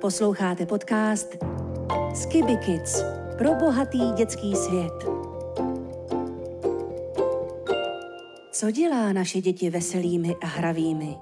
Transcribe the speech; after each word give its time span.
Posloucháte 0.00 0.66
podcast 0.66 1.36
Skiby 2.14 2.56
Kids 2.56 3.02
pro 3.38 3.54
bohatý 3.54 4.12
dětský 4.12 4.56
svět. 4.56 4.92
Co 8.52 8.70
dělá 8.70 9.12
naše 9.12 9.40
děti 9.40 9.70
veselými 9.70 10.34
a 10.42 10.46
hravými? 10.46 11.16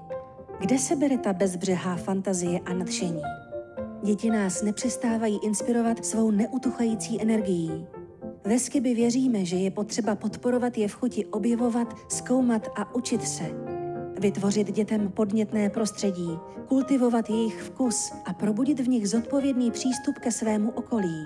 Kde 0.59 0.79
se 0.79 0.95
bere 0.95 1.17
ta 1.17 1.33
bezbřehá 1.33 1.95
fantazie 1.95 2.59
a 2.59 2.73
nadšení? 2.73 3.38
Děti 4.03 4.29
nás 4.29 4.61
nepřestávají 4.61 5.39
inspirovat 5.43 6.05
svou 6.05 6.31
neutuchající 6.31 7.21
energií. 7.21 7.87
Ve 8.45 8.59
Skiby 8.59 8.93
věříme, 8.93 9.45
že 9.45 9.55
je 9.55 9.71
potřeba 9.71 10.15
podporovat 10.15 10.77
je 10.77 10.87
v 10.87 10.93
chuti 10.93 11.25
objevovat, 11.25 11.95
zkoumat 12.09 12.67
a 12.75 12.95
učit 12.95 13.23
se 13.23 13.43
vytvořit 14.19 14.71
dětem 14.71 15.11
podnětné 15.11 15.69
prostředí, 15.69 16.37
kultivovat 16.67 17.29
jejich 17.29 17.61
vkus 17.61 18.13
a 18.25 18.33
probudit 18.33 18.79
v 18.79 18.89
nich 18.89 19.09
zodpovědný 19.09 19.71
přístup 19.71 20.19
ke 20.19 20.31
svému 20.31 20.71
okolí. 20.71 21.23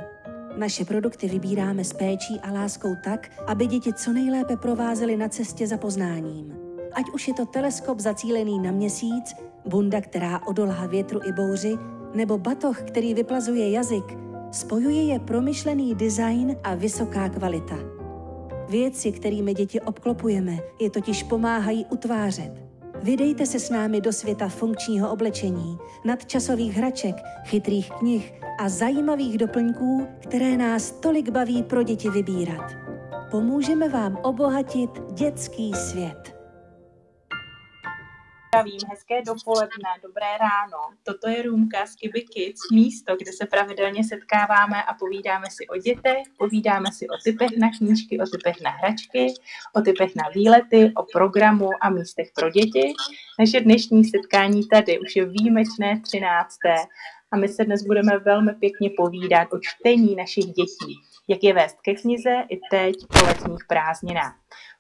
Naše 0.58 0.86
produkty 0.86 1.28
vybíráme 1.28 1.84
s 1.84 1.94
péčí 1.94 2.40
a 2.40 2.52
láskou 2.52 2.96
tak, 3.04 3.30
aby 3.48 3.68
děti 3.68 3.94
co 3.94 4.14
nejlépe 4.14 4.58
provázely 4.58 5.18
na 5.18 5.30
cestě 5.30 5.68
za 5.68 5.78
poznáním. 5.78 6.56
Ať 6.94 7.06
už 7.14 7.28
je 7.28 7.34
to 7.34 7.46
teleskop 7.46 8.00
zacílený 8.00 8.60
na 8.60 8.72
měsíc, 8.72 9.36
bunda, 9.66 10.02
která 10.02 10.48
odolhá 10.48 10.88
větru 10.88 11.20
i 11.24 11.32
bouři, 11.32 11.78
nebo 12.14 12.38
batoh, 12.38 12.82
který 12.82 13.14
vyplazuje 13.14 13.72
jazyk, 13.72 14.18
spojuje 14.52 15.04
je 15.04 15.20
promyšlený 15.20 15.96
design 15.96 16.56
a 16.64 16.76
vysoká 16.76 17.30
kvalita. 17.30 17.76
Věci, 18.70 19.12
kterými 19.12 19.54
děti 19.54 19.82
obklopujeme, 19.82 20.58
je 20.82 20.90
totiž 20.90 21.24
pomáhají 21.24 21.86
utvářet. 21.86 22.52
Vydejte 23.04 23.46
se 23.46 23.60
s 23.60 23.70
námi 23.70 24.02
do 24.02 24.14
světa 24.14 24.48
funkčního 24.48 25.12
oblečení, 25.12 25.78
nadčasových 26.06 26.78
hraček, 26.78 27.16
chytrých 27.46 27.92
knih 27.92 28.34
a 28.60 28.70
zajímavých 28.70 29.38
doplňků, 29.38 30.08
které 30.20 30.58
nás 30.58 30.92
tolik 30.92 31.30
baví 31.30 31.64
pro 31.64 31.84
děti 31.84 32.10
vybírat. 32.10 32.72
Pomůžeme 33.32 33.90
vám 33.90 34.18
obohatit 34.24 34.90
dětský 35.12 35.74
svět. 35.74 36.33
Zdravím, 38.54 38.80
hezké 38.90 39.22
dopoledne, 39.22 39.90
dobré 40.04 40.38
ráno. 40.40 40.78
Toto 41.04 41.30
je 41.30 41.42
Růmka 41.42 41.86
z 41.86 41.96
Kiby 41.96 42.22
Kids, 42.22 42.62
místo, 42.72 43.16
kde 43.16 43.32
se 43.32 43.46
pravidelně 43.46 44.04
setkáváme 44.04 44.84
a 44.84 44.94
povídáme 44.94 45.46
si 45.50 45.68
o 45.68 45.78
dětech, 45.78 46.24
povídáme 46.38 46.92
si 46.92 47.08
o 47.10 47.18
typech 47.24 47.50
na 47.58 47.70
knížky, 47.78 48.20
o 48.20 48.26
typech 48.26 48.62
na 48.62 48.70
hračky, 48.70 49.34
o 49.76 49.82
typech 49.82 50.16
na 50.16 50.24
výlety, 50.36 50.92
o 50.96 51.04
programu 51.14 51.70
a 51.82 51.90
místech 51.90 52.28
pro 52.36 52.50
děti. 52.50 52.94
Naše 53.40 53.62
dnešní 53.62 54.06
setkání 54.06 54.68
tady 54.68 55.00
už 55.00 55.16
je 55.16 55.26
výjimečné 55.26 56.02
13. 56.02 56.58
a 57.32 57.38
my 57.38 57.48
se 57.48 57.66
dnes 57.66 57.84
budeme 57.84 58.20
velmi 58.20 58.54
pěkně 58.54 58.90
povídat 58.98 59.48
o 59.54 59.60
čtení 59.62 60.16
našich 60.16 60.46
dětí, 60.46 60.94
jak 61.28 61.44
je 61.44 61.54
vést 61.54 61.78
ke 61.82 61.94
knize 61.94 62.44
i 62.50 62.60
teď 62.72 62.96
po 63.08 63.26
letních 63.26 63.66
prázdninách. 63.68 64.36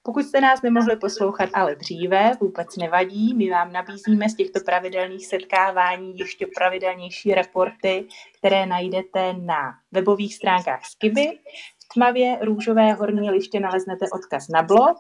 Pokud 0.06 0.26
jste 0.26 0.42
nás 0.42 0.62
nemohli 0.62 0.96
poslouchat 0.96 1.50
ale 1.54 1.76
dříve, 1.76 2.32
vůbec 2.42 2.78
nevadí, 2.78 3.34
my 3.34 3.50
vám 3.50 3.72
nabízíme 3.72 4.30
z 4.30 4.36
těchto 4.36 4.60
pravidelných 4.66 5.28
setkávání 5.28 6.18
ještě 6.18 6.48
pravidelnější 6.56 7.34
reporty, 7.34 8.08
které 8.38 8.66
najdete 8.66 9.34
na 9.34 9.74
webových 9.92 10.36
stránkách 10.36 10.86
Skiby. 10.86 11.40
V 11.84 11.94
tmavě 11.94 12.38
růžové 12.42 12.94
horní 12.94 13.30
liště 13.32 13.60
naleznete 13.60 14.06
odkaz 14.14 14.48
na 14.48 14.64
blog 14.64 14.98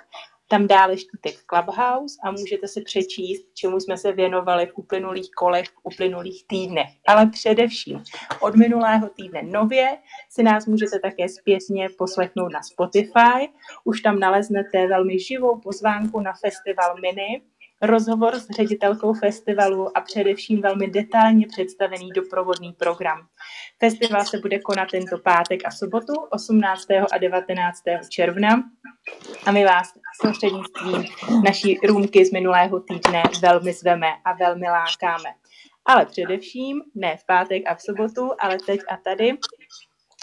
tam 0.47 0.67
dále 0.67 0.97
štítek 0.97 1.36
Clubhouse 1.49 2.16
a 2.23 2.31
můžete 2.31 2.67
si 2.67 2.81
přečíst, 2.81 3.45
čemu 3.53 3.79
jsme 3.79 3.97
se 3.97 4.12
věnovali 4.12 4.66
v 4.66 4.72
uplynulých 4.75 5.31
kolech, 5.31 5.67
v 5.67 5.79
uplynulých 5.84 6.47
týdnech. 6.47 6.90
Ale 7.07 7.25
především 7.25 8.03
od 8.41 8.56
minulého 8.56 9.09
týdne 9.09 9.44
nově 9.44 9.97
si 10.29 10.44
nás 10.44 10.66
můžete 10.66 11.00
také 11.00 11.29
zpětně 11.29 11.90
poslechnout 11.97 12.50
na 12.50 12.63
Spotify. 12.63 13.50
Už 13.84 14.01
tam 14.01 14.19
naleznete 14.19 14.88
velmi 14.88 15.19
živou 15.19 15.59
pozvánku 15.59 16.19
na 16.19 16.34
festival 16.34 16.96
Mini, 17.01 17.41
rozhovor 17.83 18.35
s 18.35 18.47
ředitelkou 18.49 19.13
festivalu 19.13 19.97
a 19.97 20.01
především 20.01 20.61
velmi 20.61 20.88
detailně 20.88 21.47
představený 21.47 22.09
doprovodný 22.16 22.73
program. 22.73 23.19
Festival 23.79 24.25
se 24.25 24.38
bude 24.38 24.59
konat 24.59 24.88
tento 24.91 25.17
pátek 25.17 25.61
a 25.66 25.71
sobotu 25.71 26.13
18. 26.31 26.88
a 27.11 27.17
19. 27.17 27.79
června 28.09 28.63
a 29.45 29.51
my 29.51 29.66
vás 29.66 29.93
prostřednictvím 30.22 31.05
naší 31.43 31.79
růmky 31.88 32.25
z 32.25 32.31
minulého 32.31 32.79
týdne 32.79 33.23
velmi 33.41 33.73
zveme 33.73 34.07
a 34.25 34.33
velmi 34.33 34.66
lákáme. 34.69 35.29
Ale 35.85 36.05
především 36.05 36.81
ne 36.95 37.17
v 37.17 37.25
pátek 37.25 37.63
a 37.66 37.75
v 37.75 37.81
sobotu, 37.81 38.29
ale 38.39 38.57
teď 38.66 38.79
a 38.89 38.97
tady 38.97 39.31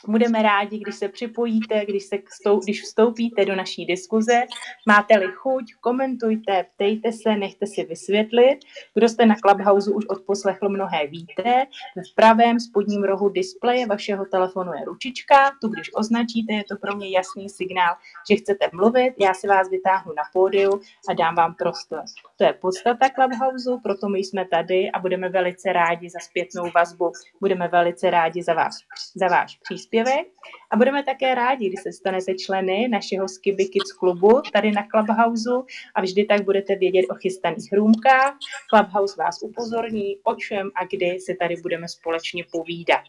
Budeme 0.09 0.43
rádi, 0.43 0.78
když 0.78 0.94
se 0.94 1.09
připojíte, 1.09 1.84
když, 1.87 2.05
se 2.05 2.19
když 2.65 2.83
vstoupíte 2.83 3.44
do 3.44 3.56
naší 3.56 3.87
diskuze. 3.87 4.43
Máte-li 4.87 5.27
chuť, 5.34 5.75
komentujte, 5.81 6.66
ptejte 6.75 7.12
se, 7.12 7.37
nechte 7.37 7.66
si 7.66 7.84
vysvětlit. 7.84 8.59
Kdo 8.94 9.09
jste 9.09 9.27
na 9.27 9.34
Clubhouse 9.34 9.91
už 9.91 10.06
odposlechl 10.06 10.69
mnohé 10.69 11.06
víte. 11.06 11.66
V 12.12 12.15
pravém 12.15 12.61
spodním 12.61 13.03
rohu 13.05 13.28
displeje 13.28 13.87
vašeho 13.87 14.25
telefonu 14.25 14.72
je 14.72 14.84
ručička. 14.84 15.50
Tu, 15.61 15.69
když 15.69 15.91
označíte, 15.94 16.53
je 16.53 16.65
to 16.65 16.77
pro 16.77 16.97
mě 16.97 17.11
jasný 17.11 17.49
signál, 17.49 17.94
že 18.31 18.37
chcete 18.37 18.71
mluvit. 18.72 19.15
Já 19.21 19.34
si 19.34 19.49
vás 19.49 19.71
vytáhnu 19.71 20.12
na 20.17 20.22
pódiu 20.32 20.81
a 21.09 21.15
dám 21.15 21.34
vám 21.34 21.55
prostor. 21.55 22.03
To 22.37 22.44
je 22.44 22.53
podstata 22.53 23.09
Clubhouse, 23.09 23.71
proto 23.82 24.09
my 24.09 24.19
jsme 24.19 24.44
tady 24.44 24.91
a 24.91 24.99
budeme 24.99 25.28
velice 25.28 25.72
rádi 25.72 26.11
za 26.11 26.19
zpětnou 26.19 26.71
vazbu. 26.75 27.12
Budeme 27.41 27.69
velice 27.69 28.11
rádi 28.11 28.43
za, 28.43 28.55
vás, 28.55 28.78
za 29.15 29.28
váš 29.28 29.59
příspěvek 29.62 29.90
příspěvek 29.91 30.27
a 30.71 30.77
budeme 30.77 31.03
také 31.03 31.34
rádi, 31.34 31.69
když 31.69 31.83
se 31.83 31.93
stanete 31.93 32.34
členy 32.34 32.89
našeho 32.89 33.28
Skiby 33.28 33.65
Kids 33.65 33.93
klubu 33.93 34.43
tady 34.53 34.71
na 34.71 34.83
Clubhouse 34.91 35.51
a 35.95 36.01
vždy 36.01 36.25
tak 36.25 36.45
budete 36.45 36.77
vědět 36.77 37.06
o 37.11 37.15
chystaných 37.15 37.73
hrůmkách. 37.73 38.34
Clubhouse 38.75 39.15
vás 39.19 39.43
upozorní, 39.43 40.17
o 40.25 40.34
čem 40.34 40.71
a 40.75 40.84
kdy 40.84 41.21
se 41.21 41.34
tady 41.41 41.56
budeme 41.62 41.89
společně 41.89 42.45
povídat. 42.53 43.00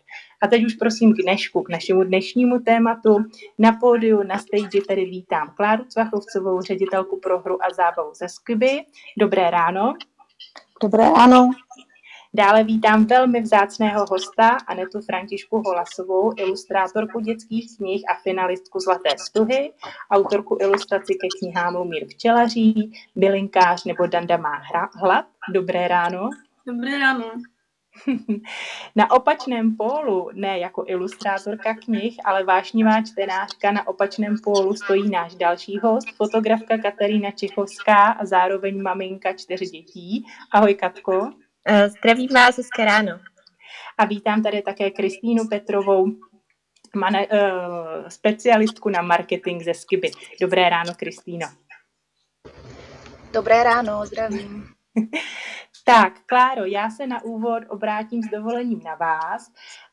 A 0.42 0.48
teď 0.48 0.66
už 0.66 0.74
prosím 0.74 1.14
k 1.14 1.22
dnešku, 1.24 1.62
k 1.62 1.70
našemu 1.70 2.04
dnešnímu 2.04 2.60
tématu. 2.60 3.18
Na 3.60 3.72
pódiu, 3.72 4.24
na 4.24 4.38
stage 4.38 4.82
tady 4.88 5.06
vítám 5.06 5.54
Kláru 5.58 5.84
Cvachovcovou, 5.84 6.62
ředitelku 6.62 7.20
pro 7.20 7.40
hru 7.40 7.66
a 7.66 7.74
zábavu 7.74 8.14
ze 8.14 8.30
Skiby. 8.30 8.82
Dobré 9.20 9.50
ráno. 9.50 9.94
Dobré 10.84 11.04
ráno. 11.04 11.52
Dále 12.34 12.64
vítám 12.64 13.06
velmi 13.06 13.42
vzácného 13.42 14.06
hosta 14.10 14.58
Anetu 14.68 15.02
Františku 15.02 15.62
Holasovou, 15.66 16.34
ilustrátorku 16.38 17.20
dětských 17.20 17.78
knih 17.78 18.04
a 18.10 18.14
finalistku 18.24 18.80
Zlaté 18.80 19.10
stuhy, 19.18 19.74
autorku 20.12 20.58
ilustraci 20.62 21.14
ke 21.14 21.28
knihám 21.40 21.76
Lumír 21.76 22.08
Včelaří, 22.08 22.92
Bylinkář 23.16 23.86
nebo 23.86 24.08
Danda 24.08 24.38
má 24.38 24.56
hra, 24.56 24.90
hlad. 24.96 25.26
Dobré 25.54 25.88
ráno. 25.88 26.30
Dobré 26.68 27.00
ráno. 27.00 27.26
Na 28.96 29.12
opačném 29.12 29.76
pólu, 29.76 30.30
ne 30.34 30.60
jako 30.60 30.84
ilustrátorka 30.88 31.74
knih, 31.74 32.18
ale 32.26 32.44
vášnivá 32.44 33.02
čtenářka, 33.02 33.72
na 33.72 33.88
opačném 33.88 34.36
pólu 34.44 34.76
stojí 34.76 35.10
náš 35.10 35.36
další 35.36 35.80
host, 35.80 36.08
fotografka 36.16 36.78
Katarína 36.78 37.32
Čechovská 37.32 38.12
a 38.12 38.26
zároveň 38.26 38.82
maminka 38.82 39.34
čtyř 39.34 39.60
dětí. 39.72 40.26
Ahoj 40.52 40.76
Katko. 40.76 41.32
Eh, 41.68 41.90
zdravím 41.90 42.30
vás, 42.34 42.58
hezké 42.58 42.86
ráno. 42.86 43.20
A 43.98 44.06
vítám 44.06 44.44
tady 44.44 44.62
také 44.62 44.92
Kristýnu 44.92 45.48
Petrovou, 45.48 46.06
mane, 46.96 47.28
uh, 47.28 48.08
specialistku 48.08 48.90
na 48.90 49.02
marketing 49.02 49.64
ze 49.64 49.74
Skiby. 49.74 50.12
Dobré 50.42 50.70
ráno, 50.70 50.94
Kristýno. 50.98 51.48
Dobré 53.34 53.64
ráno, 53.64 54.06
zdravím. 54.06 54.66
Tak, 55.86 56.14
Kláro, 56.26 56.66
já 56.66 56.90
se 56.90 57.08
na 57.08 57.24
úvod 57.24 57.64
obrátím 57.70 58.24
s 58.24 58.30
dovolením 58.30 58.84
na 58.84 58.96
vás. 58.96 59.52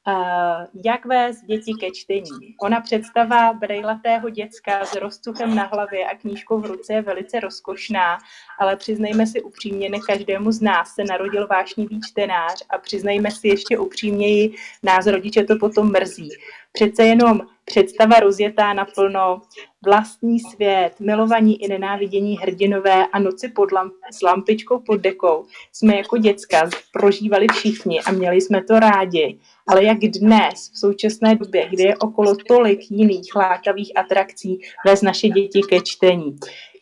Uh, 0.08 0.66
jak 0.84 1.06
vést 1.06 1.42
děti 1.42 1.74
ke 1.80 1.90
čtení? 1.90 2.54
Ona 2.60 2.80
představa 2.80 3.52
brejlatého 3.52 4.30
děcka 4.30 4.84
s 4.84 4.94
rozcuchem 4.94 5.54
na 5.54 5.64
hlavě 5.64 6.06
a 6.06 6.16
knížkou 6.16 6.60
v 6.60 6.66
ruce 6.66 6.92
je 6.92 7.02
velice 7.02 7.40
rozkošná, 7.40 8.18
ale 8.58 8.76
přiznejme 8.76 9.26
si 9.26 9.42
upřímně, 9.42 9.88
ne 9.88 9.98
každému 10.06 10.52
z 10.52 10.60
nás 10.60 10.94
se 10.94 11.04
narodil 11.04 11.46
vášnivý 11.46 12.00
čtenář 12.00 12.62
a 12.70 12.78
přiznejme 12.78 13.30
si 13.30 13.48
ještě 13.48 13.78
upřímněji, 13.78 14.54
nás 14.82 15.06
rodiče 15.06 15.44
to 15.44 15.56
potom 15.60 15.92
mrzí. 15.92 16.28
Přece 16.72 17.04
jenom 17.04 17.40
představa 17.64 18.20
rozjetá 18.20 18.72
naplno, 18.72 19.40
vlastní 19.84 20.40
svět, 20.40 21.00
milovaní 21.00 21.64
i 21.64 21.68
nenávidění 21.68 22.38
hrdinové 22.38 23.06
a 23.06 23.18
noci 23.18 23.48
pod 23.48 23.72
lamp, 23.72 23.92
s 24.12 24.22
lampičkou 24.22 24.78
pod 24.78 25.00
dekou 25.00 25.46
jsme 25.72 25.96
jako 25.96 26.16
děcka 26.16 26.70
prožívali 26.92 27.46
všichni 27.52 28.00
a 28.00 28.12
měli 28.12 28.40
jsme 28.40 28.64
to 28.64 28.78
rádi. 28.78 29.38
Ale 29.68 29.84
jak 29.84 29.98
dnes, 29.98 30.70
v 30.72 30.78
současné 30.78 31.34
době, 31.34 31.68
kdy 31.68 31.82
je 31.82 31.96
okolo 31.96 32.36
tolik 32.48 32.90
jiných 32.90 33.34
lákavých 33.36 33.92
atrakcí, 33.96 34.60
vez 34.86 35.02
naše 35.02 35.28
děti 35.28 35.62
ke 35.62 35.80
čtení. 35.80 36.36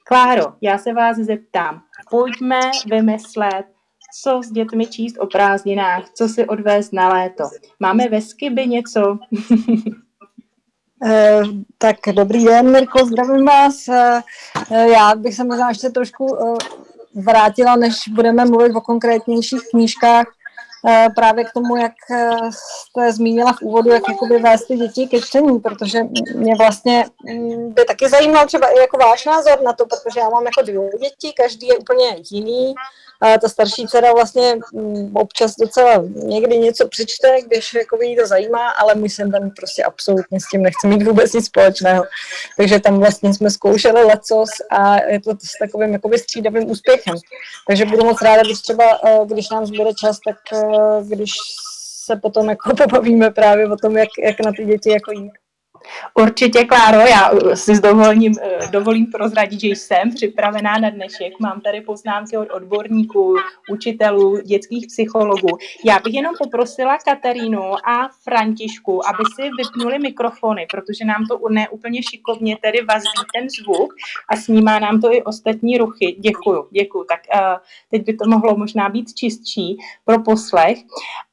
Kláro, 0.08 0.44
já 0.60 0.78
se 0.78 0.92
vás 0.92 1.16
zeptám, 1.16 1.82
pojďme 2.10 2.60
vymyslet, 2.90 3.66
co 4.22 4.42
s 4.42 4.52
dětmi 4.52 4.86
číst 4.86 5.18
o 5.18 5.26
prázdninách, 5.26 6.10
co 6.14 6.28
si 6.28 6.46
odvést 6.46 6.92
na 6.92 7.08
léto. 7.08 7.44
Máme 7.80 8.08
ve 8.08 8.20
Skiby 8.20 8.66
něco? 8.66 9.18
Eh, 11.04 11.42
tak 11.78 11.96
dobrý 12.12 12.44
den, 12.44 12.72
Mirko, 12.72 13.06
zdravím 13.06 13.44
vás. 13.44 13.88
Eh, 13.88 14.22
já 14.70 15.14
bych 15.14 15.34
se 15.34 15.44
možná 15.44 15.68
ještě 15.68 15.90
trošku 15.90 16.36
eh, 16.36 16.56
vrátila, 17.22 17.76
než 17.76 17.94
budeme 18.10 18.44
mluvit 18.44 18.74
o 18.74 18.80
konkrétnějších 18.80 19.60
knížkách, 19.70 20.26
právě 21.14 21.44
k 21.44 21.52
tomu, 21.52 21.76
jak 21.76 21.92
jste 22.50 23.12
zmínila 23.12 23.52
v 23.52 23.62
úvodu, 23.62 23.90
jak 23.90 24.02
jakoby 24.08 24.38
vést 24.38 24.66
ty 24.66 24.76
děti 24.76 25.06
ke 25.06 25.20
čtení, 25.20 25.60
protože 25.60 25.98
mě 26.34 26.54
vlastně 26.54 27.04
mm, 27.24 27.72
by 27.72 27.84
taky 27.84 28.08
zajímal 28.08 28.46
třeba 28.46 28.68
i 28.68 28.78
jako 28.78 28.96
váš 28.98 29.24
názor 29.24 29.62
na 29.62 29.72
to, 29.72 29.86
protože 29.86 30.20
já 30.20 30.28
mám 30.28 30.44
jako 30.44 30.62
dvě 30.62 30.90
děti, 31.00 31.32
každý 31.36 31.66
je 31.66 31.76
úplně 31.76 32.16
jiný, 32.30 32.74
a 33.20 33.38
ta 33.38 33.48
starší 33.48 33.86
dcera 33.86 34.12
vlastně 34.12 34.58
mm, 34.72 35.16
občas 35.16 35.56
docela 35.60 36.04
někdy 36.14 36.58
něco 36.58 36.88
přečte, 36.88 37.36
když 37.46 37.74
jako 37.74 38.02
jí 38.02 38.16
to 38.16 38.26
zajímá, 38.26 38.70
ale 38.70 38.94
můj 38.94 39.08
jsem 39.08 39.32
tam 39.32 39.50
prostě 39.50 39.84
absolutně 39.84 40.40
s 40.40 40.48
tím 40.48 40.62
nechce 40.62 40.86
mít 40.86 41.02
vůbec 41.02 41.32
nic 41.32 41.46
společného. 41.46 42.04
Takže 42.56 42.80
tam 42.80 42.98
vlastně 42.98 43.34
jsme 43.34 43.50
zkoušeli 43.50 44.04
lecos 44.04 44.50
a 44.70 45.04
je 45.04 45.20
to 45.20 45.30
s 45.30 45.58
takovým 45.60 45.92
jakoby 45.92 46.18
střídavým 46.18 46.70
úspěchem. 46.70 47.14
Takže 47.66 47.84
budu 47.84 48.04
moc 48.04 48.22
ráda, 48.22 48.42
když 48.42 48.60
třeba, 48.60 48.84
eh, 49.04 49.18
když 49.26 49.50
nám 49.50 49.66
zbude 49.66 49.90
čas, 49.94 50.18
tak 50.26 50.36
eh, 50.52 50.75
když 51.08 51.32
se 52.04 52.16
potom 52.16 52.48
jako 52.48 52.76
pobavíme 52.76 53.30
právě 53.30 53.68
o 53.68 53.76
tom, 53.76 53.96
jak, 53.96 54.08
jak 54.24 54.40
na 54.40 54.52
ty 54.52 54.64
děti 54.64 54.90
jako 54.90 55.10
jít. 55.10 55.32
Určitě, 56.14 56.64
Kláro, 56.64 57.00
já 57.00 57.30
si 57.54 57.76
s 57.76 57.80
dovolím, 57.80 58.32
eh, 58.42 58.68
dovolím 58.70 59.06
prozradit, 59.06 59.60
že 59.60 59.66
jsem 59.66 60.14
připravená 60.14 60.78
na 60.78 60.90
dnešek. 60.90 61.40
Mám 61.40 61.60
tady 61.60 61.80
poznámky 61.80 62.36
od 62.36 62.48
odborníků, 62.50 63.34
učitelů, 63.70 64.40
dětských 64.40 64.86
psychologů. 64.86 65.58
Já 65.84 65.98
bych 66.04 66.14
jenom 66.14 66.34
poprosila 66.38 66.98
Katarínu 66.98 67.88
a 67.88 68.08
Františku, 68.22 69.08
aby 69.08 69.22
si 69.34 69.50
vypnuli 69.58 69.98
mikrofony, 69.98 70.66
protože 70.70 71.04
nám 71.04 71.26
to 71.30 71.48
ne 71.48 71.68
úplně 71.68 72.02
šikovně 72.02 72.56
tedy 72.62 72.78
vazí 72.84 73.08
ten 73.34 73.46
zvuk 73.50 73.94
a 74.28 74.36
snímá 74.36 74.78
nám 74.78 75.00
to 75.00 75.12
i 75.12 75.22
ostatní 75.22 75.78
ruchy. 75.78 76.16
Děkuju, 76.18 76.68
děkuju. 76.70 77.04
Tak 77.04 77.20
uh, 77.34 77.40
teď 77.90 78.06
by 78.06 78.16
to 78.16 78.28
mohlo 78.28 78.56
možná 78.56 78.88
být 78.88 79.14
čistší 79.14 79.76
pro 80.04 80.22
poslech. 80.22 80.78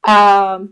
Uh, 0.08 0.66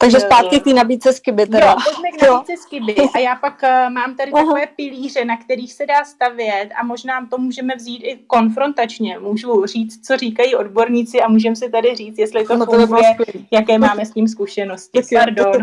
takže 0.00 0.20
zpátky 0.20 0.60
k 0.60 0.64
té 0.64 0.72
nabídce 0.72 1.12
skiby 1.12 1.46
teda. 1.46 1.70
Jo, 1.70 1.76
pojďme 1.84 2.18
k 2.18 2.22
nabídce 2.22 2.56
skiby. 2.56 2.94
A 3.14 3.18
já 3.18 3.36
pak 3.36 3.62
uh, 3.62 3.92
mám 3.92 4.16
tady 4.16 4.32
uh-huh. 4.32 4.38
takové 4.38 4.66
pilíře, 4.66 5.24
na 5.24 5.36
kterých 5.36 5.72
se 5.72 5.86
dá 5.86 6.04
stavět 6.04 6.68
a 6.80 6.84
možná 6.84 7.26
to 7.30 7.38
můžeme 7.38 7.76
vzít 7.76 8.02
i 8.04 8.18
konfrontačně. 8.26 9.18
Můžu 9.18 9.66
říct, 9.66 10.06
co 10.06 10.16
říkají 10.16 10.54
odborníci 10.54 11.20
a 11.20 11.28
můžeme 11.28 11.56
si 11.56 11.70
tady 11.70 11.94
říct, 11.94 12.18
jestli 12.18 12.44
to 12.44 12.56
no, 12.56 12.66
funguje, 12.66 13.14
to 13.16 13.24
jaké 13.50 13.78
máme 13.78 14.06
s 14.06 14.10
tím 14.10 14.28
zkušenosti. 14.28 15.00
Pardon. 15.14 15.52
To, 15.52 15.58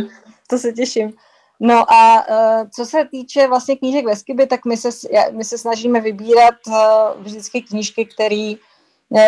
to 0.49 0.57
se 0.57 0.73
těším. 0.73 1.13
No 1.59 1.93
a 1.93 2.29
uh, 2.29 2.67
co 2.75 2.85
se 2.85 3.05
týče 3.11 3.47
vlastně 3.47 3.75
knížek 3.75 4.05
ve 4.05 4.15
Skiby, 4.15 4.47
tak 4.47 4.65
my 4.65 4.77
se, 4.77 4.89
my 5.31 5.43
se 5.43 5.57
snažíme 5.57 6.01
vybírat 6.01 6.55
uh, 6.67 6.75
vždycky 7.19 7.61
knížky, 7.61 8.05
které 8.05 8.53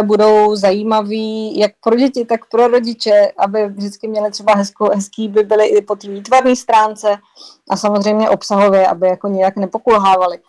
budou 0.04 0.56
zajímavý 0.56 1.60
jak 1.60 1.72
pro 1.84 1.96
děti, 1.96 2.26
tak 2.26 2.50
pro 2.50 2.68
rodiče, 2.68 3.32
aby 3.38 3.68
vždycky 3.68 4.08
měli 4.08 4.32
třeba 4.32 4.56
hezko, 4.56 4.90
hezký, 4.96 5.28
by 5.28 5.44
byly 5.44 5.68
i 5.68 5.82
po 5.82 5.96
té 5.96 6.08
výtvarné 6.08 6.56
stránce 6.56 7.18
a 7.70 7.78
samozřejmě 7.78 8.30
obsahově, 8.30 8.88
aby 8.88 9.08
jako 9.08 9.28
nějak 9.28 9.56
nepokulhávali. 9.56 10.40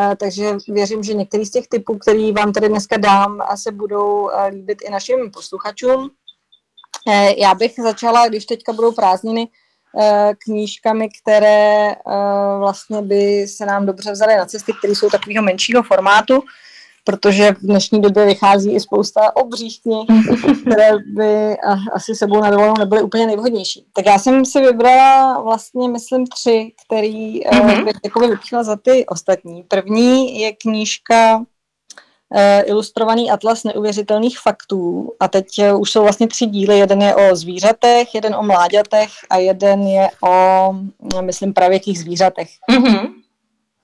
Eh, 0.00 0.16
takže 0.16 0.56
věřím, 0.68 1.02
že 1.02 1.14
některý 1.14 1.46
z 1.46 1.50
těch 1.50 1.68
typů, 1.68 1.98
který 1.98 2.32
vám 2.32 2.52
tady 2.52 2.68
dneska 2.68 2.96
dám, 2.96 3.42
se 3.54 3.72
budou 3.72 4.30
eh, 4.30 4.46
líbit 4.46 4.78
i 4.82 4.90
našim 4.90 5.30
posluchačům. 5.30 6.10
Eh, 7.08 7.40
já 7.40 7.54
bych 7.54 7.74
začala, 7.82 8.28
když 8.28 8.46
teďka 8.46 8.72
budou 8.72 8.92
prázdniny, 8.92 9.48
knížkami, 10.44 11.08
které 11.22 11.94
vlastně 12.58 13.02
by 13.02 13.48
se 13.48 13.66
nám 13.66 13.86
dobře 13.86 14.12
vzaly 14.12 14.36
na 14.36 14.46
cesty, 14.46 14.72
které 14.78 14.94
jsou 14.94 15.10
takového 15.10 15.44
menšího 15.44 15.82
formátu 15.82 16.42
protože 17.04 17.52
v 17.52 17.60
dnešní 17.60 18.00
době 18.00 18.26
vychází 18.26 18.74
i 18.74 18.80
spousta 18.80 19.36
obřích 19.36 19.82
knih, 19.82 20.06
které 20.60 20.90
by 21.14 21.56
asi 21.92 22.14
sebou 22.14 22.40
na 22.40 22.50
dovolenou 22.50 22.74
nebyly 22.78 23.02
úplně 23.02 23.26
nejvhodnější. 23.26 23.86
Tak 23.94 24.06
já 24.06 24.18
jsem 24.18 24.44
si 24.44 24.60
vybrala 24.60 25.42
vlastně, 25.42 25.88
myslím, 25.88 26.26
tři, 26.26 26.72
který 26.86 27.40
mm-hmm. 27.40 27.84
bych 27.84 27.96
jakoby 28.04 28.26
vypíchla 28.26 28.62
za 28.62 28.76
ty 28.76 29.06
ostatní. 29.06 29.62
První 29.62 30.40
je 30.40 30.52
knížka 30.52 31.36
uh, 31.38 31.44
ilustrovaný 32.64 33.30
atlas 33.30 33.64
neuvěřitelných 33.64 34.38
faktů. 34.38 35.12
A 35.20 35.28
teď 35.28 35.46
uh, 35.58 35.80
už 35.80 35.90
jsou 35.90 36.02
vlastně 36.02 36.28
tři 36.28 36.46
díly. 36.46 36.78
Jeden 36.78 37.02
je 37.02 37.14
o 37.14 37.36
zvířatech, 37.36 38.14
jeden 38.14 38.34
o 38.34 38.42
mláďatech 38.42 39.10
a 39.30 39.36
jeden 39.36 39.82
je 39.82 40.08
o, 40.24 40.74
myslím, 41.20 41.52
pravěkých 41.52 41.98
zvířatech. 41.98 42.48
Mm-hmm. 42.70 43.19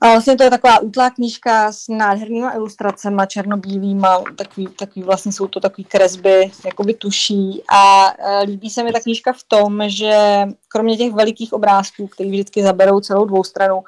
A 0.01 0.07
vlastně 0.11 0.37
to 0.37 0.43
je 0.43 0.51
taková 0.51 0.79
útlá 0.79 1.11
knížka 1.11 1.73
s 1.73 1.89
nádhernýma 1.89 2.55
ilustracemi, 2.55 3.23
černobílýma, 3.27 4.23
takový, 4.37 4.67
takový 4.67 5.03
vlastně 5.03 5.33
jsou 5.33 5.47
to 5.47 5.61
takové 5.61 5.89
kresby, 5.89 6.51
jakoby 6.65 6.95
tuší. 6.95 7.63
A 7.69 8.13
e, 8.19 8.45
líbí 8.45 8.71
se 8.71 8.85
mi 8.85 8.93
ta 8.93 9.01
knížka 9.01 9.33
v 9.33 9.43
tom, 9.49 9.83
že 9.87 10.43
kromě 10.69 10.97
těch 10.97 11.13
velikých 11.13 11.53
obrázků, 11.53 12.07
které 12.07 12.31
vždycky 12.31 12.63
zaberou 12.63 13.01
celou 13.01 13.25
dvou 13.25 13.45
stranu, 13.45 13.85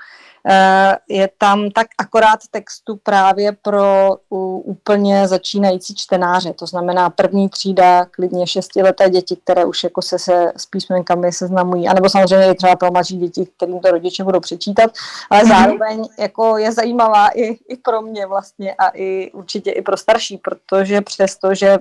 je 1.08 1.28
tam 1.38 1.70
tak 1.70 1.86
akorát 1.98 2.38
textu 2.50 2.96
právě 3.02 3.52
pro 3.62 4.16
úplně 4.64 5.28
začínající 5.28 5.94
čtenáře. 5.94 6.52
To 6.52 6.66
znamená 6.66 7.10
první 7.10 7.48
třída, 7.48 8.04
klidně 8.04 8.46
šestileté 8.46 9.10
děti, 9.10 9.36
které 9.36 9.64
už 9.64 9.84
jako 9.84 10.02
se, 10.02 10.18
se 10.18 10.52
s 10.56 10.66
písmenkami 10.66 11.32
seznamují, 11.32 11.88
anebo 11.88 12.08
samozřejmě 12.08 12.50
i 12.50 12.54
třeba 12.54 12.76
pro 12.76 12.90
mladší 12.90 13.16
děti, 13.16 13.46
kterým 13.56 13.80
to 13.80 13.90
rodiče 13.90 14.24
budou 14.24 14.40
přečítat, 14.40 14.90
ale 15.30 15.42
mm-hmm. 15.42 15.48
zároveň 15.48 16.04
jako 16.18 16.58
je 16.58 16.72
zajímavá 16.72 17.28
i, 17.28 17.58
i 17.68 17.76
pro 17.76 18.02
mě 18.02 18.26
vlastně 18.26 18.74
a 18.74 18.88
i 18.94 19.30
určitě 19.32 19.70
i 19.70 19.82
pro 19.82 19.96
starší, 19.96 20.38
protože 20.38 21.00
přesto, 21.00 21.54
že 21.54 21.78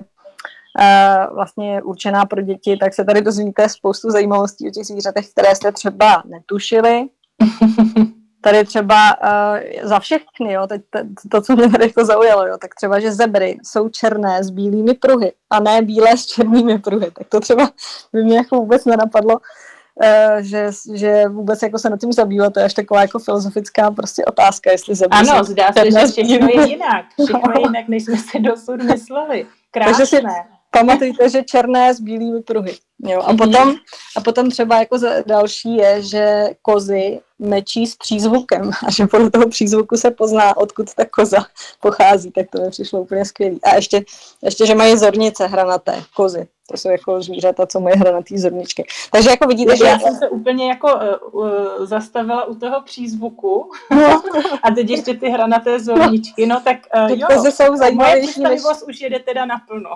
Uh, 0.80 1.34
vlastně 1.34 1.74
je 1.74 1.82
určená 1.82 2.26
pro 2.26 2.42
děti, 2.42 2.76
tak 2.76 2.94
se 2.94 3.04
tady 3.04 3.22
dozvíte 3.22 3.68
spoustu 3.68 4.10
zajímavostí 4.10 4.68
o 4.68 4.70
těch 4.70 4.86
zvířatech, 4.86 5.30
které 5.30 5.54
jste 5.54 5.72
třeba 5.72 6.22
netušili. 6.26 7.08
tady 8.48 8.64
třeba 8.64 9.16
uh, 9.22 9.88
za 9.88 9.98
všechny, 10.00 10.52
jo, 10.52 10.66
teď 10.66 10.82
to, 10.90 10.98
to, 11.30 11.40
co 11.40 11.56
mě 11.56 11.70
tady 11.70 11.84
jako 11.84 12.04
zaujalo, 12.04 12.46
jo, 12.46 12.58
tak 12.60 12.74
třeba, 12.74 13.00
že 13.00 13.12
zebry 13.12 13.58
jsou 13.62 13.88
černé 13.88 14.44
s 14.44 14.50
bílými 14.50 14.94
pruhy 14.94 15.32
a 15.50 15.60
ne 15.60 15.82
bílé 15.82 16.16
s 16.16 16.26
černými 16.26 16.78
pruhy, 16.78 17.10
tak 17.10 17.28
to 17.28 17.40
třeba 17.40 17.70
by 18.12 18.24
mě 18.24 18.36
jako 18.36 18.56
vůbec 18.56 18.84
nenapadlo, 18.84 19.34
uh, 19.34 20.40
že, 20.40 20.70
že 20.94 21.28
vůbec 21.28 21.62
jako 21.62 21.78
se 21.78 21.90
nad 21.90 22.00
tím 22.00 22.12
zabývat, 22.12 22.52
to 22.52 22.60
je 22.60 22.64
až 22.64 22.74
taková 22.74 23.00
jako 23.00 23.18
filozofická 23.18 23.90
prostě 23.90 24.24
otázka, 24.24 24.70
jestli 24.70 24.94
zebry 24.94 25.18
Ano, 25.18 25.44
zdá 25.44 25.72
se, 25.72 25.90
že 25.90 26.06
všechno 26.06 26.48
je 26.48 26.68
jinak, 26.68 27.04
všechno 27.24 27.52
je 27.54 27.60
jinak, 27.60 27.88
než 27.88 28.04
jsme 28.04 28.16
si 28.16 28.40
dosud 28.40 28.82
mysleli. 28.82 29.46
Krásné. 29.70 29.92
Takže 29.92 30.06
si, 30.06 30.22
pamatujte, 30.70 31.28
že 31.28 31.42
černé 31.42 31.94
s 31.94 32.00
bílými 32.00 32.42
pruhy. 32.42 32.76
Jo? 33.04 33.22
A, 33.26 33.34
potom, 33.34 33.74
a 34.16 34.20
potom 34.20 34.50
třeba 34.50 34.78
jako 34.78 34.98
další 35.26 35.76
je, 35.76 36.02
že 36.02 36.48
kozy 36.62 37.20
mečí 37.38 37.86
s 37.86 37.96
přízvukem 37.96 38.70
a 38.86 38.90
že 38.90 39.06
podle 39.06 39.30
toho 39.30 39.48
přízvuku 39.48 39.96
se 39.96 40.10
pozná, 40.10 40.56
odkud 40.56 40.94
ta 40.94 41.04
koza 41.04 41.46
pochází, 41.80 42.30
tak 42.30 42.46
to 42.50 42.60
mi 42.60 42.70
přišlo 42.70 43.00
úplně 43.00 43.24
skvělý. 43.24 43.62
A 43.62 43.74
ještě, 43.74 44.04
ještě 44.42 44.66
že 44.66 44.74
mají 44.74 44.98
zornice 44.98 45.46
hranaté, 45.46 46.02
kozy. 46.16 46.48
To 46.70 46.76
jsou 46.76 46.90
jako 46.90 47.22
zvířata, 47.22 47.66
co 47.66 47.80
mají 47.80 47.96
hranatý 47.96 48.38
zorničky. 48.38 48.86
Takže 49.12 49.30
jako 49.30 49.46
vidíte, 49.46 49.76
že... 49.76 49.84
Já 49.84 49.98
jsem 49.98 50.14
se 50.14 50.28
úplně 50.28 50.68
jako 50.68 50.88
uh, 51.32 51.44
uh, 51.44 51.86
zastavila 51.86 52.44
u 52.44 52.54
toho 52.54 52.82
přízvuku 52.82 53.70
no. 53.90 54.22
a 54.62 54.70
teď 54.70 54.90
ještě 54.90 55.14
ty 55.14 55.28
hranaté 55.28 55.80
zorničky, 55.80 56.46
no 56.46 56.60
tak 56.60 56.76
uh, 56.96 57.10
jo, 57.10 57.26
kozy 57.34 57.52
jsou 57.52 57.76
zajímavější. 57.76 58.40
Moje 58.40 58.54
než... 58.54 58.62
už 58.88 59.00
jede 59.00 59.18
teda 59.18 59.44
naplno. 59.44 59.90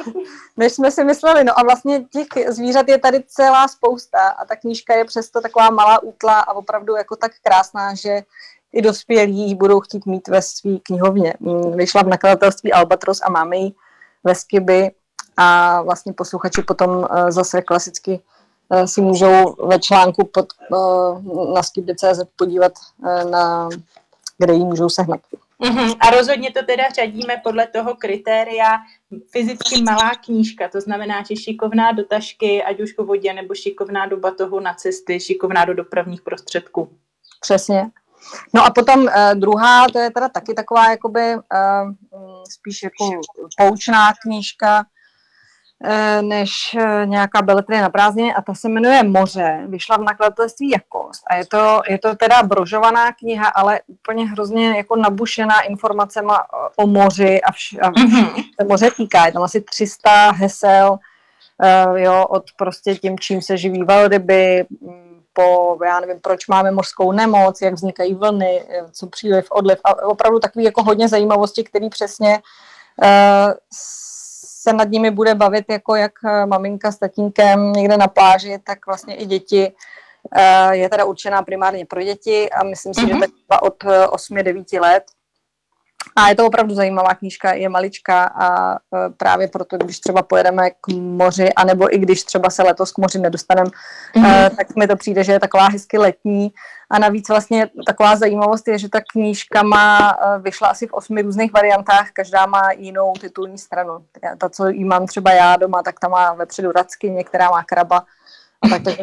než 0.56 0.72
jsme 0.72 0.90
si 0.90 1.04
mysleli, 1.04 1.44
no 1.44 1.58
a 1.58 1.62
vlastně 1.62 2.04
těch 2.04 2.48
zvířat 2.48 2.88
je 2.88 2.98
tady 2.98 3.22
celá 3.26 3.68
spousta 3.68 4.28
a 4.28 4.44
ta 4.44 4.56
knížka 4.56 4.94
je 4.94 5.04
přesto 5.04 5.40
taková 5.40 5.70
malá 5.70 6.02
útla 6.02 6.40
a 6.40 6.52
opravdu 6.52 6.96
jako 6.96 7.16
tak 7.16 7.32
krásná, 7.42 7.94
že 7.94 8.22
i 8.72 8.82
dospělí 8.82 9.54
budou 9.54 9.80
chtít 9.80 10.06
mít 10.06 10.28
ve 10.28 10.42
své 10.42 10.78
knihovně. 10.82 11.34
Vyšla 11.74 12.02
v 12.02 12.08
nakladatelství 12.08 12.72
Albatros 12.72 13.20
a 13.22 13.30
máme 13.30 13.56
ji 13.56 13.72
ve 14.24 14.34
Skiby 14.34 14.90
a 15.36 15.82
vlastně 15.82 16.12
posluchači 16.12 16.62
potom 16.62 17.08
eh, 17.10 17.32
zase 17.32 17.62
klasicky 17.62 18.20
eh, 18.70 18.86
si 18.86 19.00
můžou 19.00 19.66
ve 19.66 19.78
článku 19.78 20.30
pod, 20.34 20.46
eh, 20.62 21.52
na 21.54 21.62
skibdy.cz 21.62 22.20
podívat 22.36 22.72
na, 23.30 23.68
kde 24.38 24.54
ji 24.54 24.64
můžou 24.64 24.88
sehnat. 24.88 25.20
Uh-huh. 25.60 25.96
A 26.00 26.10
rozhodně 26.10 26.50
to 26.50 26.62
teda 26.62 26.84
řadíme 26.94 27.40
podle 27.44 27.66
toho 27.66 27.94
kritéria 27.94 28.78
fyzicky 29.30 29.82
malá 29.82 30.10
knížka, 30.24 30.68
to 30.68 30.80
znamená, 30.80 31.22
že 31.22 31.36
šikovná 31.36 31.92
do 31.92 32.04
tašky, 32.04 32.62
ať 32.62 32.80
už 32.80 32.92
po 32.92 33.04
vodě, 33.04 33.32
nebo 33.32 33.54
šikovná 33.54 34.06
do 34.06 34.16
batohu 34.16 34.60
na 34.60 34.74
cesty, 34.74 35.20
šikovná 35.20 35.64
do 35.64 35.74
dopravních 35.74 36.22
prostředků. 36.22 36.88
Přesně. 37.40 37.90
No 38.54 38.64
a 38.64 38.70
potom 38.70 39.00
uh, 39.02 39.10
druhá, 39.34 39.86
to 39.88 39.98
je 39.98 40.10
teda 40.10 40.28
taky 40.28 40.54
taková 40.54 40.90
jakoby 40.90 41.34
uh, 41.34 41.92
spíš 42.50 42.82
jako 42.82 43.20
poučná 43.58 44.12
knížka, 44.22 44.84
než 46.22 46.50
uh, 46.74 47.06
nějaká 47.06 47.42
beletrie 47.42 47.82
na 47.82 47.90
prázdniny 47.90 48.34
a 48.34 48.42
ta 48.42 48.54
se 48.54 48.68
jmenuje 48.68 49.02
Moře, 49.02 49.62
vyšla 49.66 49.96
v 49.96 50.02
nakladatelství 50.02 50.70
Jakost 50.70 51.22
a 51.26 51.34
je 51.34 51.46
to, 51.46 51.82
je 51.88 51.98
to 51.98 52.14
teda 52.14 52.42
brožovaná 52.42 53.12
kniha, 53.12 53.48
ale 53.48 53.80
úplně 53.86 54.26
hrozně 54.26 54.76
jako 54.76 54.96
nabušená 54.96 55.60
informacema 55.60 56.46
o 56.76 56.86
moři 56.86 57.40
a, 57.40 57.52
vš- 57.52 57.78
a 57.82 57.90
mm-hmm. 57.90 58.44
se 58.60 58.66
moře 58.68 58.90
týká. 58.90 59.26
Je 59.26 59.32
tam 59.32 59.42
asi 59.42 59.60
300 59.60 60.30
hesel, 60.30 60.98
uh, 61.90 61.96
jo, 61.96 62.24
od 62.28 62.44
prostě 62.56 62.94
tím, 62.94 63.18
čím 63.18 63.42
se 63.42 63.56
živí 63.56 63.84
velryby, 63.84 64.66
po, 65.32 65.78
já 65.84 66.00
nevím, 66.00 66.20
proč 66.20 66.46
máme 66.46 66.70
mořskou 66.70 67.12
nemoc, 67.12 67.60
jak 67.62 67.74
vznikají 67.74 68.14
vlny, 68.14 68.62
co 68.92 69.06
příliv, 69.06 69.46
odliv 69.50 69.78
a 69.84 70.06
opravdu 70.06 70.38
takový 70.38 70.64
jako 70.64 70.82
hodně 70.82 71.08
zajímavosti, 71.08 71.64
který 71.64 71.88
přesně 71.88 72.42
uh, 73.02 73.52
se 74.62 74.72
nad 74.72 74.90
nimi 74.90 75.10
bude 75.10 75.34
bavit 75.34 75.64
jako 75.70 75.94
jak 75.94 76.12
eh, 76.24 76.46
maminka 76.46 76.92
s 76.92 76.98
tatínkem 76.98 77.72
někde 77.72 77.96
na 77.96 78.06
pláži, 78.06 78.58
tak 78.64 78.86
vlastně 78.86 79.14
i 79.14 79.26
děti. 79.26 79.72
Uh, 80.36 80.72
je 80.72 80.88
teda 80.88 81.04
určená 81.04 81.42
primárně 81.42 81.86
pro 81.86 82.02
děti 82.02 82.50
a 82.50 82.64
myslím 82.64 82.94
si, 82.94 83.00
mm-hmm. 83.00 83.08
že 83.08 83.14
mhm. 83.14 83.20
tak 83.48 83.62
od 83.62 83.84
8-9 83.84 84.80
let. 84.80 85.04
A 86.16 86.28
je 86.28 86.34
to 86.34 86.46
opravdu 86.46 86.74
zajímavá 86.74 87.14
knížka, 87.14 87.52
je 87.52 87.68
maličká 87.68 88.24
a 88.24 88.74
e, 88.74 88.78
právě 89.16 89.48
proto, 89.48 89.76
když 89.76 90.00
třeba 90.00 90.22
pojedeme 90.22 90.70
k 90.70 90.88
moři, 90.92 91.52
anebo 91.52 91.94
i 91.94 91.98
když 91.98 92.22
třeba 92.22 92.50
se 92.50 92.62
letos 92.62 92.92
k 92.92 92.98
moři 92.98 93.18
nedostaneme, 93.18 93.70
mm-hmm. 94.14 94.56
tak 94.56 94.76
mi 94.76 94.86
to 94.86 94.96
přijde, 94.96 95.24
že 95.24 95.32
je 95.32 95.40
taková 95.40 95.68
hezky 95.68 95.98
letní. 95.98 96.52
A 96.90 96.98
navíc 96.98 97.28
vlastně 97.28 97.68
taková 97.86 98.16
zajímavost 98.16 98.68
je, 98.68 98.78
že 98.78 98.88
ta 98.88 99.00
knížka 99.12 99.62
má, 99.62 100.10
e, 100.10 100.38
vyšla 100.38 100.68
asi 100.68 100.86
v 100.86 100.92
osmi 100.92 101.22
různých 101.22 101.52
variantách, 101.52 102.10
každá 102.12 102.46
má 102.46 102.72
jinou 102.72 103.12
titulní 103.20 103.58
stranu. 103.58 104.04
Ta, 104.38 104.48
co 104.48 104.68
jí 104.68 104.84
mám 104.84 105.06
třeba 105.06 105.32
já 105.32 105.56
doma, 105.56 105.82
tak 105.82 106.00
ta 106.00 106.08
má 106.08 106.34
vepředu 106.34 106.72
racky, 106.72 107.10
některá 107.10 107.50
má 107.50 107.64
kraba, 107.64 108.04
a 108.62 108.68
tak, 108.68 108.82
tak 108.82 108.94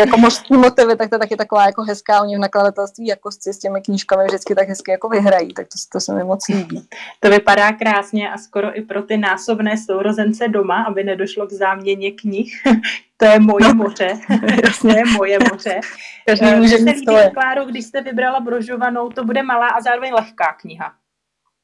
jako 0.00 0.16
mořský 0.16 0.54
motivy, 0.54 0.96
tak 0.96 1.08
to 1.08 1.14
je 1.14 1.18
taky 1.18 1.36
taková 1.36 1.66
jako 1.66 1.82
hezká, 1.82 2.22
oni 2.22 2.36
v 2.36 2.40
nakladatelství 2.40 3.06
jako 3.06 3.30
s 3.30 3.58
těmi 3.58 3.80
knížkami 3.80 4.24
vždycky 4.24 4.54
tak 4.54 4.68
hezky 4.68 4.90
jako 4.90 5.08
vyhrají, 5.08 5.54
tak 5.54 5.66
to, 5.66 5.78
to 5.92 6.00
se 6.00 6.14
mi 6.14 6.24
moc 6.24 6.48
líbí. 6.48 6.86
To 7.20 7.30
vypadá 7.30 7.72
krásně 7.72 8.30
a 8.30 8.38
skoro 8.38 8.78
i 8.78 8.82
pro 8.82 9.02
ty 9.02 9.16
násobné 9.16 9.78
sourozence 9.78 10.48
doma, 10.48 10.84
aby 10.84 11.04
nedošlo 11.04 11.46
k 11.46 11.52
záměně 11.52 12.10
knih. 12.10 12.62
to 13.16 13.24
je 13.24 13.40
moje 13.40 13.74
moře. 13.74 14.18
to 14.80 14.88
je 14.88 15.02
moje 15.16 15.38
moře. 15.52 15.80
Každý 16.26 16.46
eh, 16.46 16.56
může 16.56 16.78
mít 16.78 17.04
Kláro, 17.34 17.64
když 17.64 17.84
jste 17.84 18.00
vybrala 18.00 18.40
brožovanou, 18.40 19.08
to 19.08 19.24
bude 19.24 19.42
malá 19.42 19.68
a 19.68 19.80
zároveň 19.80 20.12
lehká 20.12 20.52
kniha. 20.52 20.92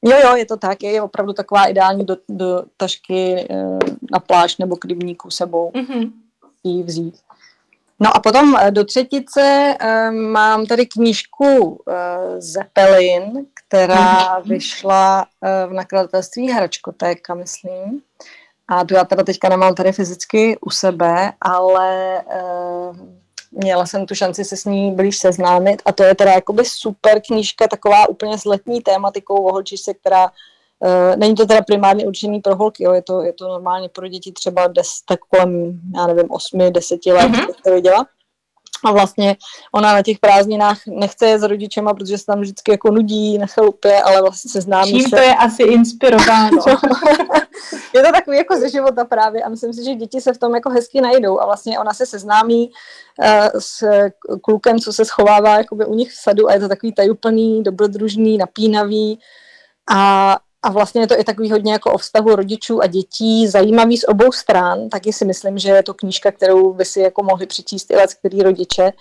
Jo, 0.05 0.17
jo, 0.23 0.35
je 0.35 0.45
to 0.45 0.57
tak, 0.57 0.83
je 0.83 1.01
opravdu 1.01 1.33
taková 1.33 1.65
ideální 1.65 2.05
do, 2.05 2.17
do 2.29 2.63
tašky 2.77 3.47
eh, 3.49 3.79
na 4.11 4.19
pláž 4.19 4.57
nebo 4.57 4.75
k 4.75 4.85
rybníku 4.85 5.29
sebou 5.29 5.71
mm-hmm. 5.71 6.11
vzít. 6.83 7.15
No 8.03 8.15
a 8.15 8.19
potom 8.19 8.55
eh, 8.55 8.71
do 8.71 8.83
třetice 8.83 9.75
eh, 9.79 10.11
mám 10.11 10.65
tady 10.65 10.85
knížku 10.85 11.81
eh, 11.89 12.41
Zeppelin, 12.41 13.45
která 13.53 14.39
mhm. 14.39 14.49
vyšla 14.49 15.25
v 15.67 15.73
nakladatelství 15.73 16.51
Hračkotéka, 16.51 17.35
myslím. 17.35 18.01
A 18.67 18.85
tu 18.85 18.93
já 18.93 19.03
teda 19.03 19.23
teďka 19.23 19.49
nemám 19.49 19.75
tady 19.75 19.91
fyzicky 19.91 20.57
u 20.61 20.69
sebe, 20.69 21.33
ale 21.41 22.21
měla 23.51 23.85
jsem 23.85 24.05
tu 24.05 24.15
šanci 24.15 24.45
se 24.45 24.57
s 24.57 24.65
ní 24.65 24.91
blíž 24.95 25.17
seznámit 25.17 25.81
a 25.85 25.91
to 25.91 26.03
je 26.03 26.15
teda 26.15 26.31
jakoby 26.31 26.65
super 26.65 27.21
knížka, 27.27 27.67
taková 27.67 28.09
úplně 28.09 28.37
s 28.37 28.45
letní 28.45 28.81
tématikou 28.81 29.35
o 29.35 29.51
holčičce, 29.51 29.93
která 29.93 30.27
není 31.15 31.35
to 31.35 31.45
teda 31.45 31.61
primárně 31.61 32.05
určený 32.05 32.41
pro 32.41 32.55
holky, 32.55 32.83
jo, 32.83 32.93
je, 32.93 33.01
to, 33.01 33.21
je 33.21 33.33
to 33.33 33.47
normálně 33.47 33.89
pro 33.89 34.07
děti 34.07 34.31
třeba 34.31 34.67
des, 34.67 35.01
tak 35.07 35.19
kolem, 35.19 35.79
já 35.95 36.07
nevím, 36.07 36.25
8-10 36.25 37.13
let, 37.13 37.31
mm-hmm. 37.31 37.53
to 37.63 37.73
viděla. 37.73 38.05
A 38.85 38.91
vlastně 38.91 39.35
ona 39.71 39.93
na 39.93 40.01
těch 40.01 40.19
prázdninách 40.19 40.77
nechce 40.87 41.27
je 41.27 41.39
s 41.39 41.43
rodičema, 41.43 41.93
protože 41.93 42.17
se 42.17 42.25
tam 42.25 42.41
vždycky 42.41 42.71
jako 42.71 42.91
nudí 42.91 43.37
na 43.37 43.47
chalupě, 43.47 44.01
ale 44.01 44.21
vlastně 44.21 44.51
se 44.51 44.61
známí 44.61 44.91
Čím 44.91 45.03
se. 45.03 45.09
to 45.09 45.21
je 45.21 45.35
asi 45.35 45.63
inspirováno? 45.63 46.57
je 47.93 48.03
to 48.03 48.11
takový 48.11 48.37
jako 48.37 48.57
ze 48.57 48.69
života 48.69 49.05
právě 49.05 49.43
a 49.43 49.49
myslím 49.49 49.73
si, 49.73 49.83
že 49.83 49.95
děti 49.95 50.21
se 50.21 50.33
v 50.33 50.37
tom 50.37 50.55
jako 50.55 50.69
hezky 50.69 51.01
najdou 51.01 51.39
a 51.39 51.45
vlastně 51.45 51.79
ona 51.79 51.93
se 51.93 52.05
seznámí 52.05 52.69
uh, 52.69 53.59
s 53.59 53.83
klukem, 54.41 54.79
co 54.79 54.93
se 54.93 55.05
schovává 55.05 55.57
jakoby 55.57 55.85
u 55.85 55.95
nich 55.95 56.11
v 56.11 56.21
sadu 56.21 56.49
a 56.49 56.53
je 56.53 56.59
to 56.59 56.67
takový 56.67 56.93
tajuplný, 56.93 57.63
dobrodružný, 57.63 58.37
napínavý 58.37 59.19
a 59.91 60.37
a 60.63 60.69
vlastně 60.69 61.01
je 61.01 61.07
to 61.07 61.19
i 61.19 61.23
takový 61.23 61.51
hodně 61.51 61.73
jako 61.73 61.91
o 61.91 61.97
vztahu 61.97 62.35
rodičů 62.35 62.81
a 62.81 62.87
dětí, 62.87 63.47
zajímavý 63.47 63.97
z 63.97 64.07
obou 64.07 64.31
stran, 64.31 64.89
taky 64.89 65.13
si 65.13 65.25
myslím, 65.25 65.57
že 65.57 65.69
je 65.69 65.83
to 65.83 65.93
knížka, 65.93 66.31
kterou 66.31 66.73
by 66.73 66.85
si 66.85 66.99
jako 66.99 67.23
mohli 67.23 67.45
přečíst 67.45 67.91
i 67.91 67.95
který 68.19 68.41
rodiče. 68.41 68.91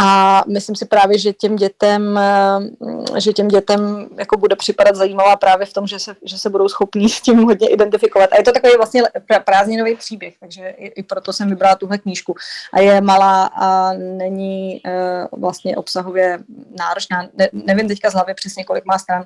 A 0.00 0.42
myslím 0.48 0.76
si 0.76 0.84
právě, 0.84 1.18
že 1.18 1.32
těm 1.32 1.56
dětem, 1.56 2.18
eh, 2.18 3.20
že 3.20 3.32
těm 3.32 3.48
dětem 3.48 4.08
jako 4.18 4.36
bude 4.36 4.56
připadat 4.56 4.96
zajímavá 4.96 5.36
právě 5.36 5.66
v 5.66 5.72
tom, 5.72 5.86
že 5.86 5.98
se, 5.98 6.16
že 6.24 6.38
se 6.38 6.50
budou 6.50 6.68
schopní 6.68 7.08
s 7.08 7.20
tím 7.20 7.38
hodně 7.38 7.68
identifikovat. 7.68 8.32
A 8.32 8.36
je 8.36 8.42
to 8.42 8.52
takový 8.52 8.72
vlastně 8.76 9.02
prázdninový 9.44 9.96
příběh, 9.96 10.34
takže 10.40 10.68
i, 10.78 11.02
proto 11.02 11.32
jsem 11.32 11.48
vybrala 11.48 11.76
tuhle 11.76 11.98
knížku. 11.98 12.34
A 12.72 12.80
je 12.80 13.00
malá 13.00 13.44
a 13.44 13.92
není 13.92 14.80
uh, 14.86 15.40
vlastně 15.40 15.76
obsahově 15.76 16.38
náročná. 16.78 17.28
Ne, 17.34 17.48
nevím 17.52 17.88
teďka 17.88 18.10
z 18.10 18.14
hlavy 18.14 18.34
přesně, 18.34 18.64
kolik 18.64 18.84
má 18.84 18.98
stran, 18.98 19.24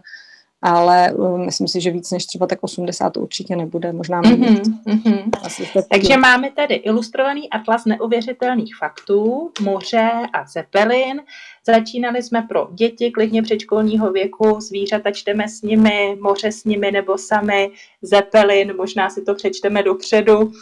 ale 0.67 1.13
um, 1.13 1.47
myslím 1.47 1.69
si, 1.69 1.81
že 1.81 1.91
víc 1.91 2.11
než 2.11 2.27
třeba 2.27 2.47
tak 2.47 2.59
80 2.63 3.11
to 3.11 3.21
určitě 3.21 3.57
nebude, 3.57 3.93
možná 3.93 4.23
mm-hmm, 4.23 4.61
mm-hmm. 4.87 5.83
Takže 5.91 6.17
máme 6.17 6.51
tady 6.51 6.75
ilustrovaný 6.75 7.51
atlas 7.51 7.85
neuvěřitelných 7.85 8.77
faktů, 8.77 9.51
moře 9.61 10.11
a 10.33 10.47
Zeppelin. 10.47 11.23
Začínali 11.67 12.23
jsme 12.23 12.43
pro 12.43 12.69
děti 12.73 13.11
klidně 13.11 13.43
předškolního 13.43 14.13
věku, 14.13 14.61
zvířata 14.61 15.11
čteme 15.11 15.49
s 15.49 15.63
nimi, 15.63 16.17
moře 16.21 16.53
s 16.53 16.65
nimi 16.65 16.91
nebo 16.91 17.19
sami, 17.19 17.71
Zeppelin, 18.03 18.77
možná 18.77 19.11
si 19.11 19.23
to 19.23 19.35
přečteme 19.35 19.83
dopředu, 19.83 20.53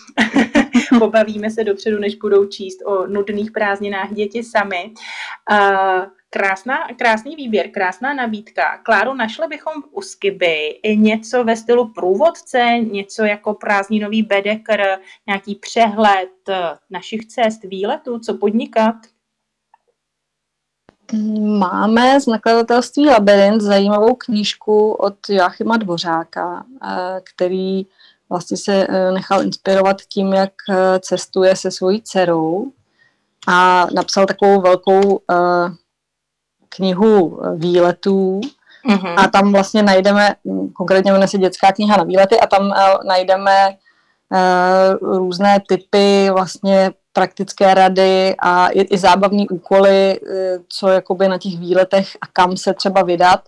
pobavíme 0.99 1.51
se 1.51 1.65
dopředu, 1.65 1.99
než 1.99 2.15
budou 2.15 2.45
číst 2.45 2.79
o 2.87 3.07
nudných 3.07 3.51
prázdninách 3.51 4.13
děti 4.13 4.43
sami. 4.43 4.91
Uh, 5.51 6.05
Krásná, 6.35 6.77
krásný 6.99 7.37
výběr, 7.37 7.71
krásná 7.71 8.15
nabídka. 8.15 8.79
Kláru, 8.83 9.15
našli 9.15 9.47
bychom 9.49 9.73
u 9.91 10.03
Skiby 10.03 10.81
něco 10.95 11.45
ve 11.45 11.57
stylu 11.57 11.93
průvodce, 11.93 12.59
něco 12.79 13.25
jako 13.25 13.55
prázdninový 13.55 14.23
bedekr, 14.23 14.83
nějaký 15.27 15.55
přehled 15.55 16.31
našich 16.91 17.27
cest, 17.27 17.65
výletů, 17.65 18.19
co 18.19 18.35
podnikat? 18.35 18.95
Máme 21.59 22.21
z 22.21 22.27
nakladatelství 22.27 23.07
Labyrint 23.07 23.63
zajímavou 23.63 24.15
knížku 24.15 24.93
od 24.93 25.17
Joachima 25.29 25.77
Dvořáka, 25.77 26.67
eh, 26.83 27.21
který 27.35 27.87
vlastně 28.29 28.57
se 28.57 28.87
eh, 28.89 29.13
nechal 29.13 29.43
inspirovat 29.43 29.97
tím, 30.03 30.33
jak 30.33 30.53
eh, 30.71 31.01
cestuje 31.01 31.57
se 31.57 31.71
svojí 31.71 32.03
dcerou 32.03 32.73
a 33.47 33.87
napsal 33.95 34.27
takovou 34.27 34.61
velkou 34.61 35.21
knihu 36.77 37.41
eh, 37.45 37.57
výletů 37.57 38.41
mm-hmm. 38.89 39.15
a 39.17 39.29
tam 39.29 39.53
vlastně 39.53 39.83
najdeme, 39.83 40.35
hm, 40.45 40.69
konkrétně 40.73 41.13
jmenuje 41.13 41.29
se 41.29 41.39
dětská 41.39 41.73
kniha 41.73 41.97
na 41.97 42.05
výlety 42.05 42.41
a 42.41 42.47
tam 42.47 42.67
uh, 42.67 42.75
najdeme 43.07 43.69
uh, 43.69 45.17
různé 45.17 45.61
typy 45.69 46.31
vlastně 46.31 46.91
praktické 47.13 47.75
rady 47.75 48.35
a 48.39 48.69
i, 48.69 48.81
i 48.81 48.99
zábavní 48.99 49.49
úkoly, 49.49 50.21
uh, 50.21 50.29
co 50.69 50.89
jakoby 50.89 51.29
na 51.29 51.39
těch 51.39 51.59
výletech 51.59 52.17
a 52.21 52.27
kam 52.33 52.57
se 52.57 52.75
třeba 52.75 53.03
vydat. 53.03 53.41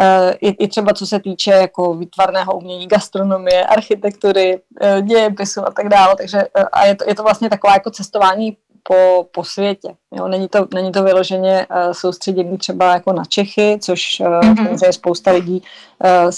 Uh, 0.00 0.32
i, 0.40 0.48
I 0.48 0.68
třeba 0.68 0.92
co 0.92 1.06
se 1.06 1.20
týče 1.20 1.50
jako 1.50 1.94
výtvarného 1.94 2.56
umění, 2.56 2.86
gastronomie, 2.86 3.66
architektury, 3.66 4.60
uh, 4.82 5.06
dějepisu 5.06 5.66
a 5.66 5.70
tak 5.70 5.88
dále. 5.88 6.16
Takže 6.16 6.38
uh, 6.38 6.64
a 6.72 6.84
je 6.84 6.94
to, 6.94 7.04
je 7.08 7.14
to 7.14 7.22
vlastně 7.22 7.50
takové 7.50 7.72
jako 7.72 7.90
cestování 7.90 8.56
po, 8.82 9.26
po 9.32 9.44
světě. 9.44 9.94
Jo, 10.12 10.28
není, 10.28 10.48
to, 10.48 10.68
není 10.74 10.92
to 10.92 11.02
vyloženě 11.02 11.66
uh, 11.70 11.92
soustředění 11.92 12.58
třeba 12.58 12.92
jako 12.92 13.12
na 13.12 13.24
Čechy, 13.24 13.78
což 13.82 14.20
uh, 14.20 14.26
mm-hmm. 14.26 14.90
spousta 14.90 15.30
lidí 15.30 15.62
uh, 16.04 16.30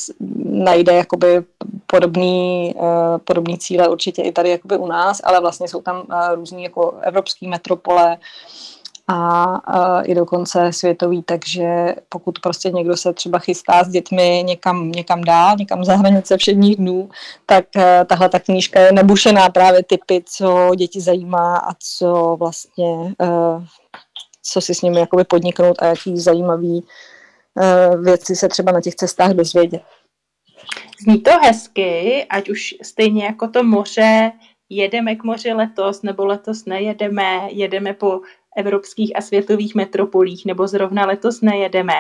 najde 0.65 0.93
jakoby 0.93 1.45
podobný, 1.87 2.75
uh, 2.77 3.19
podobný 3.25 3.59
cíle 3.59 3.89
určitě 3.89 4.23
i 4.23 4.33
tady 4.33 4.51
jakoby 4.51 4.77
u 4.77 4.87
nás, 4.87 5.21
ale 5.25 5.41
vlastně 5.41 5.69
jsou 5.69 5.83
tam 5.83 5.97
uh, 5.97 6.35
různý 6.35 6.63
jako 6.63 6.95
evropský 7.03 7.49
metropole, 7.49 8.17
a, 9.09 9.45
a 9.45 10.03
i 10.03 10.15
dokonce 10.15 10.73
světový, 10.73 11.23
takže 11.23 11.95
pokud 12.09 12.39
prostě 12.39 12.71
někdo 12.71 12.97
se 12.97 13.13
třeba 13.13 13.39
chystá 13.39 13.85
s 13.85 13.89
dětmi 13.89 14.43
někam, 14.47 14.93
někam 14.93 15.25
dál, 15.25 15.57
někam 15.59 15.85
za 15.85 15.97
hranice 15.97 16.37
všedních 16.37 16.77
dnů, 16.77 17.09
tak 17.47 17.65
uh, 17.77 17.83
tahle 18.07 18.29
ta 18.29 18.39
knížka 18.39 18.81
je 18.81 18.93
nebušená 18.93 19.49
právě 19.49 19.83
typy, 19.83 20.25
co 20.27 20.71
děti 20.77 21.01
zajímá 21.01 21.57
a 21.57 21.75
co 21.79 22.37
vlastně, 22.39 22.95
uh, 22.95 23.65
co 24.43 24.61
si 24.61 24.75
s 24.75 24.83
nimi 24.83 25.01
jakoby 25.01 25.25
podniknout 25.25 25.83
a 25.83 25.87
jaký 25.87 26.19
zajímavý 26.19 26.85
uh, 27.55 28.05
věci 28.05 28.37
se 28.37 28.49
třeba 28.49 28.73
na 28.73 28.81
těch 28.81 28.95
cestách 28.95 29.31
dozvědět. 29.31 29.83
Zní 31.03 31.21
to 31.21 31.31
hezky, 31.43 32.27
ať 32.31 32.51
už 32.51 32.75
stejně 32.83 33.25
jako 33.25 33.49
to 33.49 33.63
moře, 33.63 34.33
jedeme 34.69 35.17
k 35.17 35.25
moři 35.25 35.53
letos, 35.53 36.03
nebo 36.03 36.27
letos 36.27 36.65
nejedeme, 36.65 37.49
jedeme 37.51 37.95
po 37.95 38.21
evropských 38.57 39.17
a 39.17 39.21
světových 39.21 39.75
metropolích, 39.75 40.47
nebo 40.47 40.67
zrovna 40.67 41.07
letos 41.07 41.41
nejedeme. 41.41 41.95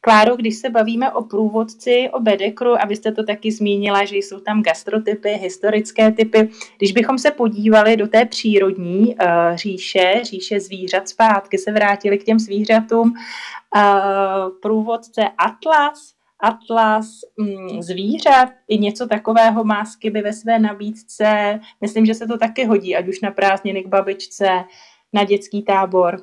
Kláro, 0.00 0.36
když 0.36 0.56
se 0.56 0.70
bavíme 0.70 1.12
o 1.12 1.22
průvodci, 1.22 2.08
o 2.12 2.20
Bedekru, 2.20 2.82
a 2.82 2.86
vy 2.86 2.96
jste 2.96 3.12
to 3.12 3.24
taky 3.24 3.52
zmínila, 3.52 4.04
že 4.04 4.16
jsou 4.16 4.40
tam 4.40 4.62
gastrotypy, 4.62 5.28
historické 5.28 6.12
typy, 6.12 6.48
když 6.78 6.92
bychom 6.92 7.18
se 7.18 7.30
podívali 7.30 7.96
do 7.96 8.08
té 8.08 8.24
přírodní 8.24 9.06
uh, 9.06 9.54
říše, 9.54 10.20
říše 10.22 10.60
zvířat 10.60 11.08
zpátky, 11.08 11.58
se 11.58 11.72
vrátili 11.72 12.18
k 12.18 12.24
těm 12.24 12.38
zvířatům, 12.38 13.12
uh, 13.76 13.82
průvodce 14.62 15.22
Atlas, 15.38 16.16
atlas 16.40 17.06
mm, 17.36 17.82
zvířat, 17.82 18.48
i 18.68 18.78
něco 18.78 19.06
takového 19.06 19.64
má 19.64 19.84
Skiby 19.84 20.22
ve 20.22 20.32
své 20.32 20.58
nabídce. 20.58 21.60
Myslím, 21.80 22.06
že 22.06 22.14
se 22.14 22.26
to 22.26 22.38
taky 22.38 22.64
hodí, 22.64 22.96
ať 22.96 23.08
už 23.08 23.20
na 23.20 23.30
prázdniny 23.30 23.82
k 23.82 23.88
babičce, 23.88 24.48
na 25.12 25.24
dětský 25.24 25.62
tábor. 25.62 26.22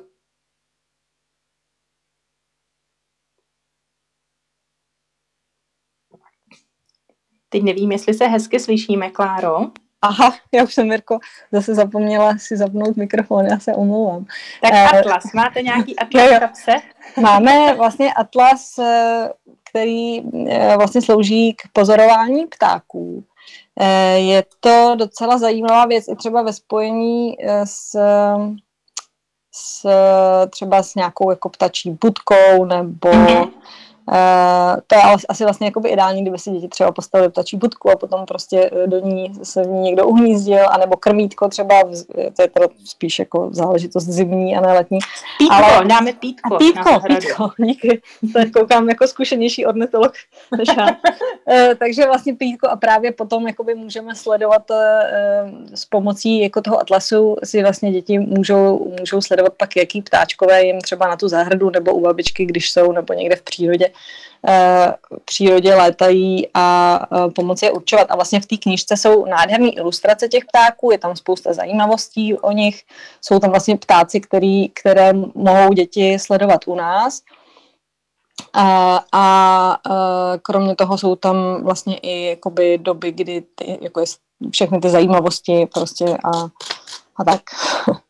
Teď 7.48 7.62
nevím, 7.62 7.92
jestli 7.92 8.14
se 8.14 8.26
hezky 8.26 8.60
slyšíme, 8.60 9.10
Kláro. 9.10 9.58
Aha, 10.02 10.34
já 10.52 10.64
už 10.64 10.74
jsem, 10.74 10.88
Mirko, 10.88 11.18
zase 11.52 11.74
zapomněla 11.74 12.38
si 12.38 12.56
zapnout 12.56 12.96
mikrofon, 12.96 13.46
já 13.46 13.58
se 13.58 13.74
omlouvám. 13.74 14.26
Tak 14.62 14.72
uh, 14.72 14.98
Atlas, 14.98 15.24
máte 15.34 15.62
nějaký 15.62 15.96
Atlas 15.98 16.30
v 16.30 16.40
kapse? 16.40 16.72
Máme 17.20 17.74
vlastně 17.74 18.14
Atlas, 18.14 18.78
eh, 18.78 19.28
který 19.70 20.18
eh, 20.48 20.76
vlastně 20.76 21.02
slouží 21.02 21.54
k 21.54 21.62
pozorování 21.72 22.46
ptáků. 22.46 23.24
Je 24.16 24.44
to 24.60 24.94
docela 24.98 25.38
zajímavá 25.38 25.86
věc 25.86 26.04
i 26.08 26.16
třeba 26.16 26.42
ve 26.42 26.52
spojení 26.52 27.36
s 27.64 27.98
s, 29.56 29.88
třeba 30.50 30.82
s 30.82 30.94
nějakou 30.94 31.30
jako 31.30 31.48
ptačí 31.48 31.90
budkou 31.90 32.64
nebo 32.64 33.08
mm-hmm. 33.08 33.50
Uh, 34.08 34.80
to 34.86 34.96
je 34.96 35.02
asi 35.28 35.44
vlastně 35.44 35.66
jakoby 35.66 35.88
ideální, 35.88 36.22
kdyby 36.22 36.38
si 36.38 36.50
děti 36.50 36.68
třeba 36.68 36.92
postavili 36.92 37.30
ptačí 37.30 37.56
budku 37.56 37.90
a 37.90 37.96
potom 37.96 38.26
prostě 38.26 38.70
eh, 38.72 38.86
do 38.86 38.98
ní 38.98 39.32
se 39.42 39.62
v 39.62 39.66
ní 39.66 39.80
někdo 39.80 40.06
uhnízdil, 40.06 40.68
anebo 40.70 40.96
krmítko 40.96 41.48
třeba, 41.48 41.82
to 42.36 42.42
je 42.42 42.48
to 42.48 42.68
spíš 42.84 43.18
jako 43.18 43.48
záležitost 43.52 44.04
zimní 44.04 44.56
a 44.56 44.60
ne 44.60 44.72
letní. 44.72 44.98
Pítko, 45.38 45.54
Ale... 45.54 45.84
dáme 45.84 46.12
pítko. 46.12 46.56
Pítko, 46.56 47.00
pítko, 47.06 47.50
díky. 47.64 48.02
To 48.32 48.60
koukám 48.60 48.88
jako 48.88 49.06
zkušenější 49.06 49.66
ornitolog 49.66 50.12
než 50.58 50.68
já. 50.76 50.86
uh, 50.86 51.74
takže 51.78 52.06
vlastně 52.06 52.34
pítko 52.34 52.68
a 52.68 52.76
právě 52.76 53.12
potom 53.12 53.46
jakoby 53.46 53.74
můžeme 53.74 54.14
sledovat 54.14 54.70
uh, 54.70 54.76
s 55.74 55.84
pomocí 55.84 56.40
jako 56.40 56.60
toho 56.60 56.80
atlasu 56.80 57.36
si 57.44 57.62
vlastně 57.62 57.92
děti 57.92 58.18
můžou, 58.18 58.92
můžou 59.00 59.20
sledovat 59.20 59.52
pak, 59.56 59.76
jaký 59.76 60.02
ptáčkové 60.02 60.64
jim 60.64 60.80
třeba 60.80 61.08
na 61.08 61.16
tu 61.16 61.28
zahradu 61.28 61.70
nebo 61.70 61.92
u 61.94 62.00
babičky, 62.00 62.46
když 62.46 62.70
jsou, 62.70 62.92
nebo 62.92 63.14
někde 63.14 63.36
v 63.36 63.42
přírodě, 63.42 63.93
Eh, 63.93 63.93
v 64.46 65.24
přírodě 65.24 65.74
létají 65.74 66.48
a 66.54 66.98
eh, 67.12 67.30
pomoci 67.30 67.64
je 67.64 67.72
určovat. 67.72 68.06
A 68.10 68.14
vlastně 68.14 68.40
v 68.40 68.46
té 68.46 68.56
knižce 68.56 68.96
jsou 68.96 69.26
nádherné 69.26 69.68
ilustrace 69.68 70.28
těch 70.28 70.44
ptáků, 70.44 70.90
je 70.90 70.98
tam 70.98 71.16
spousta 71.16 71.52
zajímavostí 71.52 72.34
o 72.34 72.52
nich, 72.52 72.82
jsou 73.20 73.38
tam 73.38 73.50
vlastně 73.50 73.76
ptáci, 73.76 74.20
který, 74.20 74.68
které 74.68 75.12
mohou 75.34 75.72
děti 75.72 76.18
sledovat 76.18 76.60
u 76.66 76.74
nás. 76.74 77.20
A, 78.52 78.96
a, 79.12 79.78
a 79.84 80.34
eh, 80.34 80.38
kromě 80.42 80.76
toho 80.76 80.98
jsou 80.98 81.16
tam 81.16 81.64
vlastně 81.64 81.98
i 81.98 82.24
jakoby 82.24 82.78
doby, 82.78 83.12
kdy 83.12 83.42
ty, 83.54 83.78
jako 83.80 84.00
je 84.00 84.06
všechny 84.50 84.80
ty 84.80 84.90
zajímavosti 84.90 85.68
prostě 85.74 86.04
a, 86.04 86.30
a 87.16 87.24
tak. 87.24 87.40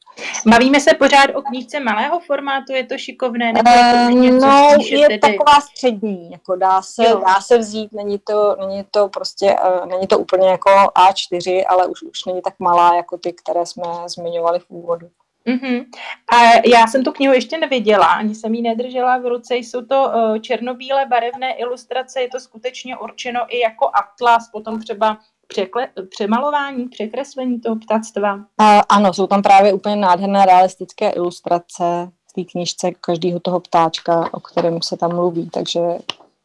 Bavíme 0.46 0.80
se 0.80 0.94
pořád 0.94 1.30
o 1.34 1.42
knížce 1.42 1.80
malého 1.80 2.20
formátu, 2.20 2.72
je 2.72 2.86
to 2.86 2.98
šikovné? 2.98 3.52
Nebo 3.52 3.70
je 3.70 3.76
to 3.76 3.96
ehm, 3.96 4.20
něco 4.20 4.46
no, 4.46 4.76
je 4.80 5.06
tedy... 5.06 5.18
taková 5.18 5.60
střední, 5.60 6.30
jako 6.30 6.56
dá 6.56 6.82
se, 6.82 7.02
dá 7.02 7.40
se 7.40 7.58
vzít, 7.58 7.92
není 7.92 8.18
to, 8.18 8.56
není 8.68 8.84
to 8.90 9.08
prostě, 9.08 9.56
uh, 9.80 9.86
není 9.86 10.06
to 10.06 10.18
úplně 10.18 10.48
jako 10.48 10.70
A4, 10.70 11.64
ale 11.68 11.86
už, 11.86 12.02
už 12.02 12.24
není 12.24 12.42
tak 12.42 12.54
malá, 12.58 12.96
jako 12.96 13.18
ty, 13.18 13.32
které 13.32 13.66
jsme 13.66 13.84
zmiňovali 14.06 14.58
v 14.58 14.70
úvodu. 14.70 15.08
Uh-huh. 15.46 15.84
A 16.32 16.68
já 16.68 16.86
jsem 16.86 17.04
tu 17.04 17.12
knihu 17.12 17.34
ještě 17.34 17.58
neviděla, 17.58 18.06
ani 18.06 18.34
jsem 18.34 18.54
ji 18.54 18.62
nedržela 18.62 19.18
v 19.18 19.26
ruce. 19.26 19.56
Jsou 19.56 19.82
to 19.82 20.12
uh, 20.14 20.38
černobílé 20.38 21.06
barevné 21.06 21.54
ilustrace, 21.54 22.20
je 22.20 22.28
to 22.28 22.40
skutečně 22.40 22.96
určeno 22.96 23.40
i 23.48 23.60
jako 23.60 23.90
atlas, 23.94 24.48
potom 24.52 24.82
třeba 24.82 25.18
překle, 25.54 25.88
přemalování, 26.10 26.88
překreslení 26.88 27.60
toho 27.60 27.76
ptactva? 27.76 28.40
A, 28.58 28.78
ano, 28.78 29.12
jsou 29.12 29.26
tam 29.26 29.42
právě 29.42 29.72
úplně 29.72 29.96
nádherné 29.96 30.46
realistické 30.46 31.10
ilustrace 31.10 32.10
v 32.30 32.32
té 32.32 32.44
knižce 32.44 32.90
každého 33.00 33.40
toho 33.40 33.60
ptáčka, 33.60 34.34
o 34.34 34.40
kterém 34.40 34.82
se 34.82 34.96
tam 34.96 35.14
mluví, 35.14 35.50
takže 35.50 35.80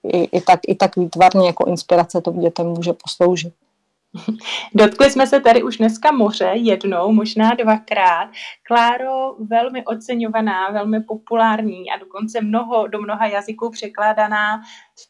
i, 0.03 0.23
i, 0.23 0.41
tak, 0.41 0.59
i 0.67 0.75
tak 0.75 0.95
výtvarně 0.95 1.47
jako 1.47 1.65
inspirace 1.65 2.21
to 2.21 2.31
dětem 2.31 2.67
může 2.67 2.93
posloužit. 2.93 3.53
Dotkli 4.73 5.11
jsme 5.11 5.27
se 5.27 5.39
tady 5.39 5.63
už 5.63 5.77
dneska 5.77 6.11
moře 6.11 6.51
jednou, 6.53 7.11
možná 7.11 7.53
dvakrát. 7.53 8.29
Kláro, 8.67 9.35
velmi 9.39 9.85
oceňovaná, 9.85 10.69
velmi 10.69 11.03
populární 11.03 11.91
a 11.91 11.97
dokonce 11.99 12.41
mnoho, 12.41 12.87
do 12.87 13.01
mnoha 13.01 13.27
jazyků 13.27 13.69
překládaná 13.69 14.61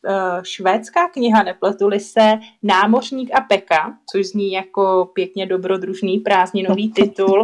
eh, 0.07 0.13
švédská 0.43 1.07
kniha, 1.07 1.43
nepletuli 1.43 1.99
se, 1.99 2.39
Námořník 2.63 3.31
a 3.35 3.41
peka, 3.41 3.97
což 4.11 4.25
zní 4.25 4.51
jako 4.51 5.11
pěkně 5.13 5.45
dobrodružný 5.45 6.19
prázdninový 6.19 6.91
titul. 6.95 7.43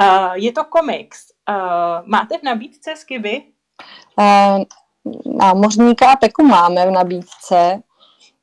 Eh, 0.00 0.30
je 0.34 0.52
to 0.52 0.64
komiks. 0.64 1.26
Eh, 1.48 2.02
máte 2.04 2.38
v 2.38 2.42
nabídce 2.42 2.96
Skiby? 2.96 3.42
Námořníka 5.26 6.10
a 6.12 6.16
peku 6.16 6.44
máme 6.44 6.86
v 6.86 6.90
nabídce. 6.90 7.82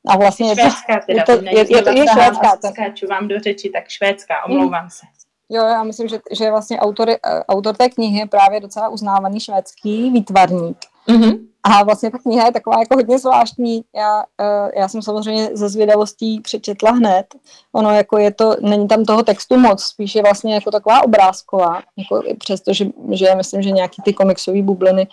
A 0.08 0.16
vlastně 0.16 0.48
je 0.48 0.56
to, 0.56 0.60
švédská 0.60 1.00
teda, 1.06 1.20
je 1.20 1.24
to, 1.24 1.32
je, 1.32 1.76
je, 1.76 1.82
to, 1.82 1.90
je 1.90 2.04
švédská. 2.12 2.56
Skáču 2.70 3.06
vám 3.06 3.28
do 3.28 3.40
řeči, 3.40 3.70
tak 3.70 3.88
švédská, 3.88 4.44
omlouvám 4.44 4.84
mm. 4.84 4.90
se. 4.90 5.06
Jo, 5.52 5.64
já 5.64 5.82
myslím, 5.82 6.08
že, 6.08 6.18
že 6.30 6.50
vlastně 6.50 6.78
autor, 6.78 7.10
eh, 7.10 7.44
autor 7.48 7.76
té 7.76 7.88
knihy 7.88 8.18
je 8.18 8.26
právě 8.26 8.60
docela 8.60 8.88
uznávaný 8.88 9.40
švédský 9.40 10.10
výtvarník. 10.10 10.76
Mm-hmm. 11.08 11.38
A 11.62 11.84
vlastně 11.84 12.10
ta 12.10 12.18
kniha 12.18 12.46
je 12.46 12.52
taková 12.52 12.78
jako 12.78 12.94
hodně 12.94 13.18
zvláštní. 13.18 13.84
Já, 13.96 14.18
uh, 14.18 14.70
já 14.76 14.88
jsem 14.88 15.02
samozřejmě 15.02 15.50
ze 15.52 15.68
zvědavostí 15.68 16.40
přečetla 16.40 16.90
hned. 16.90 17.26
Ono 17.72 17.90
jako 17.90 18.18
je 18.18 18.30
to, 18.30 18.56
není 18.60 18.88
tam 18.88 19.04
toho 19.04 19.22
textu 19.22 19.56
moc, 19.56 19.82
spíš 19.82 20.14
je 20.14 20.22
vlastně 20.22 20.54
jako 20.54 20.70
taková 20.70 21.04
obrázková, 21.04 21.82
jako 21.96 22.22
přesto, 22.38 22.72
že, 22.72 22.86
že 23.10 23.34
myslím, 23.34 23.62
že 23.62 23.70
nějaký 23.70 24.02
ty 24.02 24.12
komiksové 24.12 24.62
bubliny 24.62 25.06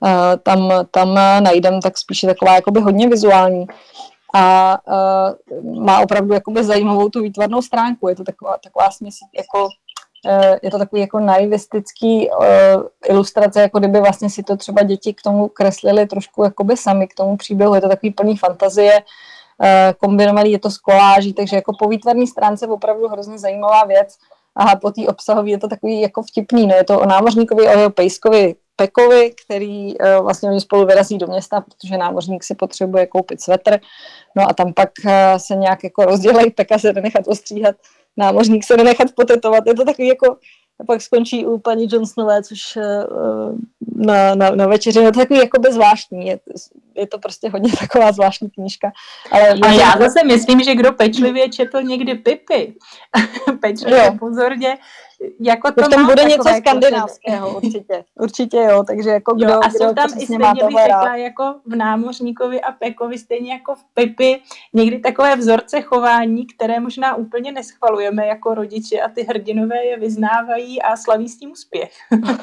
uh, 0.00 0.10
tam, 0.42 0.72
tam 0.90 1.14
najdem, 1.40 1.80
tak 1.80 1.98
spíš 1.98 2.22
je 2.22 2.26
taková 2.26 2.54
jakoby 2.54 2.80
hodně 2.80 3.08
vizuální 3.08 3.66
a 4.36 4.78
uh, 4.86 5.84
má 5.84 6.00
opravdu 6.00 6.34
jakoby 6.34 6.64
zajímavou 6.64 7.08
tu 7.08 7.22
výtvarnou 7.22 7.62
stránku. 7.62 8.08
Je 8.08 8.16
to 8.16 8.24
taková, 8.24 8.56
taková 8.64 8.90
směs, 8.90 9.14
jako 9.36 9.64
uh, 9.64 10.56
je 10.62 10.70
to 10.70 10.78
takový 10.78 11.00
jako 11.00 11.20
naivistický 11.20 12.30
uh, 12.30 12.46
ilustrace, 13.08 13.60
jako 13.60 13.78
kdyby 13.78 14.00
vlastně 14.00 14.30
si 14.30 14.42
to 14.42 14.56
třeba 14.56 14.82
děti 14.82 15.14
k 15.14 15.22
tomu 15.22 15.48
kreslili 15.48 16.06
trošku 16.06 16.44
jakoby 16.44 16.76
sami 16.76 17.08
k 17.08 17.14
tomu 17.14 17.36
příběhu. 17.36 17.74
Je 17.74 17.80
to 17.80 17.88
takový 17.88 18.10
plný 18.10 18.36
fantazie, 18.36 18.92
uh, 18.94 19.68
kombinovaný 19.98 20.52
je 20.52 20.58
to 20.58 20.70
s 20.70 20.78
koláží, 20.78 21.32
takže 21.32 21.56
jako 21.56 21.72
po 21.78 21.88
výtvarné 21.88 22.26
stránce 22.26 22.66
opravdu 22.66 23.08
hrozně 23.08 23.38
zajímavá 23.38 23.84
věc. 23.84 24.16
A 24.56 24.76
po 24.76 24.90
té 24.90 25.06
obsahové 25.08 25.50
je 25.50 25.58
to 25.58 25.68
takový 25.68 26.00
jako 26.00 26.22
vtipný, 26.22 26.66
no 26.66 26.74
je 26.74 26.84
to 26.84 27.00
o 27.00 27.06
námořníkovi, 27.06 27.68
o 27.68 27.70
jeho 27.70 27.90
pejskovi 27.90 28.54
Pekovi, 28.76 29.34
který 29.44 29.98
uh, 29.98 30.22
vlastně 30.22 30.50
oni 30.50 30.60
spolu 30.60 30.86
vyrazí 30.86 31.18
do 31.18 31.26
města, 31.26 31.60
protože 31.60 31.96
námořník 31.96 32.44
si 32.44 32.54
potřebuje 32.54 33.06
koupit 33.06 33.40
svetr, 33.40 33.78
no 34.36 34.50
a 34.50 34.52
tam 34.52 34.72
pak 34.72 34.90
uh, 35.04 35.12
se 35.36 35.56
nějak 35.56 35.84
jako 35.84 36.04
rozdělají, 36.04 36.50
Peka 36.50 36.78
se 36.78 36.92
nechat 36.92 37.28
ostříhat, 37.28 37.76
námořník 38.16 38.64
se 38.64 38.76
nechat 38.76 39.08
potetovat, 39.16 39.66
je 39.66 39.74
to 39.74 39.84
takový 39.84 40.08
jako, 40.08 40.36
a 40.80 40.84
pak 40.84 41.02
skončí 41.02 41.46
u 41.46 41.58
paní 41.58 41.86
Johnsonové, 41.90 42.42
což 42.42 42.76
uh, 42.76 43.58
na, 43.96 44.34
na, 44.34 44.50
na 44.50 44.66
večeři, 44.66 44.98
je 44.98 45.12
to 45.12 45.18
takový 45.18 45.38
jako 45.38 45.72
zvláštní, 45.72 46.26
je, 46.26 46.40
je 46.96 47.06
to 47.06 47.18
prostě 47.18 47.48
hodně 47.48 47.72
taková 47.80 48.12
zvláštní 48.12 48.50
knížka. 48.50 48.92
Ale 49.30 49.48
a 49.48 49.72
já 49.72 49.92
zase 49.98 50.24
myslím, 50.24 50.60
že 50.60 50.74
kdo 50.74 50.92
pečlivě 50.92 51.48
četl 51.48 51.82
někdy 51.82 52.14
Pipy, 52.14 52.74
pečlivě 53.60 54.04
jo. 54.04 54.16
pozorně, 54.18 54.78
jako 55.40 55.72
to 55.72 55.88
tam 55.88 56.06
bude 56.06 56.24
něco 56.24 56.48
skandinávského, 56.58 57.56
určitě. 57.56 58.04
Určitě 58.14 58.56
jo, 58.56 58.84
takže 58.86 59.10
jako 59.10 59.34
kdo, 59.34 59.48
jo, 59.48 59.60
a 59.64 59.70
jsou 59.70 59.84
kdo 59.84 59.94
tam 59.94 60.10
i 60.18 60.26
stejně 60.26 60.64
bych 60.66 60.76
řekla, 60.82 61.16
jako 61.16 61.54
v 61.66 61.76
Námořníkovi 61.76 62.60
a 62.60 62.72
Pekovi, 62.72 63.18
stejně 63.18 63.52
jako 63.52 63.74
v 63.74 63.84
Pipi, 63.94 64.40
někdy 64.72 64.98
takové 64.98 65.36
vzorce 65.36 65.80
chování, 65.80 66.46
které 66.46 66.80
možná 66.80 67.14
úplně 67.14 67.52
neschvalujeme 67.52 68.26
jako 68.26 68.54
rodiče 68.54 69.00
a 69.00 69.08
ty 69.08 69.22
hrdinové 69.22 69.84
je 69.84 69.98
vyznávají 69.98 70.82
a 70.82 70.96
slaví 70.96 71.28
s 71.28 71.38
tím 71.38 71.50
úspěch. 71.52 71.92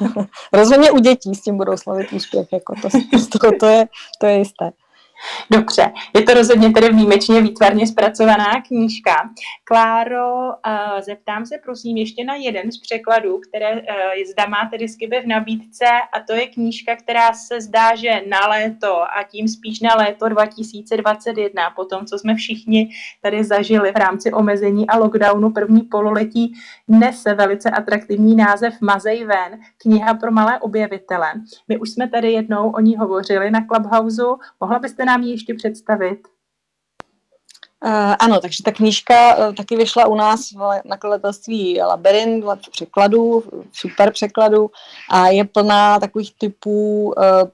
Rozhodně 0.54 0.92
u 0.92 1.00
dětí 1.00 1.36
s 1.36 1.42
tím 1.42 1.58
budou 1.58 1.78
slavit 1.78 2.14
úspěch, 2.14 2.48
jako 2.54 2.76
to, 2.82 2.90
to, 3.40 3.52
to, 3.60 3.66
je, 3.66 3.86
to 4.20 4.26
je 4.26 4.38
sexta. 4.44 4.74
Dobře, 5.52 5.92
je 6.16 6.22
to 6.22 6.34
rozhodně 6.34 6.70
tedy 6.72 6.90
výjimečně 6.90 7.42
výtvarně 7.42 7.88
zpracovaná 7.88 8.62
knížka. 8.68 9.30
Kláro, 9.64 10.36
uh, 10.48 11.02
zeptám 11.02 11.46
se 11.46 11.56
prosím 11.64 11.98
ještě 11.98 12.24
na 12.24 12.36
jeden 12.36 12.72
z 12.72 12.80
překladů, 12.80 13.40
které 13.40 13.74
uh, 13.74 13.82
zda 14.32 14.46
má 14.46 14.70
tedy 14.72 14.90
Skybe 14.90 15.22
v 15.22 15.28
nabídce 15.28 15.86
a 16.14 16.20
to 16.28 16.34
je 16.34 16.48
knížka, 16.48 16.96
která 16.96 17.34
se 17.34 17.62
zdá, 17.62 17.96
že 17.96 18.22
na 18.30 18.48
léto 18.48 19.02
a 19.02 19.24
tím 19.32 19.48
spíš 19.48 19.80
na 19.80 19.96
léto 19.96 20.30
2021, 20.30 21.70
po 21.76 21.86
tom, 21.86 22.06
co 22.06 22.20
jsme 22.20 22.36
všichni 22.36 22.90
tady 23.22 23.44
zažili 23.44 23.92
v 23.92 23.96
rámci 23.96 24.32
omezení 24.32 24.88
a 24.88 24.98
lockdownu 24.98 25.52
první 25.52 25.82
pololetí, 25.82 26.54
nese 26.88 27.34
velice 27.34 27.70
atraktivní 27.70 28.36
název 28.36 28.74
Mazej 28.82 29.26
ven, 29.26 29.60
kniha 29.78 30.14
pro 30.14 30.32
malé 30.32 30.60
objevitele. 30.60 31.32
My 31.68 31.78
už 31.78 31.90
jsme 31.90 32.10
tady 32.10 32.32
jednou 32.32 32.72
o 32.72 32.80
ní 32.80 32.98
hovořili 32.98 33.52
na 33.52 33.60
Clubhouse. 33.66 34.22
Mohla 34.60 34.80
byste 34.80 35.06
nám 35.12 35.24
ji 35.24 35.32
ještě 35.32 35.54
představit? 35.54 36.20
Uh, 37.86 38.16
ano, 38.20 38.40
takže 38.40 38.64
ta 38.64 38.72
knížka 38.72 39.36
uh, 39.36 39.56
taky 39.56 39.76
vyšla 39.78 40.08
u 40.08 40.16
nás 40.16 40.52
v 40.52 40.82
nakladatelství 40.86 41.82
Labyrint 41.82 42.44
v 42.44 42.70
překladů, 42.72 43.44
super 43.74 44.12
překladů 44.12 44.72
a 45.10 45.28
je 45.28 45.46
plná 45.46 46.00
takových 46.00 46.34
typů 46.38 47.04
uh, 47.04 47.14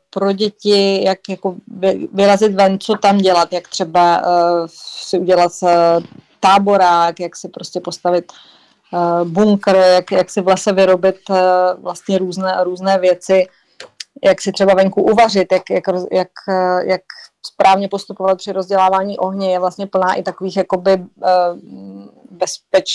pro 0.10 0.32
děti, 0.32 1.04
jak 1.04 1.20
jako 1.30 1.56
vy, 1.68 2.08
vyrazit 2.14 2.54
ven, 2.54 2.80
co 2.80 2.96
tam 2.96 3.18
dělat, 3.18 3.54
jak 3.54 3.68
třeba 3.68 4.22
uh, 4.22 4.68
si 5.06 5.20
udělat 5.20 5.52
uh, 5.62 5.70
táborák, 6.40 7.20
jak 7.20 7.36
si 7.36 7.50
prostě 7.50 7.80
postavit 7.80 8.32
uh, 8.94 9.28
bunkr, 9.28 9.76
jak, 9.76 10.12
jak 10.12 10.30
si 10.30 10.42
v 10.42 10.48
lese 10.48 10.74
vyrobit 10.74 11.30
uh, 11.30 11.36
vlastně 11.78 12.18
různé, 12.18 12.58
různé 12.64 13.00
věci, 13.00 13.48
jak 14.24 14.42
si 14.42 14.52
třeba 14.52 14.74
venku 14.74 15.02
uvařit, 15.02 15.52
jak, 15.52 15.70
jak, 15.70 15.84
jak, 16.12 16.30
jak 16.86 17.02
správně 17.62 17.88
postupovat 17.88 18.38
při 18.38 18.52
rozdělávání 18.52 19.18
ohně, 19.18 19.52
je 19.52 19.60
vlastně 19.60 19.88
plná 19.88 20.14
i 20.14 20.24
takových 20.24 20.58
jakoby 20.58 20.98
uh, 20.98 21.60
bezpeč, 22.32 22.90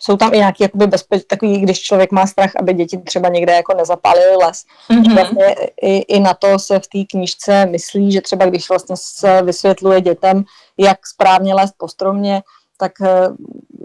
jsou 0.00 0.16
tam 0.16 0.34
i 0.34 0.38
nějaký 0.38 0.62
jakoby 0.62 0.86
bezpeč, 0.86 1.24
takový, 1.24 1.60
když 1.60 1.82
člověk 1.82 2.12
má 2.12 2.26
strach, 2.26 2.50
aby 2.56 2.74
děti 2.74 2.98
třeba 2.98 3.28
někde 3.28 3.52
jako 3.52 3.74
nezapálily 3.74 4.36
les. 4.36 4.64
Mm-hmm. 4.90 5.14
Vlastně 5.14 5.54
i, 5.82 5.96
i 5.98 6.20
na 6.20 6.34
to 6.34 6.58
se 6.58 6.78
v 6.78 6.86
té 6.86 6.98
knížce 7.10 7.66
myslí, 7.66 8.12
že 8.12 8.20
třeba 8.20 8.46
když 8.46 8.68
vlastně 8.68 8.96
se 8.98 9.42
vysvětluje 9.42 10.00
dětem, 10.00 10.44
jak 10.78 11.06
správně 11.06 11.54
lézt 11.54 11.74
po 11.78 11.88
stromě, 11.88 12.42
tak 12.78 12.92
eh, 13.02 13.28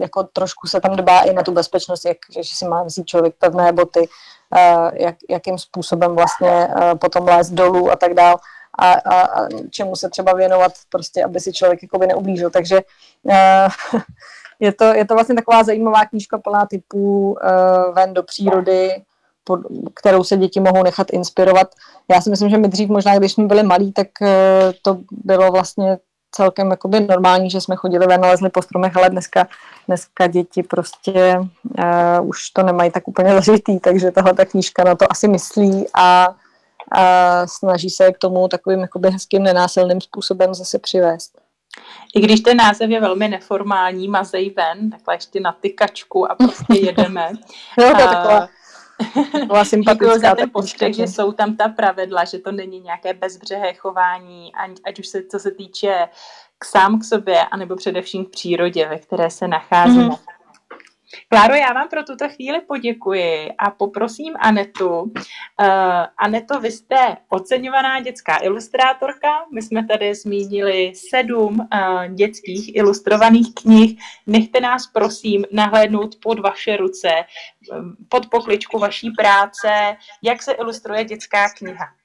jako 0.00 0.22
trošku 0.22 0.66
se 0.66 0.80
tam 0.80 0.96
dbá 0.96 1.20
i 1.20 1.32
na 1.32 1.42
tu 1.42 1.52
bezpečnost, 1.52 2.04
jak, 2.04 2.16
že 2.34 2.56
si 2.56 2.64
má 2.64 2.82
vzít 2.82 3.06
člověk 3.06 3.34
pevné 3.38 3.72
boty, 3.72 4.08
eh, 4.56 4.90
jak, 4.94 5.16
jakým 5.30 5.58
způsobem 5.58 6.14
vlastně 6.14 6.68
potom 7.00 7.28
lézt 7.28 7.52
dolů 7.52 7.90
a 7.90 7.96
tak 7.96 8.14
dále 8.14 8.36
a, 8.78 8.92
a, 8.92 9.20
a 9.20 9.48
čemu 9.70 9.96
se 9.96 10.08
třeba 10.08 10.32
věnovat, 10.32 10.72
prostě, 10.88 11.24
aby 11.24 11.40
si 11.40 11.52
člověk 11.52 11.82
jakoby 11.82 12.06
neublížil. 12.06 12.50
Takže 12.50 12.80
uh, 13.22 14.00
je, 14.60 14.72
to, 14.72 14.84
je 14.84 15.04
to 15.04 15.14
vlastně 15.14 15.34
taková 15.34 15.62
zajímavá 15.62 16.04
knížka 16.04 16.38
plná 16.38 16.66
typů 16.66 17.30
uh, 17.30 17.94
ven 17.94 18.14
do 18.14 18.22
přírody, 18.22 19.02
pod, 19.44 19.60
kterou 19.94 20.24
se 20.24 20.36
děti 20.36 20.60
mohou 20.60 20.82
nechat 20.82 21.10
inspirovat. 21.10 21.68
Já 22.08 22.20
si 22.20 22.30
myslím, 22.30 22.50
že 22.50 22.58
my 22.58 22.68
dřív 22.68 22.88
možná, 22.88 23.18
když 23.18 23.32
jsme 23.32 23.46
byli 23.46 23.62
malí, 23.62 23.92
tak 23.92 24.08
uh, 24.20 24.28
to 24.82 24.98
bylo 25.10 25.50
vlastně 25.50 25.98
celkem 26.30 26.70
jakoby 26.70 27.00
normální, 27.00 27.50
že 27.50 27.60
jsme 27.60 27.76
chodili 27.76 28.06
ven, 28.06 28.20
nalezli 28.20 28.50
po 28.50 28.62
stromech, 28.62 28.96
ale 28.96 29.10
dneska, 29.10 29.48
dneska 29.86 30.26
děti 30.26 30.62
prostě 30.62 31.38
uh, 31.38 32.28
už 32.28 32.50
to 32.50 32.62
nemají 32.62 32.90
tak 32.90 33.08
úplně 33.08 33.34
zažitý, 33.42 33.80
takže 33.80 34.10
tahle 34.10 34.34
ta 34.34 34.44
knížka 34.44 34.84
na 34.84 34.94
to 34.94 35.12
asi 35.12 35.28
myslí 35.28 35.86
a 35.94 36.34
a 36.92 37.46
snaží 37.46 37.90
se 37.90 38.12
k 38.12 38.18
tomu 38.18 38.48
takovým 38.48 38.80
jakoby 38.80 39.10
hezkým 39.10 39.42
nenásilným 39.42 40.00
způsobem 40.00 40.54
zase 40.54 40.78
přivést. 40.78 41.38
I 42.14 42.20
když 42.20 42.40
ten 42.40 42.56
název 42.56 42.90
je 42.90 43.00
velmi 43.00 43.28
neformální, 43.28 44.08
mazej 44.08 44.50
ven, 44.50 44.90
takhle 44.90 45.14
ještě 45.14 45.40
na 45.40 45.52
tykačku 45.52 46.30
a 46.30 46.34
prostě 46.34 46.78
jedeme. 46.86 47.30
no, 47.78 47.84
to 47.84 48.00
je 48.00 48.06
taková, 48.06 48.48
taková 49.32 49.64
sympatická. 49.64 50.18
za 50.18 50.34
ten 50.34 50.50
postřeh, 50.50 50.94
že 50.94 51.06
jsou 51.06 51.32
tam 51.32 51.56
ta 51.56 51.68
pravidla, 51.68 52.24
že 52.24 52.38
to 52.38 52.52
není 52.52 52.80
nějaké 52.80 53.14
bezbřehé 53.14 53.74
chování, 53.74 54.52
ať 54.84 54.98
už 54.98 55.06
se, 55.06 55.22
co 55.30 55.38
se 55.38 55.50
týče 55.50 56.08
k 56.58 56.64
sám 56.64 57.00
k 57.00 57.04
sobě, 57.04 57.44
anebo 57.44 57.76
především 57.76 58.24
k 58.24 58.30
přírodě, 58.30 58.88
ve 58.88 58.98
které 58.98 59.30
se 59.30 59.48
nacházíme. 59.48 60.04
Mm. 60.04 60.37
Kláro, 61.28 61.54
já 61.54 61.72
vám 61.72 61.88
pro 61.88 62.02
tuto 62.02 62.28
chvíli 62.28 62.60
poděkuji 62.60 63.52
a 63.58 63.70
poprosím 63.70 64.34
Anetu. 64.40 65.00
Uh, 65.00 65.10
Aneto, 66.18 66.60
vy 66.60 66.70
jste 66.70 67.16
oceňovaná 67.28 68.00
dětská 68.00 68.36
ilustrátorka. 68.42 69.28
My 69.54 69.62
jsme 69.62 69.86
tady 69.86 70.14
zmínili 70.14 70.92
sedm 70.94 71.60
uh, 71.60 72.14
dětských 72.14 72.76
ilustrovaných 72.76 73.54
knih. 73.54 74.00
Nechte 74.26 74.60
nás 74.60 74.86
prosím 74.86 75.44
nahlédnout 75.52 76.16
pod 76.22 76.38
vaše 76.38 76.76
ruce, 76.76 77.08
pod 78.08 78.26
pokličku 78.26 78.78
vaší 78.78 79.10
práce, 79.10 79.96
jak 80.22 80.42
se 80.42 80.52
ilustruje 80.52 81.04
dětská 81.04 81.48
kniha. 81.48 81.97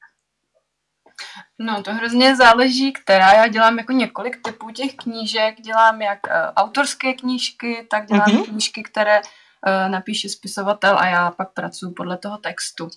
No, 1.59 1.83
to 1.83 1.93
hrozně 1.93 2.35
záleží, 2.35 2.93
která. 2.93 3.33
Já 3.33 3.47
dělám 3.47 3.77
jako 3.77 3.91
několik 3.91 4.41
typů 4.41 4.71
těch 4.71 4.95
knížek. 4.95 5.61
Dělám 5.61 6.01
jak 6.01 6.19
uh, 6.27 6.33
autorské 6.55 7.13
knížky, 7.13 7.87
tak 7.89 8.05
dělám 8.05 8.27
mm-hmm. 8.27 8.45
knížky, 8.45 8.83
které 8.83 9.21
uh, 9.21 9.91
napíše 9.91 10.29
spisovatel 10.29 10.97
a 10.99 11.05
já 11.05 11.31
pak 11.31 11.53
pracuji 11.53 11.93
podle 11.93 12.17
toho 12.17 12.37
textu. 12.37 12.89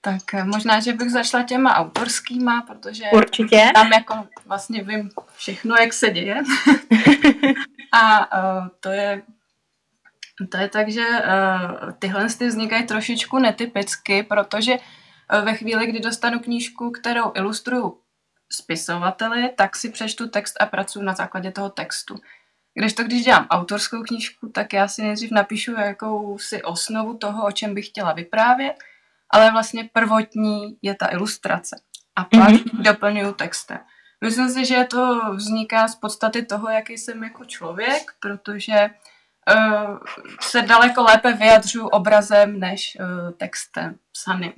Tak 0.00 0.22
uh, 0.34 0.44
možná, 0.44 0.80
že 0.80 0.92
bych 0.92 1.10
začala 1.10 1.42
těma 1.42 1.76
autorskýma, 1.76 2.62
protože 2.62 3.04
Určitě. 3.12 3.70
tam 3.74 3.92
jako 3.92 4.26
vlastně 4.46 4.82
vím 4.82 5.10
všechno, 5.36 5.76
jak 5.76 5.92
se 5.92 6.10
děje. 6.10 6.42
a 7.92 8.28
to 8.80 8.88
je 8.88 9.22
to 10.50 10.58
je 10.58 10.68
tak, 10.68 10.88
že 10.88 11.06
tyhle 11.98 12.26
vznikají 12.26 12.86
trošičku 12.86 13.38
netypicky, 13.38 14.22
protože 14.22 14.76
ve 15.40 15.54
chvíli, 15.54 15.86
kdy 15.86 16.00
dostanu 16.00 16.38
knížku, 16.40 16.90
kterou 16.90 17.32
ilustruju 17.34 17.98
spisovateli, 18.52 19.50
tak 19.56 19.76
si 19.76 19.90
přečtu 19.90 20.28
text 20.28 20.56
a 20.60 20.66
pracuji 20.66 21.02
na 21.04 21.14
základě 21.14 21.52
toho 21.52 21.70
textu. 21.70 22.16
Když 22.74 22.92
to, 22.92 23.04
když 23.04 23.24
dělám 23.24 23.46
autorskou 23.50 24.02
knížku, 24.02 24.48
tak 24.48 24.72
já 24.72 24.88
si 24.88 25.02
nejdřív 25.02 25.30
napíšu 25.30 25.72
jakousi 25.72 26.62
osnovu 26.62 27.18
toho, 27.18 27.46
o 27.46 27.52
čem 27.52 27.74
bych 27.74 27.86
chtěla 27.86 28.12
vyprávět, 28.12 28.76
ale 29.30 29.50
vlastně 29.50 29.88
prvotní 29.92 30.78
je 30.82 30.94
ta 30.94 31.12
ilustrace. 31.12 31.80
A 32.16 32.24
pak 32.24 32.50
mm-hmm. 32.50 32.82
doplňuju 32.82 33.32
textem. 33.32 33.78
Myslím 34.24 34.48
si, 34.48 34.64
že 34.64 34.84
to 34.84 35.20
vzniká 35.34 35.88
z 35.88 35.94
podstaty 35.96 36.44
toho, 36.44 36.70
jaký 36.70 36.98
jsem 36.98 37.24
jako 37.24 37.44
člověk, 37.44 38.02
protože 38.20 38.90
uh, 39.54 39.98
se 40.40 40.62
daleko 40.62 41.02
lépe 41.02 41.32
vyjadřuju 41.32 41.86
obrazem 41.86 42.60
než 42.60 42.96
uh, 43.00 43.32
textem 43.32 43.98
psaným 44.12 44.52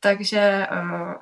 takže 0.00 0.66
uh, 0.72 1.14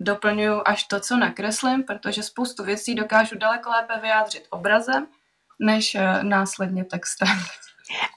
doplňuju 0.00 0.62
až 0.64 0.84
to, 0.84 1.00
co 1.00 1.16
nakreslím, 1.16 1.82
protože 1.82 2.22
spoustu 2.22 2.64
věcí 2.64 2.94
dokážu 2.94 3.38
daleko 3.38 3.70
lépe 3.70 4.00
vyjádřit 4.00 4.46
obrazem, 4.50 5.06
než 5.60 5.94
uh, 5.94 6.22
následně 6.22 6.84
textem. 6.84 7.28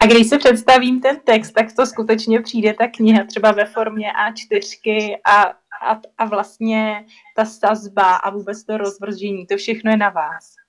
A 0.02 0.06
když 0.06 0.28
si 0.30 0.38
představím 0.38 1.02
ten 1.02 1.20
text, 1.20 1.52
tak 1.52 1.66
to 1.76 1.86
skutečně 1.86 2.42
přijde 2.42 2.74
ta 2.74 2.88
kniha 2.88 3.24
třeba 3.26 3.52
ve 3.52 3.66
formě 3.66 4.12
A4 4.28 5.18
a, 5.26 5.42
a, 5.42 6.02
a 6.18 6.26
vlastně 6.26 7.06
ta 7.36 7.46
sazba 7.46 8.16
a 8.16 8.30
vůbec 8.30 8.64
to 8.64 8.78
rozvržení, 8.78 9.48
to 9.48 9.58
všechno 9.58 9.92
je 9.92 9.98
na 9.98 10.10
vás. 10.10 10.61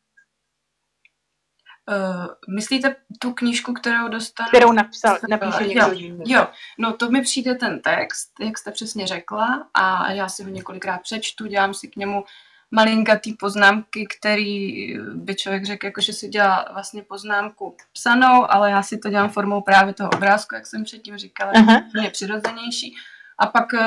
Uh, 1.89 2.55
myslíte 2.55 2.97
tu 3.19 3.33
knížku, 3.33 3.73
kterou 3.73 4.09
dostanu? 4.09 4.49
Kterou 4.49 4.73
napsal, 4.73 5.19
napíše 5.29 5.67
někdo 5.67 5.87
jo, 5.93 6.17
jo, 6.27 6.47
no 6.79 6.93
to 6.93 7.11
mi 7.11 7.23
přijde 7.23 7.55
ten 7.55 7.81
text, 7.81 8.31
jak 8.41 8.59
jste 8.59 8.71
přesně 8.71 9.07
řekla, 9.07 9.67
a 9.75 10.13
já 10.13 10.29
si 10.29 10.45
ho 10.45 10.51
několikrát 10.51 11.03
přečtu, 11.03 11.47
dělám 11.47 11.75
si 11.75 11.89
k 11.89 11.97
němu 11.97 12.25
malinkatý 12.71 13.33
poznámky, 13.33 14.07
který 14.19 14.87
by 15.15 15.35
člověk 15.35 15.65
řekl, 15.65 15.87
jako 15.87 16.01
že 16.01 16.13
si 16.13 16.29
dělá 16.29 16.67
vlastně 16.73 17.03
poznámku 17.03 17.77
psanou, 17.93 18.51
ale 18.51 18.71
já 18.71 18.83
si 18.83 18.99
to 18.99 19.11
dělám 19.11 19.31
formou 19.31 19.61
právě 19.61 19.95
toho 19.95 20.11
obrázku, 20.11 20.55
jak 20.55 20.67
jsem 20.67 20.85
předtím 20.85 21.17
říkala, 21.17 21.53
Aha. 21.57 21.83
je 22.03 22.11
přirozenější. 22.11 22.95
A 23.39 23.47
pak 23.47 23.73
uh, 23.73 23.81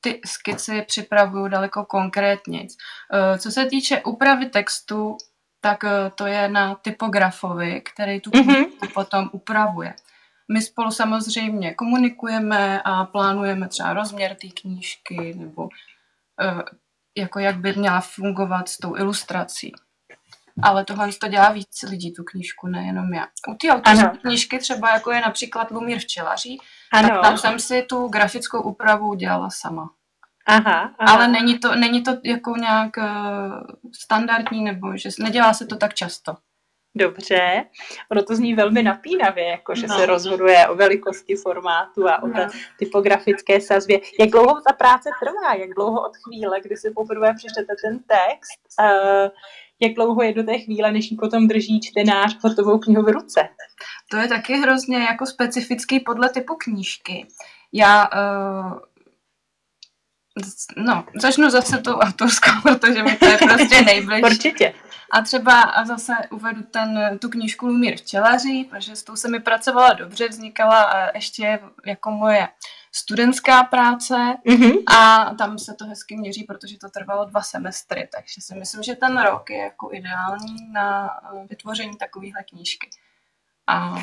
ty 0.00 0.20
skici 0.26 0.82
připravuju 0.82 1.48
daleko 1.48 1.84
konkrétně. 1.84 2.60
Uh, 2.60 3.38
co 3.38 3.50
se 3.50 3.66
týče 3.66 4.02
úpravy 4.02 4.46
textu, 4.46 5.16
tak 5.60 5.82
uh, 5.82 5.90
to 6.14 6.26
je 6.26 6.48
na 6.48 6.74
typografovi, 6.74 7.80
který 7.80 8.20
tu 8.20 8.30
mm-hmm. 8.30 8.66
potom 8.94 9.30
upravuje. 9.32 9.94
My 10.52 10.62
spolu 10.62 10.90
samozřejmě 10.90 11.74
komunikujeme 11.74 12.82
a 12.82 13.04
plánujeme 13.04 13.68
třeba 13.68 13.92
rozměr 13.92 14.34
té 14.34 14.48
knížky 14.60 15.34
nebo 15.36 15.62
uh, 15.62 16.62
jako 17.18 17.38
jak 17.38 17.56
by 17.56 17.72
měla 17.72 18.00
fungovat 18.00 18.68
s 18.68 18.78
tou 18.78 18.96
ilustrací. 18.96 19.72
Ale 20.62 20.84
tohle 20.84 21.12
to 21.12 21.28
dělá 21.28 21.50
víc 21.50 21.82
lidí, 21.88 22.12
tu 22.12 22.24
knížku, 22.24 22.66
nejenom 22.66 23.14
já. 23.14 23.26
U 23.48 23.54
té 23.54 23.68
autorské 23.68 24.18
knížky 24.18 24.58
třeba, 24.58 24.90
jako 24.90 25.12
je 25.12 25.20
například 25.20 25.70
Lumír 25.70 25.98
Včelaří, 25.98 26.60
ano. 26.92 27.08
tak 27.08 27.22
tam 27.22 27.38
jsem 27.38 27.58
si 27.58 27.82
tu 27.82 28.08
grafickou 28.08 28.62
úpravu 28.62 29.14
dělala 29.14 29.50
sama. 29.50 29.90
Aha, 30.48 30.94
aha. 30.98 31.14
Ale 31.14 31.28
není 31.28 31.58
to, 31.58 31.74
není 31.74 32.02
to 32.02 32.10
jako 32.24 32.56
nějak 32.56 32.96
uh, 32.96 33.04
standardní, 33.92 34.64
nebo 34.64 34.96
že 34.96 35.08
nedělá 35.18 35.54
se 35.54 35.66
to 35.66 35.76
tak 35.76 35.94
často. 35.94 36.34
Dobře, 36.96 37.64
ono 38.10 38.22
to 38.22 38.36
zní 38.36 38.54
velmi 38.54 38.82
napínavě, 38.82 39.44
jako 39.44 39.74
že 39.74 39.86
no. 39.86 39.98
se 39.98 40.06
rozhoduje 40.06 40.68
o 40.68 40.74
velikosti 40.74 41.36
formátu 41.36 42.08
a 42.08 42.22
o 42.22 42.28
té 42.28 42.44
no. 42.46 42.52
typografické 42.78 43.60
sazbě. 43.60 44.00
Jak 44.20 44.30
dlouho 44.30 44.60
ta 44.68 44.72
práce 44.72 45.10
trvá? 45.20 45.54
Jak 45.54 45.70
dlouho 45.74 46.00
od 46.00 46.12
chvíle, 46.16 46.60
kdy 46.60 46.76
si 46.76 46.90
poprvé 46.90 47.34
přečtete 47.34 47.74
ten 47.84 47.98
text, 47.98 48.60
uh, 48.80 49.30
jak 49.80 49.92
dlouho 49.92 50.22
je 50.22 50.32
do 50.32 50.42
té 50.42 50.58
chvíle, 50.58 50.92
než 50.92 51.10
ji 51.10 51.16
potom 51.16 51.48
drží 51.48 51.80
čtenář 51.80 52.38
hotovou 52.42 52.78
knihu 52.78 53.02
v 53.02 53.08
ruce? 53.08 53.48
To 54.10 54.16
je 54.16 54.28
taky 54.28 54.54
hrozně 54.54 54.98
jako 54.98 55.26
specifický 55.26 56.00
podle 56.00 56.28
typu 56.28 56.54
knížky. 56.54 57.26
Já 57.72 58.08
uh, 58.08 58.78
No, 60.76 61.04
začnu 61.14 61.50
zase 61.50 61.78
tou 61.78 61.94
autorskou, 61.94 62.50
protože 62.62 63.02
mi 63.02 63.16
to 63.16 63.26
je 63.26 63.38
prostě 63.38 63.82
nejbližší. 63.84 64.22
Určitě. 64.22 64.74
A 65.12 65.20
třeba 65.20 65.84
zase 65.86 66.12
uvedu 66.30 66.62
ten, 66.62 67.18
tu 67.18 67.28
knížku 67.28 67.66
Lumír 67.66 67.96
včelaří, 67.96 68.64
protože 68.64 68.96
s 68.96 69.02
tou 69.02 69.16
se 69.16 69.28
mi 69.28 69.40
pracovala 69.40 69.92
dobře, 69.92 70.28
vznikala 70.28 71.10
ještě 71.14 71.60
jako 71.86 72.10
moje 72.10 72.48
studentská 72.92 73.64
práce 73.64 74.14
mm-hmm. 74.46 74.82
a 74.86 75.30
tam 75.34 75.58
se 75.58 75.74
to 75.74 75.84
hezky 75.84 76.16
měří, 76.16 76.44
protože 76.44 76.78
to 76.78 76.88
trvalo 76.88 77.24
dva 77.24 77.42
semestry, 77.42 78.08
takže 78.14 78.40
si 78.40 78.54
myslím, 78.54 78.82
že 78.82 78.94
ten 78.94 79.22
rok 79.22 79.50
je 79.50 79.58
jako 79.58 79.90
ideální 79.92 80.72
na 80.72 81.10
vytvoření 81.50 81.96
takovéhle 81.96 82.42
knížky. 82.48 82.90
A 83.66 84.02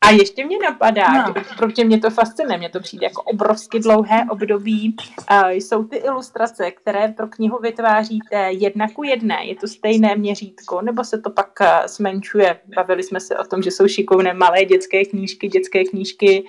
a 0.00 0.10
ještě 0.10 0.44
mě 0.44 0.58
napadá, 0.58 1.26
no. 1.26 1.34
protože 1.56 1.84
mě 1.84 2.00
to 2.00 2.10
fascinuje, 2.10 2.58
mě 2.58 2.68
to 2.68 2.80
přijde 2.80 3.06
jako 3.06 3.22
obrovsky 3.22 3.80
dlouhé 3.80 4.26
období. 4.30 4.96
Uh, 5.30 5.48
jsou 5.48 5.84
ty 5.84 5.96
ilustrace, 5.96 6.70
které 6.70 7.08
pro 7.08 7.28
knihu 7.28 7.58
vytváříte 7.58 8.36
jedna 8.50 8.88
ku 8.88 9.02
jedné, 9.02 9.44
je 9.44 9.56
to 9.56 9.68
stejné 9.68 10.16
měřítko, 10.16 10.82
nebo 10.82 11.04
se 11.04 11.18
to 11.18 11.30
pak 11.30 11.50
uh, 11.60 11.66
zmenšuje? 11.86 12.60
Bavili 12.76 13.02
jsme 13.02 13.20
se 13.20 13.38
o 13.38 13.44
tom, 13.44 13.62
že 13.62 13.70
jsou 13.70 13.88
šikovné 13.88 14.34
malé 14.34 14.64
dětské 14.64 15.04
knížky, 15.04 15.48
dětské 15.48 15.84
knížky, 15.84 16.44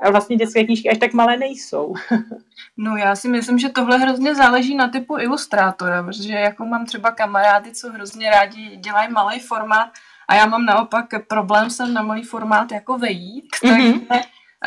a 0.00 0.10
vlastně 0.10 0.36
dětské 0.36 0.64
knížky 0.64 0.90
až 0.90 0.98
tak 0.98 1.12
malé 1.12 1.36
nejsou. 1.36 1.94
no 2.76 2.96
já 2.96 3.16
si 3.16 3.28
myslím, 3.28 3.58
že 3.58 3.68
tohle 3.68 3.98
hrozně 3.98 4.34
záleží 4.34 4.74
na 4.74 4.88
typu 4.88 5.18
ilustrátora, 5.18 6.02
protože 6.02 6.32
jako 6.32 6.64
mám 6.64 6.86
třeba 6.86 7.10
kamarády, 7.10 7.72
co 7.72 7.90
hrozně 7.90 8.30
rádi 8.30 8.76
dělají 8.76 9.12
malý 9.12 9.40
formát, 9.40 9.88
a 10.28 10.34
já 10.34 10.46
mám 10.46 10.64
naopak 10.64 11.06
problém 11.28 11.70
sem 11.70 11.94
na 11.94 12.02
malý 12.02 12.22
formát 12.22 12.72
jako 12.72 12.98
vejít, 12.98 13.46
mm-hmm. 13.62 14.06
takže 14.08 14.24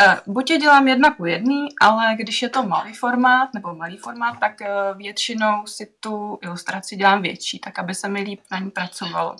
uh, 0.08 0.34
buď 0.34 0.50
je 0.50 0.58
dělám 0.58 0.88
jedna 0.88 1.12
ku 1.12 1.26
jedný, 1.26 1.67
ale 1.82 2.15
když 2.15 2.41
je 2.41 2.50
to 2.50 2.63
malý 2.63 2.93
formát 2.93 3.54
nebo 3.54 3.76
malý 3.76 3.98
formát, 3.98 4.39
tak 4.39 4.54
uh, 4.62 4.98
většinou 4.98 5.65
si 5.65 5.93
tu 6.00 6.39
ilustraci 6.41 6.96
dělám 6.96 7.22
větší, 7.22 7.60
tak 7.60 7.80
aby 7.80 7.96
se 7.96 8.10
mi 8.10 8.22
líp 8.22 8.41
na 8.52 8.60
ní 8.60 8.72
pracovalo. 8.72 9.36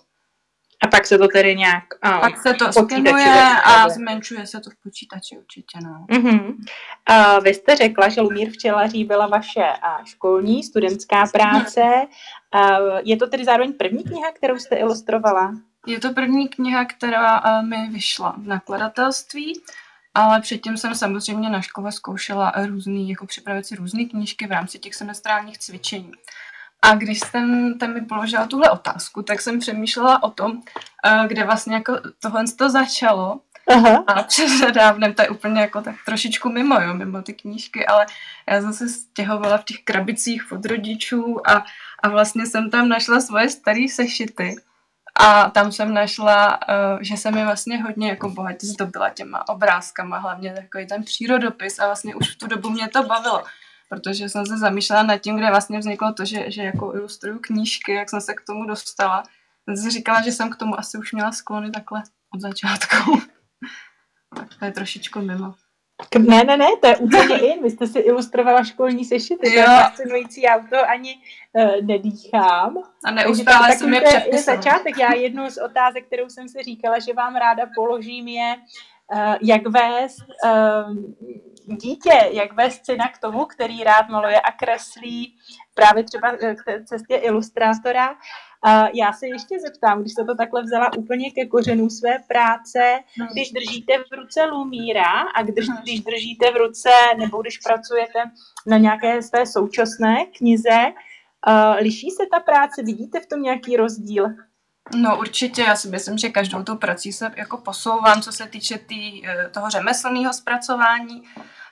A 0.84 0.88
pak 0.88 1.06
se 1.06 1.18
to 1.18 1.28
tedy 1.28 1.56
nějak 1.56 1.84
uh, 2.06 2.20
Pak 2.20 2.38
se 2.38 2.54
to 2.54 2.74
skenuje 2.74 3.42
a 3.66 3.90
zmenšuje 3.90 4.48
se 4.48 4.60
to 4.60 4.70
v 4.70 4.74
počítači 4.84 5.38
určitě, 5.38 5.80
no. 5.84 6.06
Uh-huh. 6.10 6.56
Uh, 7.10 7.44
vy 7.44 7.54
jste 7.54 7.76
řekla, 7.76 8.10
že 8.10 8.22
Lumír 8.22 8.52
včelaří 8.52 9.04
byla 9.04 9.28
vaše 9.28 9.62
uh, 9.62 10.06
školní, 10.06 10.64
studentská 10.64 11.26
práce. 11.32 11.82
Uh, 12.56 13.00
je 13.04 13.18
to 13.18 13.28
tedy 13.28 13.46
zároveň 13.46 13.74
první 13.74 14.04
kniha, 14.04 14.32
kterou 14.32 14.58
jste 14.58 14.76
ilustrovala? 14.76 15.54
Je 15.88 16.00
to 16.00 16.14
první 16.14 16.48
kniha, 16.48 16.86
která 16.86 17.60
uh, 17.60 17.68
mi 17.68 17.90
vyšla 17.90 18.36
v 18.38 18.48
nakladatelství, 18.48 19.62
ale 20.14 20.42
předtím 20.42 20.78
jsem 20.78 20.96
samozřejmě 20.96 21.50
na 21.50 21.62
škole 21.62 21.92
zkoušela 21.92 22.54
různý, 22.68 23.10
jako 23.10 23.26
připravit 23.26 23.66
si 23.66 23.76
různé 23.76 24.06
knížky 24.06 24.48
v 24.48 24.52
rámci 24.52 24.80
těch 24.80 24.96
semestrálních 24.96 25.58
cvičení. 25.58 26.12
A 26.82 26.96
když 26.96 27.20
jsem 27.20 27.74
tam 27.80 27.94
mi 27.94 28.02
položila 28.02 28.48
tuhle 28.48 28.70
otázku, 28.70 29.22
tak 29.22 29.42
jsem 29.42 29.60
přemýšlela 29.60 30.24
o 30.24 30.32
tom, 30.32 30.52
uh, 30.52 31.28
kde 31.28 31.44
vlastně 31.44 31.76
jako 31.76 32.00
tohle 32.20 32.44
to 32.58 32.70
začalo. 32.70 33.40
Aha. 33.70 34.04
A 34.08 34.24
před 34.24 34.48
nedávnem, 34.48 35.14
to 35.14 35.22
je 35.22 35.30
úplně 35.30 35.62
jako 35.62 35.82
tak 35.82 35.96
trošičku 36.06 36.50
mimo, 36.50 36.82
jo, 36.82 36.94
mimo 36.94 37.22
ty 37.22 37.34
knížky, 37.34 37.86
ale 37.86 38.06
já 38.50 38.62
jsem 38.62 38.74
se 38.74 38.90
stěhovala 38.90 39.58
v 39.58 39.64
těch 39.64 39.78
krabicích 39.84 40.52
od 40.52 40.66
rodičů 40.66 41.50
a, 41.50 41.66
a 42.04 42.10
vlastně 42.10 42.46
jsem 42.46 42.70
tam 42.70 42.90
našla 42.90 43.22
svoje 43.22 43.50
staré 43.50 43.86
sešity 43.92 44.56
a 45.20 45.50
tam 45.50 45.72
jsem 45.72 45.94
našla, 45.94 46.60
uh, 46.70 47.00
že 47.02 47.18
se 47.18 47.32
mi 47.32 47.44
vlastně 47.44 47.84
hodně 47.84 48.10
jako 48.10 48.30
bohatě 48.30 48.68
zdobila 48.68 49.10
těma 49.10 49.48
obrázkama, 49.50 50.18
hlavně 50.18 50.54
takový 50.54 50.88
ten 50.88 51.04
přírodopis 51.04 51.80
a 51.80 51.86
vlastně 51.86 52.16
už 52.16 52.36
v 52.36 52.38
tu 52.38 52.48
dobu 52.48 52.70
mě 52.70 52.88
to 52.88 53.04
bavilo, 53.04 53.44
protože 53.90 54.30
jsem 54.30 54.46
se 54.46 54.58
zamýšlela 54.58 55.04
nad 55.04 55.18
tím, 55.18 55.38
kde 55.38 55.50
vlastně 55.50 55.80
vzniklo 55.80 56.14
to, 56.14 56.26
že, 56.26 56.52
že 56.52 56.64
jako 56.64 56.96
ilustruju 56.96 57.40
knížky, 57.40 57.94
jak 57.94 58.10
jsem 58.10 58.22
se 58.22 58.34
k 58.34 58.42
tomu 58.48 58.66
dostala. 58.66 59.24
Jsem 59.66 59.78
si 59.78 59.90
říkala, 59.90 60.22
že 60.22 60.32
jsem 60.32 60.50
k 60.50 60.56
tomu 60.56 60.80
asi 60.80 60.98
už 60.98 61.14
měla 61.14 61.32
sklony 61.32 61.72
takhle 61.72 62.04
od 62.36 62.42
začátku. 62.42 63.22
tak 64.36 64.48
to 64.60 64.66
je 64.66 64.72
trošičku 64.72 65.22
mimo. 65.22 65.54
Ne, 66.20 66.44
ne, 66.44 66.58
ne, 66.58 66.68
to 66.82 66.88
je 66.88 66.98
úplně 66.98 67.38
in. 67.54 67.64
Vy 67.64 67.70
jste 67.70 67.88
si 67.88 68.00
ilustrovala 68.00 68.64
školní 68.64 69.06
sešity, 69.06 69.50
to 69.50 69.60
je 69.60 69.66
fascinující, 69.66 70.42
já 70.42 70.60
to 70.70 70.90
ani 70.90 71.16
uh, 71.54 71.86
nedýchám. 71.86 72.78
A 73.06 73.12
neustále 73.12 73.76
jsem 73.76 73.94
je 73.94 74.28
je 74.34 74.42
začátek. 74.42 74.98
Já 74.98 75.14
jednu 75.14 75.50
z 75.50 75.58
otázek, 75.58 76.06
kterou 76.06 76.30
jsem 76.30 76.50
si 76.50 76.64
říkala, 76.64 77.00
že 77.00 77.14
vám 77.14 77.36
ráda 77.36 77.70
položím, 77.76 78.28
je, 78.28 78.56
uh, 79.14 79.36
jak 79.42 79.68
vést 79.68 80.26
uh, 80.44 80.96
dítě, 81.76 82.30
jak 82.32 82.54
vést 82.54 82.86
syna 82.86 83.08
k 83.08 83.18
tomu, 83.18 83.46
který 83.46 83.84
rád 83.84 84.10
maluje 84.10 84.42
a 84.42 84.52
kreslí 84.52 85.36
právě 85.74 86.04
třeba 86.04 86.32
k 86.32 86.86
cestě 86.86 87.16
ilustrátora. 87.16 88.16
A 88.68 88.88
já 88.94 89.14
se 89.14 89.28
ještě 89.28 89.60
zeptám, 89.60 90.02
když 90.02 90.14
se 90.14 90.24
to 90.26 90.36
takhle 90.36 90.64
vzala 90.64 90.94
úplně 90.98 91.32
ke 91.32 91.46
kořenům 91.46 91.90
své 91.90 92.18
práce, 92.28 93.00
no. 93.20 93.28
když 93.32 93.52
držíte 93.52 93.94
v 93.98 94.16
ruce 94.16 94.46
Lumíra 94.46 95.22
a 95.36 95.44
když, 95.44 95.68
no. 95.68 95.76
když 95.84 96.02
držíte 96.02 96.52
v 96.52 96.58
ruce, 96.58 96.90
nebo 97.18 97.42
když 97.42 97.58
pracujete 97.58 98.20
na 98.66 98.78
nějaké 98.78 99.22
své 99.22 99.46
současné 99.46 100.26
knize, 100.38 100.94
liší 101.80 102.12
se 102.12 102.24
ta 102.32 102.40
práce? 102.40 102.84
Vidíte 102.84 103.20
v 103.20 103.26
tom 103.26 103.42
nějaký 103.42 103.78
rozdíl? 103.78 104.28
No 104.96 105.20
určitě, 105.20 105.62
já 105.62 105.76
si 105.76 105.88
myslím, 105.88 106.18
že 106.18 106.30
každou 106.30 106.64
tou 106.64 106.76
prací 106.76 107.14
se 107.14 107.32
jako 107.36 107.58
posouvám, 107.58 108.22
co 108.22 108.32
se 108.32 108.48
týče 108.48 108.78
tý, 108.78 109.28
eh, 109.28 109.50
toho 109.50 109.70
řemeslného 109.70 110.34
zpracování, 110.34 111.24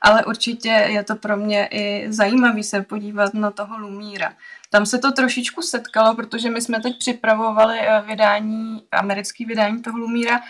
ale 0.02 0.26
určitě 0.26 0.70
je 0.70 1.04
to 1.04 1.16
pro 1.16 1.38
mě 1.38 1.68
i 1.72 2.06
zajímavé 2.10 2.64
se 2.64 2.82
podívat 2.82 3.34
na 3.34 3.52
toho 3.52 3.78
Lumíra. 3.78 4.34
Tam 4.76 4.86
se 4.86 5.00
to 5.00 5.12
trošičku 5.12 5.62
setkalo, 5.62 6.16
protože 6.16 6.50
my 6.50 6.62
jsme 6.62 6.82
teď 6.82 7.00
připravovali 7.00 7.80
eh, 7.80 8.02
vydání, 8.02 8.82
americký 8.92 9.46
vydání 9.46 9.82
toho 9.82 9.98
Lumíra 9.98 10.42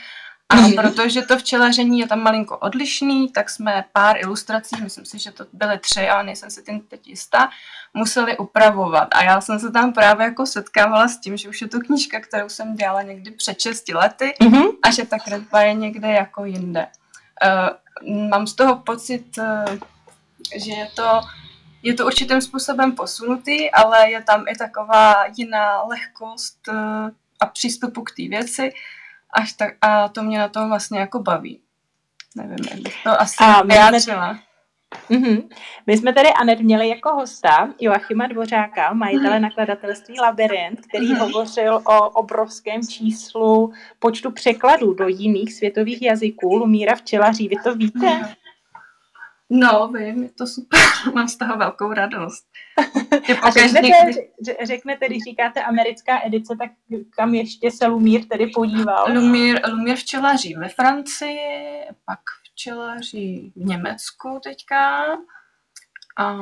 a 0.49 0.55
mm. 0.55 0.73
protože 0.73 1.21
to 1.21 1.37
včelaření 1.37 1.99
je 1.99 2.07
tam 2.07 2.19
malinko 2.19 2.57
odlišný, 2.57 3.31
tak 3.31 3.49
jsme 3.49 3.85
pár 3.93 4.17
ilustrací, 4.17 4.75
myslím 4.81 5.05
si, 5.05 5.19
že 5.19 5.31
to 5.31 5.45
byly 5.53 5.79
tři, 5.79 6.09
ale 6.09 6.23
nejsem 6.23 6.49
si 6.49 6.63
tím 6.63 6.81
teď 6.81 7.07
jistá, 7.07 7.49
museli 7.93 8.37
upravovat. 8.37 9.07
A 9.11 9.23
já 9.23 9.41
jsem 9.41 9.59
se 9.59 9.71
tam 9.71 9.93
právě 9.93 10.25
jako 10.25 10.45
setkávala 10.45 11.07
s 11.07 11.17
tím, 11.17 11.37
že 11.37 11.49
už 11.49 11.61
je 11.61 11.67
to 11.67 11.79
knížka, 11.79 12.19
kterou 12.19 12.49
jsem 12.49 12.75
dělala 12.75 13.01
někdy 13.01 13.31
před 13.31 13.61
6 13.61 13.89
lety 13.89 14.33
mm-hmm. 14.41 14.71
a 14.83 14.91
že 14.91 15.05
ta 15.05 15.19
kresba 15.19 15.61
je 15.61 15.73
někde 15.73 16.07
jako 16.07 16.45
jinde. 16.45 16.87
Uh, 17.45 18.29
mám 18.29 18.47
z 18.47 18.53
toho 18.53 18.75
pocit, 18.75 19.37
uh, 19.37 19.77
že 20.55 20.71
je 20.71 20.87
to 20.95 21.21
je 21.85 21.93
to 21.93 22.05
určitým 22.05 22.41
způsobem 22.41 22.91
posunutý, 22.91 23.71
ale 23.71 24.11
je 24.11 24.23
tam 24.23 24.45
i 24.47 24.57
taková 24.57 25.15
jiná 25.37 25.83
lehkost 25.83 26.67
uh, 26.67 26.75
a 27.39 27.45
přístupu 27.45 28.01
k 28.01 28.11
té 28.11 28.27
věci 28.29 28.71
až 29.33 29.53
tak, 29.53 29.73
a 29.81 30.09
to 30.09 30.23
mě 30.23 30.39
na 30.39 30.49
tom 30.49 30.69
vlastně 30.69 30.99
jako 30.99 31.19
baví. 31.19 31.59
Nevím, 32.35 32.57
jak 32.71 32.79
bych 32.79 33.03
to 33.03 33.21
asi 33.21 33.35
a 33.39 33.61
vyjádřila. 33.61 34.39
Mm-hmm. 35.09 35.43
My 35.87 35.97
jsme 35.97 36.13
tady 36.13 36.29
Anet 36.29 36.59
měli 36.59 36.89
jako 36.89 37.13
hosta 37.13 37.69
Joachima 37.79 38.27
Dvořáka, 38.27 38.93
majitele 38.93 39.39
nakladatelství 39.39 40.19
Labyrint, 40.19 40.79
který 40.87 41.13
mm-hmm. 41.13 41.19
hovořil 41.19 41.81
o 41.85 42.09
obrovském 42.09 42.81
číslu 42.87 43.73
počtu 43.99 44.31
překladů 44.31 44.93
do 44.93 45.07
jiných 45.07 45.53
světových 45.53 46.01
jazyků 46.01 46.55
Lumíra 46.55 46.95
včelaří. 46.95 47.47
Vy 47.47 47.55
to 47.63 47.75
víte? 47.75 48.35
No, 49.49 49.87
vím, 49.87 50.23
je 50.23 50.29
to 50.29 50.47
super, 50.47 50.79
mám 51.13 51.27
z 51.27 51.37
toho 51.37 51.57
velkou 51.57 51.93
radost. 51.93 52.45
A 53.41 53.49
řeknete, 53.49 54.11
řeknete, 54.63 55.05
když 55.05 55.23
říkáte 55.23 55.63
americká 55.63 56.25
edice, 56.25 56.55
tak 56.59 56.71
kam 57.09 57.33
ještě 57.33 57.71
se 57.71 57.87
Lumír 57.87 58.25
tedy 58.25 58.47
podíval? 58.47 59.05
Lumír, 59.13 59.61
Lumír 59.69 59.95
včelaří 59.95 60.53
ve 60.53 60.69
Francii, 60.69 61.39
pak 62.05 62.19
včelaří 62.43 63.53
v 63.55 63.65
Německu 63.65 64.39
teďka, 64.43 65.05
a 66.17 66.37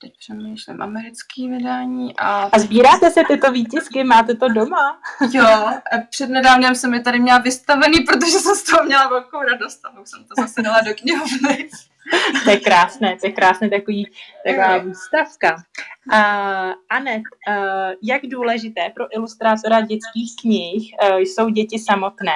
teď 0.00 0.12
přemýšlím, 0.18 0.82
americký 0.82 1.48
vydání. 1.48 2.16
A, 2.16 2.42
a 2.52 2.58
sbíráte 2.58 3.10
se 3.10 3.22
tyto 3.28 3.52
výtisky? 3.52 4.04
Máte 4.04 4.34
to 4.34 4.48
doma? 4.48 5.00
jo, 5.32 5.70
před 6.10 6.30
nedávnem 6.30 6.74
jsem 6.74 6.94
je 6.94 7.00
tady 7.00 7.20
měla 7.20 7.38
vystavený, 7.38 8.00
protože 8.00 8.38
jsem 8.38 8.54
z 8.54 8.62
toho 8.62 8.84
měla 8.84 9.08
velkou 9.08 9.42
radost 9.42 9.84
a 9.84 10.00
už 10.00 10.10
jsem 10.10 10.24
to 10.24 10.42
zase 10.42 10.62
dala 10.62 10.80
do 10.80 10.94
knihovny. 10.94 11.68
to 12.44 12.50
je 12.50 12.60
krásné, 12.60 13.16
to 13.20 13.26
je 13.26 13.32
krásné 13.32 13.70
takový, 13.70 14.10
taková 14.46 14.78
výstavka. 14.78 15.54
Uh, 16.12 16.72
Anet, 16.90 17.22
uh, 17.48 17.54
jak 18.02 18.22
důležité 18.22 18.90
pro 18.94 19.16
ilustrátora 19.16 19.80
dětských 19.80 20.36
knih 20.40 20.94
uh, 21.02 21.18
jsou 21.18 21.48
děti 21.48 21.78
samotné? 21.78 22.32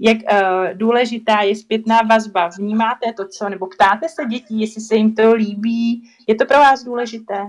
Jak 0.00 0.16
uh, 0.16 0.78
důležitá 0.78 1.40
je 1.42 1.56
zpětná 1.56 1.98
vazba? 2.10 2.48
Vnímáte 2.58 3.12
to, 3.16 3.28
co, 3.28 3.48
nebo 3.48 3.66
ptáte 3.66 4.08
se 4.08 4.24
dětí, 4.24 4.60
jestli 4.60 4.80
se 4.80 4.96
jim 4.96 5.14
to 5.14 5.34
líbí? 5.34 6.02
Je 6.28 6.34
to 6.34 6.46
pro 6.46 6.58
vás 6.58 6.84
důležité? 6.84 7.46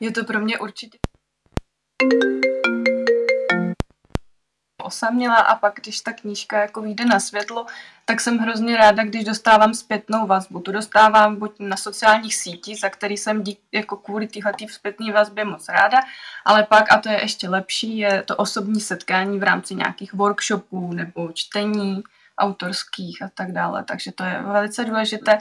Je 0.00 0.10
to 0.10 0.24
pro 0.24 0.40
mě 0.40 0.58
určitě 0.58 0.98
osaměla 4.82 5.36
a 5.36 5.54
pak, 5.54 5.74
když 5.82 6.00
ta 6.00 6.12
knížka 6.12 6.60
jako 6.60 6.82
vyjde 6.82 7.04
na 7.04 7.20
světlo, 7.20 7.66
tak 8.04 8.20
jsem 8.20 8.38
hrozně 8.38 8.76
ráda, 8.76 9.04
když 9.04 9.24
dostávám 9.24 9.74
zpětnou 9.74 10.26
vazbu. 10.26 10.60
Tu 10.60 10.72
dostávám 10.72 11.36
buď 11.36 11.54
na 11.58 11.76
sociálních 11.76 12.36
sítích, 12.36 12.80
za 12.80 12.88
který 12.88 13.16
jsem 13.16 13.42
dík, 13.42 13.60
jako 13.72 13.96
kvůli 13.96 14.26
téhle 14.26 14.52
zpětné 14.68 15.12
vazbě 15.12 15.44
moc 15.44 15.68
ráda, 15.68 16.00
ale 16.44 16.62
pak, 16.62 16.92
a 16.92 16.98
to 16.98 17.08
je 17.08 17.20
ještě 17.20 17.48
lepší, 17.48 17.98
je 17.98 18.22
to 18.22 18.36
osobní 18.36 18.80
setkání 18.80 19.38
v 19.38 19.42
rámci 19.42 19.74
nějakých 19.74 20.14
workshopů 20.14 20.92
nebo 20.92 21.32
čtení 21.32 22.02
autorských 22.38 23.22
a 23.22 23.28
tak 23.34 23.52
dále. 23.52 23.84
Takže 23.84 24.12
to 24.12 24.24
je 24.24 24.42
velice 24.42 24.84
důležité. 24.84 25.38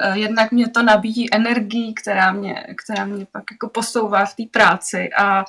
Eh, 0.00 0.18
jednak 0.18 0.52
mě 0.52 0.68
to 0.68 0.82
nabíjí 0.82 1.34
energii, 1.34 1.94
která 1.94 2.32
mě, 2.32 2.66
která 2.84 3.04
mě 3.04 3.26
pak 3.32 3.44
jako 3.50 3.68
posouvá 3.68 4.24
v 4.24 4.34
té 4.34 4.42
práci 4.50 5.10
a 5.18 5.44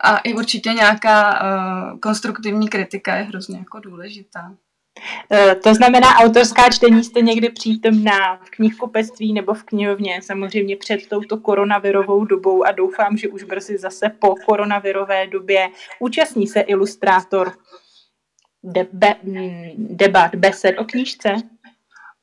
a 0.00 0.18
i 0.18 0.34
určitě 0.34 0.72
nějaká 0.72 1.42
uh, 1.42 1.98
konstruktivní 1.98 2.68
kritika 2.68 3.16
je 3.16 3.22
hrozně 3.22 3.58
jako 3.58 3.80
důležitá. 3.80 4.54
Eh, 5.32 5.54
to 5.54 5.74
znamená, 5.74 6.08
autorská 6.08 6.70
čtení 6.70 7.04
jste 7.04 7.20
někdy 7.20 7.48
přítomná 7.50 8.36
v 8.36 8.50
knihkupectví 8.50 9.32
nebo 9.32 9.54
v 9.54 9.62
knihovně, 9.62 10.22
samozřejmě 10.22 10.76
před 10.76 11.08
touto 11.08 11.36
koronavirovou 11.36 12.24
dobou 12.24 12.64
a 12.64 12.72
doufám, 12.72 13.16
že 13.16 13.28
už 13.28 13.44
brzy 13.44 13.78
zase 13.78 14.08
po 14.08 14.34
koronavirové 14.46 15.26
době 15.26 15.68
účastní 16.00 16.46
se 16.46 16.60
ilustrátor 16.60 17.52
debat, 19.76 20.34
besed 20.34 20.78
o 20.78 20.84
knížce? 20.84 21.34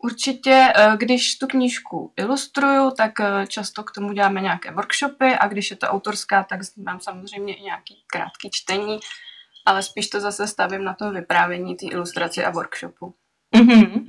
Určitě, 0.03 0.73
eh, 0.75 0.97
když 0.97 1.37
tu 1.37 1.47
knížku 1.47 2.13
ilustruju, 2.17 2.91
tak 2.91 3.19
eh, 3.19 3.47
často 3.47 3.83
k 3.83 3.91
tomu 3.91 4.13
děláme 4.13 4.41
nějaké 4.41 4.71
workshopy 4.71 5.35
a 5.35 5.47
když 5.47 5.71
je 5.71 5.77
to 5.77 5.87
autorská, 5.87 6.43
tak 6.43 6.59
mám 6.77 6.99
samozřejmě 6.99 7.55
i 7.55 7.61
nějaký 7.61 8.03
krátký 8.07 8.49
čtení, 8.51 8.99
ale 9.65 9.83
spíš 9.83 10.09
to 10.09 10.19
zase 10.19 10.47
stavím 10.47 10.83
na 10.83 10.93
tom 10.93 11.13
vyprávění 11.13 11.75
té 11.75 11.85
ilustraci 11.85 12.45
a 12.45 12.49
workshopu. 12.49 13.15
Mm-hmm. 13.55 14.05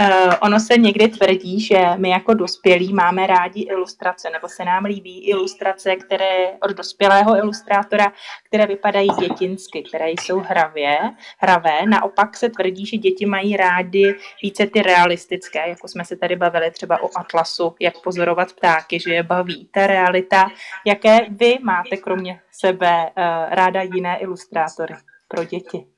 Uh, 0.00 0.34
ono 0.40 0.60
se 0.60 0.76
někdy 0.76 1.08
tvrdí, 1.08 1.60
že 1.60 1.84
my 1.96 2.10
jako 2.10 2.34
dospělí 2.34 2.92
máme 2.92 3.26
rádi 3.26 3.60
ilustrace, 3.60 4.30
nebo 4.30 4.48
se 4.48 4.64
nám 4.64 4.84
líbí 4.84 5.28
ilustrace, 5.28 5.96
které 5.96 6.52
od 6.62 6.70
dospělého 6.70 7.36
ilustrátora, 7.36 8.12
které 8.46 8.66
vypadají 8.66 9.08
dětinsky, 9.20 9.82
které 9.82 10.10
jsou 10.10 10.38
hravě, 10.38 10.98
hravé. 11.38 11.86
Naopak 11.86 12.36
se 12.36 12.48
tvrdí, 12.48 12.86
že 12.86 12.96
děti 12.96 13.26
mají 13.26 13.56
rádi 13.56 14.14
více 14.42 14.66
ty 14.66 14.82
realistické, 14.82 15.68
jako 15.68 15.88
jsme 15.88 16.04
se 16.04 16.16
tady 16.16 16.36
bavili 16.36 16.70
třeba 16.70 17.02
o 17.02 17.10
Atlasu, 17.16 17.74
jak 17.80 18.02
pozorovat 18.02 18.52
ptáky, 18.52 19.00
že 19.00 19.14
je 19.14 19.22
baví. 19.22 19.68
Ta 19.72 19.86
realita, 19.86 20.50
jaké 20.86 21.18
vy 21.30 21.58
máte 21.62 21.96
kromě 21.96 22.40
sebe 22.52 23.04
uh, 23.04 23.22
ráda 23.54 23.82
jiné 23.82 24.18
ilustrátory 24.18 24.94
pro 25.28 25.44
děti? 25.44 25.97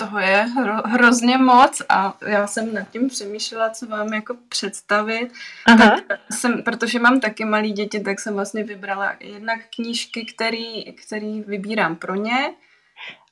Toho 0.00 0.18
je 0.18 0.36
hro, 0.36 0.74
hrozně 0.84 1.38
moc 1.38 1.82
a 1.88 2.14
já 2.26 2.46
jsem 2.46 2.74
nad 2.74 2.90
tím 2.90 3.08
přemýšlela, 3.08 3.70
co 3.70 3.86
vám 3.86 4.14
jako 4.14 4.36
představit. 4.48 5.32
Aha. 5.66 5.96
Tak 6.08 6.20
jsem, 6.32 6.62
protože 6.62 6.98
mám 6.98 7.20
taky 7.20 7.44
malý 7.44 7.72
děti, 7.72 8.00
tak 8.00 8.20
jsem 8.20 8.34
vlastně 8.34 8.64
vybrala 8.64 9.16
jednak 9.20 9.60
knížky, 9.74 10.24
který, 10.24 10.92
který 10.92 11.40
vybírám 11.40 11.96
pro 11.96 12.14
ně. 12.14 12.54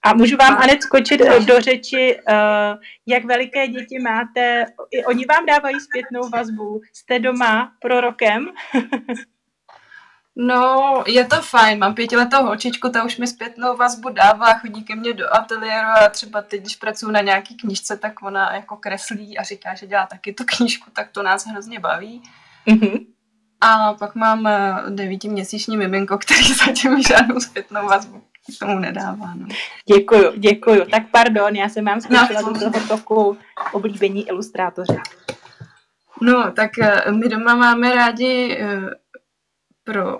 A 0.02 0.14
můžu 0.14 0.36
vám, 0.36 0.56
Anet, 0.58 0.82
skočit 0.82 1.20
do 1.46 1.60
řeči, 1.60 2.20
uh, 2.28 2.80
jak 3.06 3.24
veliké 3.24 3.68
děti 3.68 3.98
máte. 3.98 4.66
I 4.90 5.04
oni 5.04 5.24
vám 5.26 5.46
dávají 5.46 5.80
zpětnou 5.80 6.28
vazbu. 6.28 6.80
Jste 6.92 7.18
doma 7.18 7.72
prorokem? 7.80 8.48
No, 10.40 11.04
je 11.06 11.24
to 11.24 11.36
fajn, 11.42 11.78
mám 11.78 11.94
pětiletou 11.94 12.42
holčičku, 12.42 12.88
ta 12.88 13.04
už 13.04 13.16
mi 13.16 13.26
zpětnou 13.26 13.76
vazbu 13.76 14.08
dává, 14.08 14.58
chodí 14.58 14.84
ke 14.84 14.96
mně 14.96 15.12
do 15.12 15.34
ateliéru 15.34 15.88
a 15.88 16.08
třeba 16.08 16.42
teď, 16.42 16.60
když 16.60 16.76
pracuji 16.76 17.10
na 17.10 17.20
nějaký 17.20 17.56
knížce, 17.56 17.96
tak 17.96 18.22
ona 18.22 18.54
jako 18.54 18.76
kreslí 18.76 19.38
a 19.38 19.42
říká, 19.42 19.74
že 19.74 19.86
dělá 19.86 20.06
taky 20.06 20.32
tu 20.32 20.44
knížku, 20.46 20.90
tak 20.92 21.10
to 21.12 21.22
nás 21.22 21.46
hrozně 21.46 21.80
baví. 21.80 22.22
Mm-hmm. 22.66 23.06
A 23.60 23.94
pak 23.94 24.14
mám 24.14 24.46
eh, 24.46 24.74
devítiměsíční 24.88 25.76
miminko, 25.76 26.18
který 26.18 26.54
zatím 26.66 27.02
žádnou 27.02 27.40
zpětnou 27.40 27.86
vazbu 27.86 28.22
k 28.56 28.58
tomu 28.58 28.78
nedává. 28.78 29.34
No. 29.34 29.46
Děkuju, 29.96 30.32
děkuju. 30.36 30.84
Tak 30.90 31.02
pardon, 31.10 31.56
já 31.56 31.68
jsem 31.68 31.84
vám 31.84 32.00
zkoušela 32.00 32.40
no. 32.40 32.52
do 32.52 32.70
toho 32.70 32.86
toku 32.88 33.38
oblíbení 33.72 34.28
ilustrátoři. 34.28 34.98
No, 36.22 36.52
tak 36.52 36.70
eh, 36.78 37.12
my 37.12 37.28
doma 37.28 37.54
máme 37.54 37.94
rádi 37.94 38.58
eh, 38.60 38.80
pro 39.88 40.18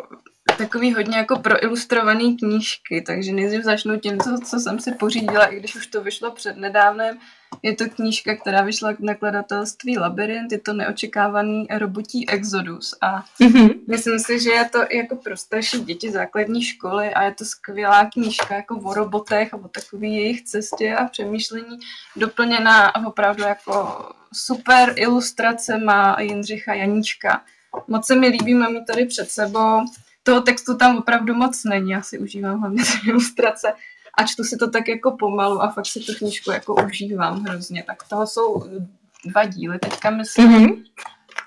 takový 0.59 0.95
hodně 0.95 1.17
jako 1.17 1.39
pro 1.39 1.65
ilustrované 1.65 2.35
knížky, 2.39 3.03
takže 3.07 3.33
nejdřív 3.33 3.63
začnu 3.63 3.99
tím, 3.99 4.19
co, 4.19 4.39
co 4.45 4.61
jsem 4.61 4.81
si 4.81 4.93
pořídila, 4.93 5.47
i 5.47 5.57
když 5.57 5.77
už 5.77 5.87
to 5.87 6.03
vyšlo 6.03 6.31
před 6.31 6.57
nedávnem. 6.57 7.19
Je 7.63 7.77
to 7.77 7.85
knížka, 7.89 8.37
která 8.37 8.63
vyšla 8.63 8.93
k 8.93 9.01
nakladatelství 9.01 9.99
Labyrint, 9.99 10.53
je 10.53 10.59
to 10.59 10.73
neočekávaný 10.73 11.67
robotí 11.79 12.29
Exodus 12.29 12.95
a 13.01 13.25
mm-hmm. 13.41 13.75
myslím 13.89 14.19
si, 14.19 14.41
že 14.41 14.51
je 14.51 14.69
to 14.69 14.79
jako 14.93 15.17
pro 15.17 15.37
starší 15.37 15.81
děti 15.81 16.11
základní 16.11 16.63
školy 16.63 17.15
a 17.15 17.23
je 17.23 17.35
to 17.35 17.45
skvělá 17.45 18.05
knížka 18.13 18.55
jako 18.55 18.77
o 18.77 18.95
robotech 18.95 19.55
a 19.55 19.57
o 19.57 19.69
takový 19.69 20.17
jejich 20.17 20.43
cestě 20.43 20.97
a 20.97 21.05
přemýšlení 21.05 21.79
doplněná 22.17 23.07
opravdu 23.07 23.43
jako 23.43 24.05
super 24.33 24.93
ilustrace 24.97 25.79
má 25.79 26.17
Jindřicha 26.21 26.75
Janíčka 26.75 27.43
Moc 27.89 28.07
se 28.07 28.17
mi 28.17 28.29
líbí, 28.29 28.55
mám 28.55 28.75
ji 28.75 28.85
tady 28.85 29.07
před 29.07 29.31
sebou. 29.31 29.81
Toho 30.23 30.41
textu 30.41 30.77
tam 30.77 30.99
opravdu 30.99 31.35
moc 31.35 31.65
není, 31.65 31.91
já 31.91 32.03
si 32.03 32.19
užívám 32.19 32.61
hlavně 32.61 32.83
ilustrace 33.07 33.73
a 34.19 34.25
čtu 34.25 34.45
si 34.45 34.57
to 34.57 34.71
tak 34.71 34.89
jako 34.89 35.17
pomalu 35.17 35.63
a 35.63 35.71
fakt 35.71 35.87
si 35.87 36.01
tu 36.01 36.15
knížku 36.15 36.51
jako 36.51 36.75
užívám 36.87 37.45
hrozně. 37.45 37.83
Tak 37.83 38.09
toho 38.09 38.27
jsou 38.27 38.65
dva 39.25 39.45
díly, 39.45 39.79
teďka 39.79 40.11
myslím. 40.11 40.51
Mm-hmm. 40.51 40.85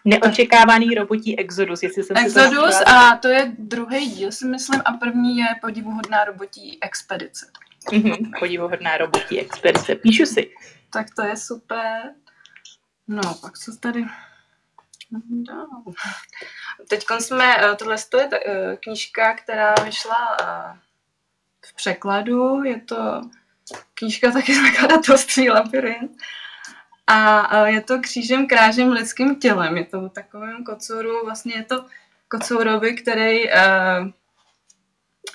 Neočekávaný 0.05 0.95
robotí 0.95 1.39
Exodus, 1.39 1.83
jestli 1.83 2.03
jsem 2.03 2.17
Exodus 2.17 2.75
si 2.75 2.83
to 2.83 2.89
a 2.89 3.17
to 3.17 3.27
je 3.27 3.55
druhý 3.57 4.09
díl, 4.09 4.31
si 4.31 4.45
myslím, 4.45 4.81
a 4.85 4.91
první 4.91 5.37
je 5.37 5.45
podivuhodná 5.61 6.23
robotí 6.23 6.77
expedice. 6.83 7.45
Mm-hmm, 7.91 8.39
podivuhodná 8.39 8.97
robotí 8.97 9.39
expedice, 9.39 9.95
píšu 9.95 10.25
si. 10.25 10.51
Tak 10.93 11.07
to 11.15 11.21
je 11.21 11.37
super. 11.37 12.13
No, 13.07 13.21
pak 13.41 13.57
co 13.57 13.75
tady 13.75 14.05
Teď 16.89 17.05
jsme, 17.19 17.57
eh, 17.57 17.75
tohle 17.75 17.95
je 18.17 18.29
eh, 18.33 18.77
knížka, 18.77 19.33
která 19.33 19.73
vyšla 19.85 20.37
eh, 20.41 20.79
v 21.65 21.73
překladu, 21.75 22.63
je 22.63 22.81
to 22.81 23.21
knížka 23.93 24.31
taky 24.31 24.55
z 24.59 24.61
nakladatelství 24.61 25.49
Labyrint. 25.49 26.11
A 27.07 27.67
je 27.67 27.81
to 27.81 27.99
křížem 27.99 28.47
krážem 28.47 28.91
lidským 28.91 29.35
tělem. 29.35 29.77
Je 29.77 29.85
to 29.85 30.09
takovým 30.09 30.63
kocouru, 30.63 31.25
vlastně 31.25 31.53
je 31.55 31.63
to 31.63 31.85
kocourovi, 32.27 32.95
který 32.95 33.41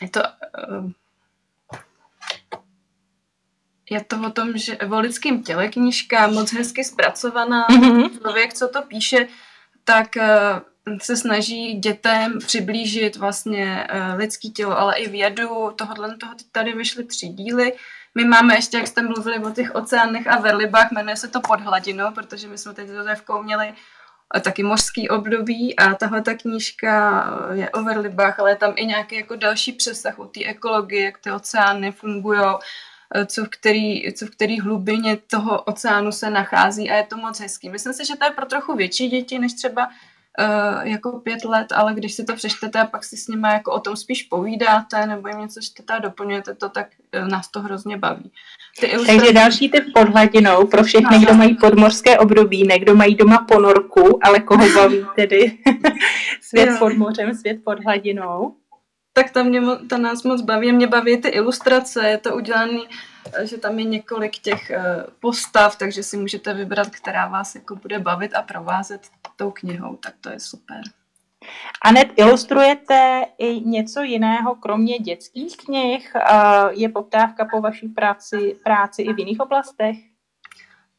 je 0.00 0.08
to 0.10 0.20
je 3.90 4.04
to 4.04 4.16
o 4.26 4.30
tom, 4.30 4.58
že 4.58 4.78
o 4.78 5.00
lidském 5.00 5.42
těle 5.42 5.68
knížka, 5.68 6.26
moc 6.26 6.52
hezky 6.52 6.84
zpracovaná. 6.84 7.66
Mm-hmm. 7.68 8.18
Člověk, 8.18 8.54
co 8.54 8.68
to 8.68 8.82
píše, 8.82 9.28
tak 9.86 10.16
eh, 10.16 10.60
se 10.98 11.16
snaží 11.16 11.74
dětem 11.74 12.38
přiblížit 12.38 13.16
vlastně 13.16 13.86
eh, 13.88 14.14
lidský 14.14 14.52
tělo, 14.52 14.78
ale 14.78 14.96
i 14.96 15.08
vědu. 15.08 15.70
Tohle 15.76 16.16
toho 16.16 16.34
tady 16.52 16.72
vyšly 16.72 17.04
tři 17.04 17.28
díly. 17.28 17.72
My 18.14 18.24
máme 18.24 18.54
ještě, 18.54 18.76
jak 18.76 18.86
jste 18.86 19.02
mluvili 19.02 19.38
o 19.38 19.50
těch 19.50 19.74
oceánech 19.74 20.26
a 20.26 20.40
verlibách, 20.40 20.90
jmenuje 20.90 21.16
se 21.16 21.28
to 21.28 21.40
pod 21.40 21.60
hladinou, 21.60 22.10
protože 22.14 22.48
my 22.48 22.58
jsme 22.58 22.74
teď 22.74 22.88
s 22.88 22.90
Josefkou 22.90 23.42
měli 23.42 23.74
taky 24.40 24.62
mořský 24.62 25.08
období 25.08 25.76
a 25.76 25.94
tahle 25.94 26.22
ta 26.22 26.34
knížka 26.34 27.24
je 27.52 27.70
o 27.70 27.82
verlibách, 27.82 28.38
ale 28.40 28.50
je 28.50 28.56
tam 28.56 28.72
i 28.76 28.86
nějaký 28.86 29.16
jako 29.16 29.36
další 29.36 29.72
přesah 29.72 30.18
o 30.18 30.26
té 30.26 30.44
ekologie, 30.44 31.04
jak 31.04 31.18
ty 31.18 31.30
oceány 31.30 31.92
fungují, 31.92 32.40
co 33.26 33.44
v, 33.44 33.48
který, 33.48 34.12
co 34.12 34.26
v 34.26 34.30
který 34.30 34.60
hlubině 34.60 35.16
toho 35.16 35.62
oceánu 35.62 36.12
se 36.12 36.30
nachází 36.30 36.90
a 36.90 36.94
je 36.94 37.02
to 37.02 37.16
moc 37.16 37.40
hezký. 37.40 37.68
Myslím 37.68 37.92
si, 37.92 38.04
že 38.04 38.16
to 38.16 38.24
je 38.24 38.30
pro 38.30 38.46
trochu 38.46 38.76
větší 38.76 39.08
děti, 39.08 39.38
než 39.38 39.52
třeba 39.52 39.86
uh, 39.86 40.86
jako 40.86 41.12
pět 41.12 41.44
let, 41.44 41.72
ale 41.72 41.94
když 41.94 42.14
si 42.14 42.24
to 42.24 42.34
přečtete 42.34 42.80
a 42.80 42.86
pak 42.86 43.04
si 43.04 43.16
s 43.16 43.28
nimi 43.28 43.48
jako 43.48 43.72
o 43.72 43.80
tom 43.80 43.96
spíš 43.96 44.22
povídáte 44.22 45.06
nebo 45.06 45.28
jim 45.28 45.38
něco 45.38 45.60
čtete 45.60 45.92
a 45.94 45.98
doplňujete 45.98 46.54
to, 46.54 46.68
tak 46.68 46.86
uh, 47.22 47.28
nás 47.28 47.50
to 47.50 47.60
hrozně 47.60 47.96
baví. 47.96 48.32
Ty 48.80 48.86
ilustrace... 48.86 49.18
Takže 49.18 49.32
další 49.32 49.70
typ 49.70 49.84
pod 49.94 50.08
hladinou 50.08 50.66
pro 50.66 50.84
všechny, 50.84 51.18
kdo 51.18 51.34
mají 51.34 51.54
podmořské 51.54 52.18
období, 52.18 52.66
ne 52.66 52.78
kdo 52.78 52.94
mají 52.94 53.14
doma 53.14 53.38
ponorku, 53.38 54.18
ale 54.22 54.40
koho 54.40 54.74
baví 54.74 55.06
tedy 55.16 55.58
svět 56.40 56.78
pod 56.78 56.96
mořem, 56.96 57.34
svět 57.34 57.64
pod 57.64 57.84
hladinou 57.84 58.54
tak 59.16 59.30
ta, 59.30 59.42
mě, 59.42 59.60
ta 59.88 59.98
nás 59.98 60.22
moc 60.22 60.40
baví. 60.40 60.72
Mě 60.72 60.86
baví 60.86 61.20
ty 61.20 61.28
ilustrace, 61.28 62.08
je 62.08 62.18
to 62.18 62.36
udělané, 62.36 62.78
eh, 63.32 63.46
že 63.46 63.58
tam 63.58 63.78
je 63.78 63.84
několik 63.84 64.38
těch 64.38 64.72
uh, 64.76 65.02
postav, 65.20 65.76
takže 65.76 66.02
si 66.02 66.16
můžete 66.16 66.54
vybrat, 66.54 66.90
která 66.90 67.28
vás 67.28 67.54
jako 67.54 67.76
bude 67.76 67.98
bavit 67.98 68.34
a 68.34 68.42
provázet 68.42 69.00
tou 69.36 69.50
knihou, 69.50 69.96
tak 69.96 70.14
to 70.20 70.30
je 70.30 70.40
super. 70.40 70.80
Anet, 71.84 72.08
ilustrujete 72.16 73.24
i 73.38 73.60
něco 73.60 74.02
jiného, 74.02 74.54
kromě 74.54 74.98
dětských 74.98 75.56
knih? 75.56 76.12
Uh, 76.14 76.70
je 76.70 76.88
poptávka 76.88 77.44
po 77.44 77.60
vaší 77.60 77.88
práci, 77.88 78.56
práci 78.64 79.02
i 79.02 79.12
v 79.12 79.18
jiných 79.18 79.40
oblastech? 79.40 79.96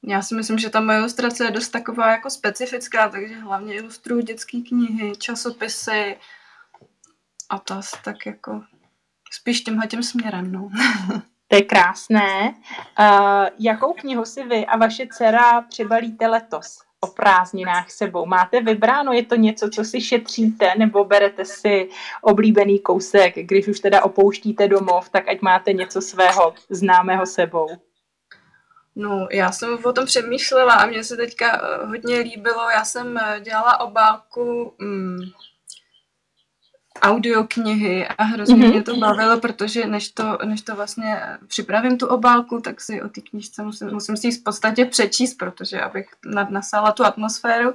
Já 0.03 0.21
si 0.21 0.35
myslím, 0.35 0.57
že 0.57 0.69
ta 0.69 0.81
moje 0.81 0.97
ilustrace 0.97 1.45
je 1.45 1.51
dost 1.51 1.69
taková 1.69 2.11
jako 2.11 2.29
specifická, 2.29 3.09
takže 3.09 3.35
hlavně 3.35 3.73
ilustruju 3.73 4.21
dětské 4.21 4.57
knihy, 4.61 5.15
časopisy, 5.17 6.17
a 7.49 7.59
to 7.59 7.73
asi 7.73 7.95
tak 8.03 8.25
jako 8.25 8.61
spíš 9.31 9.61
tímhle 9.61 9.87
tím 9.87 10.03
směrem, 10.03 10.51
no. 10.51 10.69
To 11.49 11.55
je 11.55 11.61
krásné. 11.61 12.53
Uh, 12.99 13.47
jakou 13.59 13.93
knihu 13.93 14.25
si 14.25 14.43
vy 14.43 14.65
a 14.65 14.77
vaše 14.77 15.07
dcera 15.07 15.61
přibalíte 15.61 16.27
letos 16.27 16.77
o 16.99 17.07
prázdninách 17.07 17.91
sebou? 17.91 18.25
Máte 18.25 18.61
vybráno? 18.61 19.13
Je 19.13 19.25
to 19.25 19.35
něco, 19.35 19.69
co 19.69 19.83
si 19.83 20.01
šetříte, 20.01 20.75
nebo 20.77 21.03
berete 21.05 21.45
si 21.45 21.89
oblíbený 22.21 22.79
kousek, 22.79 23.35
když 23.35 23.67
už 23.67 23.79
teda 23.79 24.03
opouštíte 24.03 24.67
domov, 24.67 25.09
tak 25.09 25.27
ať 25.27 25.41
máte 25.41 25.73
něco 25.73 26.01
svého 26.01 26.53
známého 26.69 27.25
sebou? 27.25 27.67
No, 28.95 29.27
já 29.31 29.51
jsem 29.51 29.77
o 29.85 29.93
tom 29.93 30.05
přemýšlela 30.05 30.73
a 30.73 30.85
mně 30.85 31.03
se 31.03 31.17
teďka 31.17 31.61
eh, 31.61 31.85
hodně 31.85 32.17
líbilo. 32.17 32.69
Já 32.69 32.85
jsem 32.85 33.17
eh, 33.17 33.39
dělala 33.39 33.79
obálku 33.79 34.75
mm, 34.79 35.17
audioknihy 37.01 38.07
a 38.07 38.23
hrozně 38.23 38.55
mm-hmm. 38.55 38.71
mě 38.71 38.83
to 38.83 38.97
bavilo, 38.97 39.39
protože 39.39 39.85
než 39.87 40.09
to, 40.11 40.37
než 40.45 40.61
to 40.61 40.75
vlastně 40.75 41.21
připravím 41.47 41.97
tu 41.97 42.07
obálku, 42.07 42.61
tak 42.61 42.81
si 42.81 43.01
o 43.01 43.09
té 43.09 43.21
knižce 43.21 43.63
musím, 43.63 43.87
musím 43.91 44.17
si 44.17 44.27
ji 44.27 44.31
v 44.31 44.43
podstatě 44.43 44.85
přečíst, 44.85 45.35
protože 45.35 45.81
abych 45.81 46.09
nadnasala 46.25 46.91
tu 46.91 47.05
atmosféru. 47.05 47.73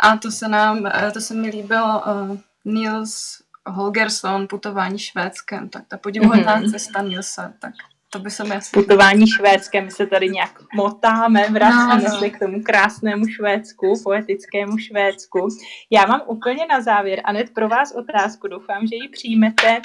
A 0.00 0.16
to 0.16 0.30
se 0.30 0.48
nám, 0.48 0.90
to 1.12 1.20
se 1.20 1.34
mi 1.34 1.48
líbilo 1.48 2.02
uh, 2.06 2.38
Niels 2.64 3.42
Holgersson, 3.66 4.48
Putování 4.48 4.98
švédskem, 4.98 5.68
tak 5.68 5.82
ta 5.88 5.98
podivuhodná 5.98 6.60
mm-hmm. 6.60 6.70
cesta 6.70 7.02
Nielsa, 7.02 7.52
tak 7.58 7.72
to 8.12 8.18
by 8.18 8.30
se 8.30 8.44
mi 8.44 8.50
asi... 8.50 8.70
Putování 8.74 9.26
švédské, 9.26 9.80
my 9.80 9.90
se 9.90 10.06
tady 10.06 10.28
nějak 10.28 10.60
motáme, 10.74 11.48
vracíme 11.48 11.96
no, 11.96 12.14
no. 12.14 12.18
se 12.18 12.30
k 12.30 12.38
tomu 12.38 12.62
krásnému 12.62 13.28
Švédsku, 13.28 13.92
poetickému 14.04 14.78
Švédsku. 14.78 15.48
Já 15.90 16.06
mám 16.06 16.22
úplně 16.26 16.66
na 16.66 16.80
závěr, 16.80 17.20
Anet, 17.24 17.50
pro 17.54 17.68
vás 17.68 17.92
otázku, 17.94 18.48
doufám, 18.48 18.86
že 18.86 18.96
ji 18.96 19.08
přijmete. 19.08 19.80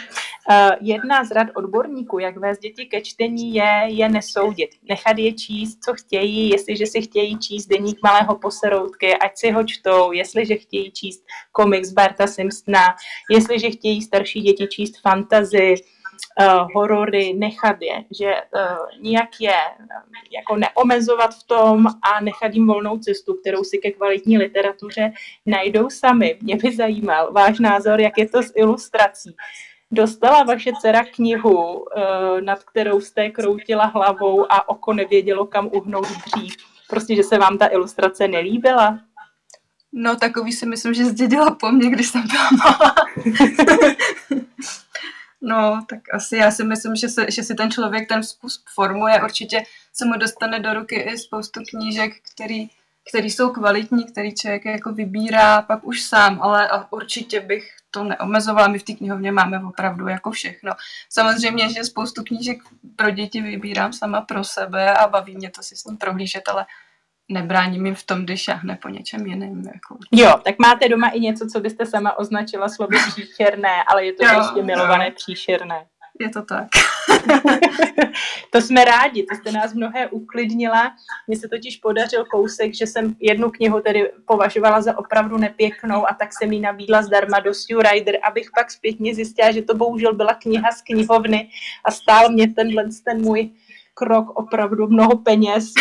Uh, 0.50 0.56
jedna 0.82 1.24
z 1.24 1.32
rad 1.32 1.48
odborníků, 1.56 2.20
jak 2.20 2.38
vést 2.38 2.60
děti 2.60 2.86
ke 2.86 3.02
čtení, 3.02 3.56
je, 3.56 3.84
je 3.88 4.10
nesoudit. 4.10 4.70
Nechat 4.90 5.18
je 5.18 5.34
číst, 5.34 5.84
co 5.84 5.94
chtějí, 5.94 6.50
jestliže 6.50 6.86
si 6.86 7.02
chtějí 7.02 7.40
číst 7.40 7.68
deník 7.68 8.00
malého 8.04 8.36
poseroutky, 8.36 9.18
ať 9.18 9.32
si 9.38 9.52
ho 9.52 9.64
čtou, 9.64 10.12
jestliže 10.12 10.56
chtějí 10.56 10.92
číst 10.92 11.24
komiks 11.52 11.92
Barta 11.92 12.28
Simpsona, 12.28 12.96
jestliže 13.32 13.70
chtějí 13.70 14.02
starší 14.02 14.42
děti 14.42 14.68
číst 14.68 15.02
fantazy, 15.02 15.76
uh, 16.42 16.68
horory 16.74 17.34
nechat 17.34 17.82
je, 17.82 18.04
že 18.20 18.34
uh, 18.56 19.02
nijak 19.02 19.30
je 19.40 19.56
jako 20.32 20.56
neomezovat 20.56 21.36
v 21.36 21.44
tom 21.44 21.88
a 21.88 22.22
nechat 22.22 22.54
jim 22.54 22.68
volnou 22.68 22.98
cestu, 22.98 23.34
kterou 23.34 23.64
si 23.64 23.78
ke 23.78 23.92
kvalitní 23.92 24.38
literatuře 24.38 25.12
najdou 25.46 25.90
sami. 25.90 26.38
Mě 26.42 26.56
by 26.56 26.76
zajímal 26.76 27.34
váš 27.34 27.60
názor, 27.60 28.02
jak 28.02 28.18
je 28.18 28.30
to 28.30 28.44
s 28.44 28.52
ilustrací. 28.56 29.36
Dostala 29.92 30.44
vaše 30.44 30.72
dcera 30.82 31.04
knihu, 31.04 31.74
uh, 31.74 32.42
nad 32.42 32.64
kterou 32.64 33.02
jste 33.02 33.30
kroutila 33.30 33.86
hlavou 33.86 34.52
a 34.52 34.70
oko 34.70 34.94
nevědělo, 34.94 35.46
kam 35.46 35.70
uhnout 35.74 36.08
dřív. 36.08 36.56
Prostě, 36.90 37.16
že 37.16 37.24
se 37.24 37.38
vám 37.38 37.58
ta 37.58 37.68
ilustrace 37.68 38.28
nelíbila? 38.28 39.00
No, 39.94 40.16
takový 40.16 40.52
si 40.52 40.66
myslím, 40.66 40.94
že 40.94 41.06
zdědila 41.06 41.52
po 41.52 41.72
mně, 41.72 41.90
když 41.90 42.08
jsem 42.08 42.24
byla 42.28 42.50
malá. 42.64 42.96
No, 45.42 45.86
tak 45.90 46.00
asi 46.14 46.38
já 46.38 46.52
si 46.52 46.64
myslím, 46.64 46.96
že, 46.96 47.10
se, 47.10 47.32
že 47.32 47.44
si 47.44 47.56
ten 47.56 47.72
člověk 47.72 48.10
ten 48.10 48.22
vkus 48.24 48.64
formuje. 48.74 49.24
Určitě 49.24 49.64
se 49.94 50.06
mu 50.06 50.14
dostane 50.18 50.60
do 50.60 50.74
ruky 50.74 50.96
i 50.96 51.18
spoustu 51.18 51.62
knížek, 51.70 52.14
který, 52.34 52.70
který 53.10 53.30
jsou 53.30 53.50
kvalitní, 53.50 54.06
který 54.06 54.36
člověk 54.36 54.66
jako 54.66 54.92
vybírá 54.92 55.62
pak 55.62 55.84
už 55.84 56.04
sám, 56.04 56.42
ale 56.42 56.70
určitě 56.90 57.40
bych 57.40 57.70
to 57.92 58.04
neomezovala. 58.04 58.68
My 58.68 58.80
v 58.80 58.84
té 58.84 58.94
knihovně 58.94 59.32
máme 59.32 59.64
opravdu 59.64 60.08
jako 60.08 60.32
všechno. 60.32 60.72
Samozřejmě, 61.10 61.74
že 61.74 61.84
spoustu 61.84 62.24
knížek 62.24 62.58
pro 62.96 63.12
děti 63.12 63.42
vybírám 63.42 63.94
sama 63.94 64.22
pro 64.22 64.44
sebe 64.44 64.94
a 64.94 65.08
baví 65.08 65.36
mě 65.36 65.50
to 65.50 65.64
si 65.64 65.76
s 65.76 65.86
ním 65.86 65.98
prohlížet, 65.98 66.48
ale 66.50 66.66
nebráním 67.30 67.86
jim 67.86 67.96
v 67.96 68.04
tom, 68.04 68.24
když 68.24 68.42
šáhne 68.42 68.78
po 68.82 68.90
něčem 68.90 69.26
jiném. 69.26 69.62
Jako. 69.66 69.98
Jo, 70.12 70.40
tak 70.44 70.56
máte 70.60 70.90
doma 70.90 71.10
i 71.10 71.20
něco, 71.20 71.48
co 71.48 71.60
byste 71.60 71.86
sama 71.86 72.20
označila 72.20 72.70
slovy 72.70 72.98
příšerné, 73.08 73.84
ale 73.88 74.06
je 74.06 74.14
to 74.14 74.26
jo, 74.26 74.32
prostě 74.36 74.64
milované 74.64 75.06
jo. 75.06 75.12
příšerné. 75.16 75.86
Je 76.20 76.30
to 76.30 76.42
tak. 76.42 76.68
to 78.52 78.62
jsme 78.62 78.86
rádi, 78.86 79.24
to 79.24 79.36
jste 79.36 79.52
nás 79.52 79.74
mnohé 79.74 80.08
uklidnila. 80.08 80.92
Mně 81.28 81.38
se 81.38 81.48
totiž 81.48 81.78
podařil 81.78 82.26
kousek, 82.26 82.76
že 82.76 82.88
jsem 82.88 83.16
jednu 83.20 83.52
knihu 83.52 83.82
tedy 83.82 84.12
považovala 84.26 84.82
za 84.82 84.98
opravdu 84.98 85.38
nepěknou 85.38 86.10
a 86.10 86.14
tak 86.14 86.30
jsem 86.34 86.52
ji 86.52 86.60
nabídla 86.60 87.02
zdarma 87.02 87.40
do 87.40 87.54
Stu 87.54 87.82
Rider, 87.82 88.16
abych 88.24 88.50
pak 88.56 88.72
zpětně 88.72 89.16
zjistila, 89.16 89.52
že 89.52 89.62
to 89.62 89.76
bohužel 89.76 90.14
byla 90.14 90.34
kniha 90.34 90.72
z 90.72 90.82
knihovny 90.82 91.50
a 91.86 91.92
stál 91.92 92.30
mě 92.30 92.54
tenhle 92.54 92.84
ten 93.06 93.22
můj 93.22 93.50
krok 93.98 94.30
opravdu 94.40 94.88
mnoho 94.88 95.18
peněz 95.18 95.74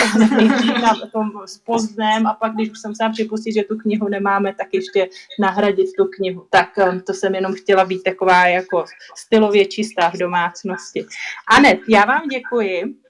na 0.83 0.95
tom 1.13 1.31
spozném 1.47 2.27
a 2.27 2.35
pak, 2.35 2.55
když 2.55 2.71
už 2.71 2.81
jsem 2.81 2.95
se 2.95 3.05
připustit, 3.13 3.53
že 3.53 3.63
tu 3.63 3.77
knihu 3.77 4.09
nemáme, 4.09 4.55
tak 4.55 4.69
ještě 4.73 5.09
nahradit 5.41 5.91
tu 5.99 6.05
knihu. 6.05 6.47
Tak 6.51 6.69
um, 6.93 7.01
to 7.01 7.13
jsem 7.13 7.35
jenom 7.35 7.55
chtěla 7.55 7.85
být 7.85 8.03
taková 8.03 8.47
jako 8.47 8.85
stylově 9.17 9.67
čistá 9.67 10.11
v 10.11 10.19
domácnosti. 10.19 11.07
Anet, 11.49 11.81
já 11.89 12.05
vám 12.05 12.29
děkuji. 12.29 13.06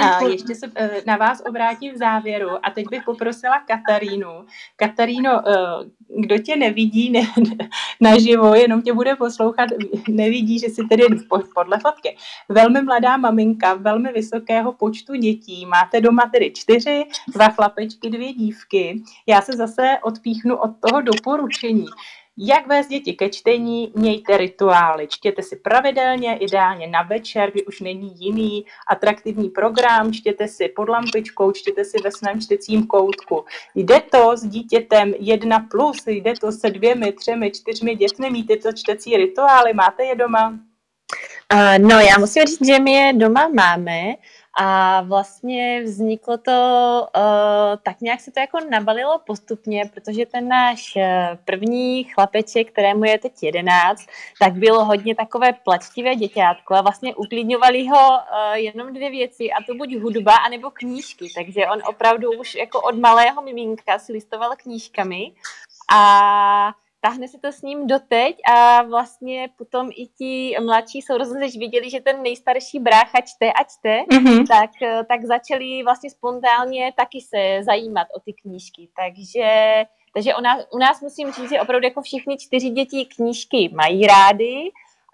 A 0.00 0.24
ještě 0.24 0.54
se 0.54 0.66
eh, 0.74 0.90
na 1.06 1.16
vás 1.16 1.42
obrátím 1.48 1.94
v 1.94 1.96
závěru 1.96 2.48
a 2.62 2.70
teď 2.70 2.86
bych 2.90 3.02
poprosila 3.02 3.60
Katarínu. 3.60 4.46
Kataríno, 4.76 5.48
eh, 5.48 5.54
kdo 6.20 6.38
tě 6.38 6.56
nevidí 6.56 7.10
ne, 7.10 7.20
naživo, 8.00 8.54
jenom 8.54 8.82
tě 8.82 8.92
bude 8.92 9.16
poslouchat, 9.16 9.68
nevidí, 10.08 10.58
že 10.58 10.68
si 10.68 10.82
tedy 10.88 11.04
podle 11.54 11.78
fotky. 11.78 12.16
Velmi 12.48 12.82
mladá 12.82 13.16
maminka, 13.16 13.74
velmi 13.74 14.12
vysokého 14.12 14.72
počtu 14.72 15.14
dětí, 15.14 15.66
máte 15.66 16.00
doma 16.00 16.30
tedy 16.32 16.52
čtyři, 16.52 17.04
dva 17.34 17.48
chlapečky, 17.48 18.10
dvě 18.10 18.32
dívky. 18.32 19.02
Já 19.26 19.42
se 19.42 19.52
zase 19.52 19.98
odpíchnu 20.02 20.56
od 20.56 20.70
toho 20.80 21.00
doporučení. 21.00 21.86
Jak 22.40 22.66
vést 22.66 22.88
děti 22.88 23.12
ke 23.12 23.28
čtení? 23.28 23.92
Mějte 23.96 24.36
rituály. 24.36 25.06
Čtěte 25.06 25.42
si 25.42 25.56
pravidelně, 25.56 26.36
ideálně 26.36 26.86
na 26.86 27.02
večer, 27.02 27.50
kdy 27.50 27.64
už 27.64 27.80
není 27.80 28.12
jiný 28.16 28.64
atraktivní 28.86 29.48
program. 29.48 30.12
Čtěte 30.12 30.48
si 30.48 30.68
pod 30.68 30.88
lampičkou, 30.88 31.52
čtěte 31.52 31.84
si 31.84 31.96
ve 32.04 32.10
svém 32.12 32.40
čtecím 32.40 32.86
koutku. 32.86 33.44
Jde 33.74 34.00
to 34.00 34.36
s 34.36 34.46
dítětem 34.46 35.14
jedna 35.18 35.66
plus, 35.70 36.06
jde 36.06 36.34
to 36.40 36.52
se 36.52 36.70
dvěmi, 36.70 37.12
třemi, 37.12 37.50
čtyřmi 37.50 37.94
dětmi 37.94 38.30
mít 38.30 38.46
tyto 38.46 38.72
čtecí 38.72 39.16
rituály. 39.16 39.74
Máte 39.74 40.04
je 40.04 40.14
doma? 40.14 40.58
Uh, 41.54 41.88
no, 41.88 42.00
já 42.00 42.18
musím 42.18 42.42
říct, 42.42 42.66
že 42.66 42.78
my 42.78 42.92
je 42.92 43.12
doma 43.12 43.48
máme 43.48 44.14
A 44.60 45.00
vlastně 45.00 45.82
vzniklo 45.84 46.38
to, 46.38 46.52
uh, 47.16 47.22
tak 47.82 48.00
nějak 48.00 48.20
se 48.20 48.30
to 48.30 48.40
jako 48.40 48.58
nabalilo 48.70 49.18
postupně, 49.26 49.90
protože 49.94 50.26
ten 50.26 50.48
náš 50.48 50.96
uh, 50.96 51.02
první 51.44 52.04
chlapeček, 52.04 52.72
kterému 52.72 53.04
je 53.04 53.18
teď 53.18 53.42
11, 53.42 54.06
tak 54.40 54.52
bylo 54.52 54.84
hodně 54.84 55.14
takové 55.14 55.52
plačtivé 55.52 56.14
děťátko 56.14 56.74
a 56.74 56.80
vlastně 56.80 57.14
uklidňovali 57.14 57.86
ho 57.86 58.08
uh, 58.08 58.54
jenom 58.54 58.92
dvě 58.92 59.10
věci 59.10 59.50
a 59.50 59.62
to 59.66 59.74
buď 59.74 59.96
hudba, 59.96 60.36
anebo 60.36 60.70
knížky, 60.70 61.28
takže 61.34 61.66
on 61.66 61.82
opravdu 61.88 62.30
už 62.32 62.54
jako 62.54 62.80
od 62.80 62.98
malého 62.98 63.42
miminka 63.42 63.98
si 63.98 64.12
listoval 64.12 64.50
knížkami 64.56 65.32
a 65.92 66.72
tahne 67.00 67.28
se 67.28 67.38
to 67.38 67.52
s 67.52 67.62
ním 67.62 67.86
doteď 67.86 68.36
a 68.54 68.82
vlastně 68.82 69.48
potom 69.58 69.90
i 69.96 70.06
ti 70.06 70.56
mladší 70.64 71.02
sourozenci 71.02 71.58
viděli, 71.58 71.90
že 71.90 72.00
ten 72.00 72.22
nejstarší 72.22 72.78
brácha 72.78 73.20
čte 73.20 73.52
a 73.52 73.64
čte, 73.64 74.02
mm-hmm. 74.10 74.46
tak, 74.48 74.70
tak 75.08 75.24
začali 75.24 75.82
vlastně 75.82 76.10
spontánně 76.10 76.92
taky 76.96 77.20
se 77.20 77.64
zajímat 77.64 78.06
o 78.16 78.20
ty 78.20 78.32
knížky. 78.32 78.88
Takže, 78.96 79.84
takže 80.14 80.34
u 80.34 80.40
nás, 80.40 80.64
u 80.72 80.78
nás 80.78 81.00
musím 81.00 81.32
říct, 81.32 81.50
že 81.50 81.60
opravdu 81.60 81.86
jako 81.86 82.02
všichni 82.02 82.36
čtyři 82.38 82.70
děti 82.70 83.06
knížky 83.16 83.70
mají 83.74 84.06
rády 84.06 84.70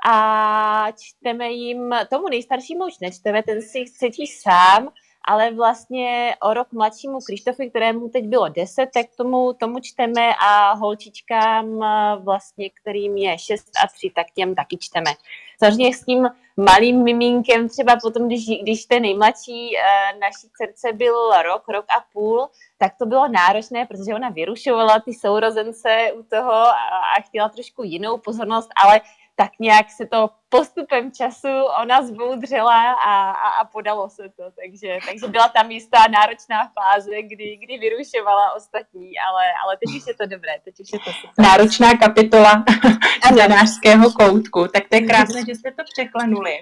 a 0.07 0.87
čteme 1.01 1.51
jim, 1.51 1.95
tomu 2.11 2.29
nejstaršímu 2.29 2.87
už 2.87 2.99
nečteme, 2.99 3.43
ten 3.43 3.63
si 3.63 3.85
chce 3.85 4.09
sám, 4.43 4.93
ale 5.29 5.51
vlastně 5.51 6.37
o 6.43 6.55
rok 6.55 6.73
mladšímu 6.73 7.19
Krištofi, 7.27 7.71
kterému 7.71 8.09
teď 8.09 8.25
bylo 8.25 8.49
10, 8.49 8.87
tak 8.95 9.07
tomu, 9.17 9.53
tomu 9.53 9.79
čteme 9.81 10.35
a 10.41 10.73
holčičkám 10.73 11.79
vlastně, 12.25 12.71
kterým 12.71 13.17
je 13.17 13.39
6 13.39 13.65
a 13.85 13.89
3, 13.89 14.13
tak 14.15 14.27
těm 14.35 14.55
taky 14.55 14.77
čteme. 14.81 15.11
Samozřejmě 15.59 15.95
s 15.95 16.05
tím 16.05 16.29
malým 16.57 17.03
miminkem, 17.03 17.69
třeba 17.69 17.97
potom, 18.03 18.27
když, 18.27 18.45
když 18.63 18.85
ten 18.85 19.03
nejmladší 19.03 19.77
eh, 19.77 20.19
naší 20.19 20.49
dcerce 20.57 20.93
byl 20.93 21.43
rok, 21.43 21.69
rok 21.69 21.85
a 21.99 22.05
půl, 22.13 22.49
tak 22.79 22.93
to 22.99 23.07
bylo 23.07 23.29
náročné, 23.29 23.87
protože 23.87 24.15
ona 24.15 24.29
vyrušovala 24.29 25.01
ty 25.01 25.15
sourozence 25.15 26.13
u 26.15 26.23
toho 26.23 26.53
a, 26.53 26.73
a 27.17 27.21
chtěla 27.21 27.49
trošku 27.49 27.83
jinou 27.83 28.19
pozornost, 28.19 28.69
ale 28.85 29.01
tak 29.37 29.51
nějak 29.61 29.91
se 29.91 30.07
to 30.07 30.31
postupem 30.49 31.13
času 31.13 31.49
ona 31.83 32.03
zboudřela 32.03 32.93
a, 32.93 33.31
a, 33.31 33.49
a 33.49 33.65
podalo 33.65 34.11
se 34.11 34.23
to. 34.23 34.43
Takže, 34.63 34.99
takže 35.09 35.27
byla 35.29 35.49
tam 35.49 35.71
jistá 35.71 35.99
náročná 36.11 36.71
fáze, 36.79 37.23
kdy, 37.23 37.57
kdy 37.57 37.79
vyrušovala 37.79 38.53
ostatní, 38.53 39.11
ale, 39.29 39.45
ale 39.65 39.77
teď 39.77 39.97
už 39.97 40.07
je 40.07 40.15
to 40.15 40.27
dobré, 40.27 40.53
teď 40.65 40.81
už 40.81 40.93
je 40.93 40.99
to 40.99 41.11
super. 41.13 41.45
Náročná 41.45 41.97
kapitola 41.97 42.65
čtenářského 43.33 44.13
koutku. 44.13 44.67
Tak 44.69 44.89
to 44.89 44.97
je 44.97 45.01
krásné, 45.01 45.41
že 45.49 45.55
jste 45.55 45.71
to 45.71 45.83
překlenuli. 45.93 46.59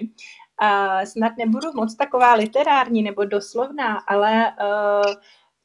Uh, 0.61 1.03
snad 1.03 1.31
nebudu 1.37 1.67
moc 1.75 1.95
taková 1.95 2.33
literární 2.33 3.03
nebo 3.03 3.25
doslovná, 3.25 3.97
ale 4.07 4.53
uh, 4.61 5.13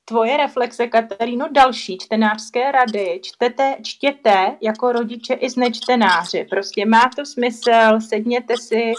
tvoje 0.09 0.37
reflexe, 0.37 0.87
Kataríno, 0.87 1.49
další 1.51 1.99
čtenářské 1.99 2.73
rady, 2.73 3.21
čtete, 3.23 3.77
čtěte 3.83 4.57
jako 4.61 4.93
rodiče 4.93 5.35
i 5.35 5.51
z 5.51 5.57
nečtenáři. 5.57 6.47
Prostě 6.51 6.87
má 6.87 7.11
to 7.17 7.27
smysl, 7.27 8.01
sedněte 8.09 8.57
si, 8.57 8.93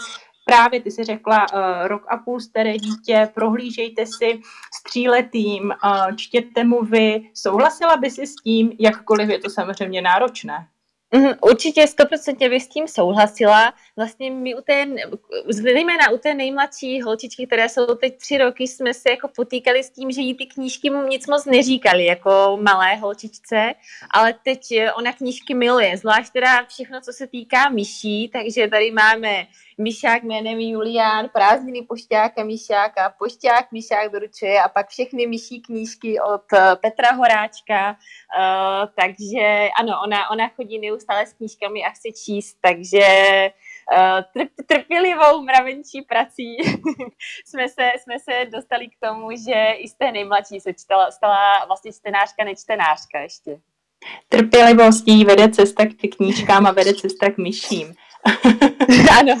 právě 0.44 0.80
ty 0.80 0.90
si 0.90 1.04
řekla 1.04 1.46
uh, 1.52 1.86
rok 1.86 2.02
a 2.08 2.16
půl 2.16 2.40
staré 2.40 2.72
dítě, 2.78 3.30
prohlížejte 3.34 4.06
si 4.06 4.40
s 4.74 4.82
tříletým, 4.82 5.72
uh, 5.84 6.16
čtěte 6.16 6.64
mu 6.64 6.84
vy. 6.84 7.30
Souhlasila 7.34 7.96
by 7.96 8.10
si 8.10 8.26
s 8.26 8.34
tím, 8.34 8.72
jakkoliv 8.78 9.28
je 9.28 9.38
to 9.38 9.50
samozřejmě 9.50 10.02
náročné? 10.02 10.66
Mm, 11.14 11.32
určitě 11.42 11.84
100% 11.84 12.50
bych 12.50 12.62
s 12.62 12.68
tím 12.68 12.88
souhlasila. 12.88 13.74
Vlastně 13.96 14.30
my 14.30 14.54
u 14.54 14.60
té, 14.60 14.86
zejména 15.48 16.10
u 16.10 16.18
té 16.18 16.34
nejmladší 16.34 17.02
holčičky, 17.02 17.46
které 17.46 17.68
jsou 17.68 17.86
teď 17.86 18.18
tři 18.18 18.38
roky, 18.38 18.68
jsme 18.68 18.94
se 18.94 19.10
jako 19.10 19.28
potýkali 19.28 19.82
s 19.82 19.90
tím, 19.90 20.10
že 20.10 20.20
jí 20.20 20.34
ty 20.34 20.46
knížky 20.46 20.90
mu 20.90 21.02
nic 21.02 21.26
moc 21.26 21.44
neříkali 21.44 22.04
jako 22.04 22.58
malé 22.62 22.96
holčičce, 22.96 23.74
ale 24.10 24.34
teď 24.44 24.60
ona 24.96 25.12
knížky 25.12 25.54
miluje, 25.54 25.96
zvlášť 25.96 26.32
teda 26.32 26.64
všechno, 26.64 27.00
co 27.00 27.12
se 27.12 27.26
týká 27.26 27.68
myší, 27.68 28.28
takže 28.32 28.68
tady 28.68 28.90
máme 28.90 29.46
Myšák 29.80 30.22
jménem 30.22 30.60
Julián, 30.60 31.28
prázdniny 31.28 31.82
pošťáka 31.82 32.44
Myšáka, 32.44 33.14
pošťák 33.18 33.72
Myšák 33.72 34.12
doručuje 34.12 34.62
a 34.62 34.68
pak 34.68 34.88
všechny 34.88 35.26
myší 35.26 35.60
knížky 35.60 36.20
od 36.20 36.44
eh, 36.52 36.76
Petra 36.76 37.12
Horáčka, 37.12 37.90
uh, 37.90 38.88
takže 39.00 39.68
ano, 39.80 39.92
ona, 40.04 40.30
ona 40.30 40.48
chodí 40.48 40.78
neustále 40.78 41.26
s 41.26 41.32
knížkami 41.32 41.84
a 41.84 41.90
chce 41.90 42.08
číst, 42.24 42.58
takže 42.60 43.06
uh, 43.96 44.20
trp, 44.32 44.52
trpělivou 44.66 45.42
mravenčí 45.42 46.02
prací 46.02 46.56
jsme, 47.46 47.68
se, 47.68 47.90
jsme 48.02 48.18
se 48.18 48.50
dostali 48.50 48.88
k 48.88 48.96
tomu, 49.06 49.30
že 49.30 49.72
i 49.72 49.88
z 49.88 49.94
té 49.94 50.12
nejmladší 50.12 50.60
se 50.60 50.74
čtala, 50.74 51.10
stala 51.10 51.64
vlastně 51.66 51.92
čtenářka, 51.92 52.44
nečtenářka 52.44 53.20
ještě. 53.20 53.60
Trpělivostí 54.28 55.24
vede 55.24 55.48
cesta 55.48 55.86
k 55.86 56.16
knížkám 56.16 56.66
a 56.66 56.72
vede 56.72 56.94
cesta 56.94 57.30
k 57.30 57.38
myším. 57.38 57.94
ano. 59.20 59.34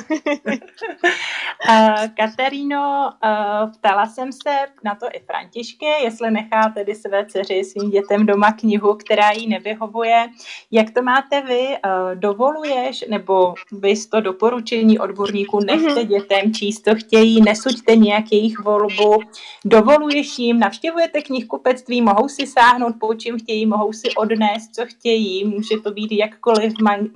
uh, 1.68 2.08
Kateríno, 2.16 3.10
uh, 3.24 3.72
ptala 3.72 4.06
jsem 4.06 4.32
se 4.32 4.56
na 4.84 4.94
to 4.94 5.06
i 5.12 5.20
Františky, 5.26 5.86
jestli 6.02 6.30
nechá 6.30 6.72
tedy 6.74 6.94
své 6.94 7.26
dceři 7.26 7.64
svým 7.64 7.90
dětem 7.90 8.26
doma 8.26 8.52
knihu, 8.52 8.94
která 8.94 9.30
jí 9.30 9.48
nevyhovuje. 9.48 10.26
Jak 10.70 10.90
to 10.90 11.02
máte 11.02 11.40
vy? 11.40 11.60
Uh, 11.60 12.14
dovoluješ, 12.14 13.04
nebo 13.08 13.54
bys 13.72 14.06
to 14.06 14.20
doporučení 14.20 14.98
odborníků 14.98 15.60
nechte 15.60 15.86
mm-hmm. 15.86 16.06
dětem 16.06 16.54
číst, 16.54 16.80
to 16.80 16.94
chtějí, 16.94 17.40
nesuďte 17.42 17.96
nějak 17.96 18.24
jejich 18.32 18.58
volbu, 18.58 19.18
dovoluješ 19.64 20.38
jim, 20.38 20.58
navštěvujete 20.60 21.22
knihkupectví, 21.22 22.02
mohou 22.02 22.28
si 22.28 22.46
sáhnout, 22.46 22.94
po 23.00 23.14
čím 23.14 23.38
chtějí, 23.38 23.66
mohou 23.66 23.92
si 23.92 24.10
odnést, 24.14 24.74
co 24.74 24.86
chtějí, 24.86 25.44
může 25.44 25.80
to 25.84 25.90
být 25.90 26.12
jakkoliv 26.12 26.72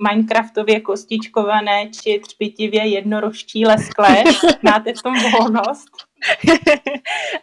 Minecraftově 0.09 0.79
kostičkové 0.79 1.54
namalované 1.55 1.89
či 1.91 2.19
třpitivě 2.19 2.87
jednorožčí 2.87 3.65
lesklé. 3.65 4.23
Máte 4.61 4.93
v 4.93 5.01
tom 5.01 5.13
volnost? 5.31 5.89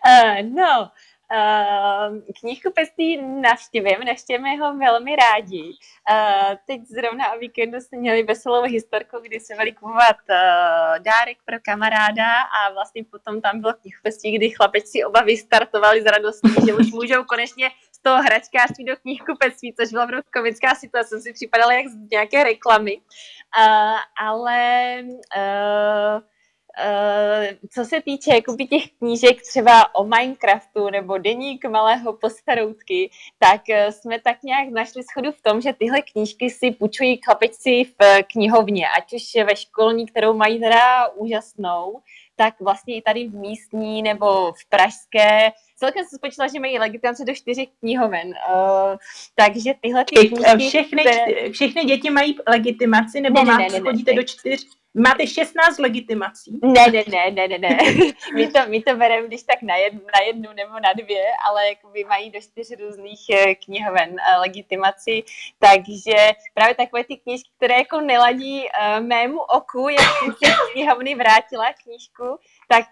uh, 0.06 0.42
no, 0.54 0.90
Uh, 1.32 2.18
knihkupectví 2.40 3.22
navštěvím, 3.22 4.04
navštěvíme 4.06 4.56
ho 4.56 4.76
velmi 4.76 5.16
rádi. 5.16 5.62
Uh, 5.62 6.56
teď 6.66 6.80
zrovna 6.82 7.32
o 7.32 7.38
víkendu 7.38 7.80
jsme 7.80 7.98
měli 7.98 8.22
veselou 8.22 8.62
historku, 8.62 9.16
kdy 9.22 9.40
jsme 9.40 9.56
měli 9.56 9.72
kupovat 9.72 10.16
uh, 10.30 11.02
dárek 11.02 11.38
pro 11.44 11.56
kamaráda 11.64 12.40
a 12.40 12.72
vlastně 12.72 13.04
potom 13.04 13.40
tam 13.40 13.60
bylo 13.60 13.72
knihkupectví, 13.74 14.36
kdy 14.36 14.50
chlapečci 14.50 15.04
oba 15.04 15.20
vystartovali 15.20 16.02
z 16.02 16.06
radostí, 16.06 16.48
že 16.66 16.74
už 16.74 16.92
můžou 16.92 17.24
konečně 17.24 17.70
z 17.92 17.98
toho 18.02 18.22
hračkářství 18.22 18.84
do 18.84 18.96
knihkupectví, 18.96 19.74
což 19.80 19.90
byla 19.90 20.04
opravdu 20.04 20.28
komická 20.32 20.74
situace, 20.74 21.08
jsem 21.08 21.20
si 21.20 21.32
připadala 21.32 21.72
jak 21.72 21.86
z 21.86 21.96
nějaké 22.10 22.44
reklamy. 22.44 23.00
Ale 24.20 25.02
uh, 25.36 26.22
Uh, 26.78 27.68
co 27.70 27.84
se 27.84 28.00
týče 28.00 28.34
jakoby 28.34 28.66
těch 28.66 28.90
knížek 28.98 29.42
třeba 29.42 29.94
o 29.94 30.04
Minecraftu 30.04 30.90
nebo 30.90 31.18
deník 31.18 31.64
malého 31.64 32.12
postaroutky, 32.12 33.10
tak 33.38 33.60
uh, 33.68 33.90
jsme 33.90 34.20
tak 34.20 34.42
nějak 34.42 34.68
našli 34.68 35.02
schodu 35.02 35.32
v 35.32 35.42
tom, 35.42 35.60
že 35.60 35.72
tyhle 35.72 36.02
knížky 36.02 36.50
si 36.50 36.70
půjčují 36.70 37.20
chlapečci 37.24 37.84
v 37.84 38.22
knihovně, 38.32 38.86
ať 38.98 39.12
už 39.12 39.44
ve 39.44 39.56
školní, 39.56 40.06
kterou 40.06 40.34
mají 40.34 40.60
teda 40.60 41.08
úžasnou, 41.08 42.00
tak 42.42 42.60
vlastně 42.60 42.96
i 42.96 43.02
tady 43.02 43.28
v 43.28 43.34
místní 43.34 44.02
nebo 44.02 44.52
v 44.52 44.68
pražské. 44.68 45.52
Celkem 45.76 46.04
se 46.04 46.16
spočítala, 46.16 46.48
že 46.48 46.60
mají 46.60 46.78
legitimaci 46.78 47.24
do 47.24 47.34
čtyři 47.34 47.66
knihoven. 47.80 48.28
Uh, 48.28 48.96
takže 49.34 49.74
tyhle 49.80 50.04
ty 50.04 50.28
knížky... 50.28 50.68
Všechny, 50.68 51.02
které... 51.02 51.50
všechny 51.50 51.84
děti 51.84 52.10
mají 52.10 52.36
legitimaci, 52.48 53.20
nebo 53.20 53.38
ne, 53.38 53.44
máte, 53.44 53.62
ne, 53.62 53.68
ne, 53.68 53.74
ne, 53.74 53.80
chodíte 53.80 54.10
ne. 54.10 54.16
do 54.16 54.22
čtyř? 54.22 54.66
Máte 54.94 55.26
16 55.26 55.78
legitimací? 55.78 56.60
Ne, 56.62 56.86
ne, 56.92 57.04
ne, 57.08 57.30
ne, 57.30 57.48
ne, 57.48 57.58
ne. 57.58 57.78
My 58.34 58.46
to, 58.48 58.58
my 58.68 58.82
to 58.82 58.96
bereme 58.96 59.26
když 59.28 59.42
tak 59.42 59.62
na 59.62 59.76
jednu, 59.76 60.00
na 60.00 60.26
jednu 60.26 60.52
nebo 60.52 60.72
na 60.72 60.92
dvě, 60.92 61.24
ale 61.48 61.68
jakoby 61.68 62.04
mají 62.04 62.30
do 62.30 62.40
čtyř 62.40 62.72
různých 62.80 63.20
eh, 63.30 63.54
knihoven 63.54 64.16
eh, 64.20 64.36
legitimaci, 64.38 65.22
takže 65.58 66.16
právě 66.54 66.74
takové 66.74 67.04
ty 67.04 67.16
knížky, 67.16 67.50
které 67.56 67.74
jako 67.74 68.00
neladí 68.00 68.62
uh, 68.62 69.04
mému 69.06 69.40
oku, 69.40 69.88
jak 69.88 70.38
si 70.38 70.52
knihovny 70.72 71.14
vrátila 71.14 71.72
knížku, 71.82 72.38
tak, 72.68 72.86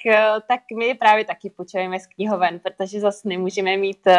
tak 0.48 0.60
my 0.76 0.94
právě 0.94 1.24
taky 1.24 1.50
počujeme 1.50 2.00
z 2.00 2.06
knihoven, 2.06 2.60
protože 2.60 3.00
zase 3.00 3.28
nemůžeme 3.28 3.76
mít 3.76 4.06
uh, 4.06 4.12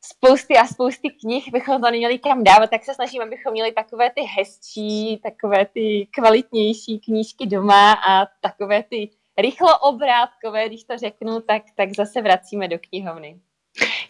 spousty 0.00 0.56
a 0.56 0.66
spousty 0.66 1.10
knih 1.10 1.52
bychom 1.52 1.82
to 1.82 1.90
neměli 1.90 2.18
kam 2.18 2.44
dávat, 2.44 2.70
tak 2.70 2.84
se 2.84 2.94
snažím, 2.94 3.22
abychom 3.22 3.52
měli 3.52 3.72
takové 3.72 4.10
ty 4.10 4.20
hezčí, 4.20 5.20
takové 5.22 5.66
ty 5.66 6.08
kvalitnější 6.10 7.00
knížky 7.00 7.46
doma 7.46 7.92
a 7.92 8.26
takové 8.40 8.82
ty 8.82 9.10
rychloobrádkové, 9.38 10.68
když 10.68 10.84
to 10.84 10.98
řeknu, 10.98 11.40
tak, 11.40 11.62
tak 11.76 11.88
zase 11.96 12.22
vracíme 12.22 12.68
do 12.68 12.78
knihovny. 12.78 13.40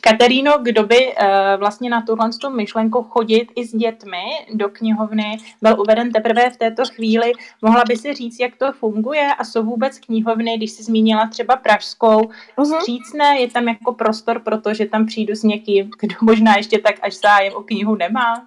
Kateríno, 0.01 0.59
kdo 0.63 0.83
by 0.83 1.07
uh, 1.07 1.25
vlastně 1.59 1.91
na 1.91 2.03
tuhle 2.03 2.31
myšlenku 2.57 3.03
chodit 3.03 3.49
i 3.57 3.65
s 3.65 3.75
dětmi 3.75 4.23
do 4.55 4.69
knihovny 4.69 5.39
byl 5.63 5.81
uveden 5.81 6.13
teprve 6.13 6.51
v 6.51 6.57
této 6.57 6.83
chvíli, 6.85 7.33
mohla 7.63 7.83
by 7.89 7.97
si 7.97 8.15
říct, 8.15 8.41
jak 8.41 8.57
to 8.57 8.73
funguje 8.73 9.35
a 9.39 9.45
jsou 9.45 9.63
vůbec 9.63 9.99
knihovny, 9.99 10.57
když 10.57 10.71
jsi 10.71 10.83
zmínila 10.83 11.27
třeba 11.27 11.57
pražskou, 11.57 12.21
uh-huh. 12.21 12.79
střícné, 12.79 13.41
je 13.41 13.51
tam 13.51 13.69
jako 13.69 13.93
prostor 13.93 14.41
pro 14.41 14.61
to, 14.61 14.75
že 14.75 14.87
tam 14.87 15.07
přijdu 15.07 15.35
s 15.35 15.43
někým, 15.43 15.91
kdo 16.01 16.15
možná 16.21 16.57
ještě 16.57 16.79
tak 16.79 16.95
až 17.03 17.15
zájem 17.21 17.55
o 17.55 17.63
knihu 17.63 17.95
nemá? 17.95 18.47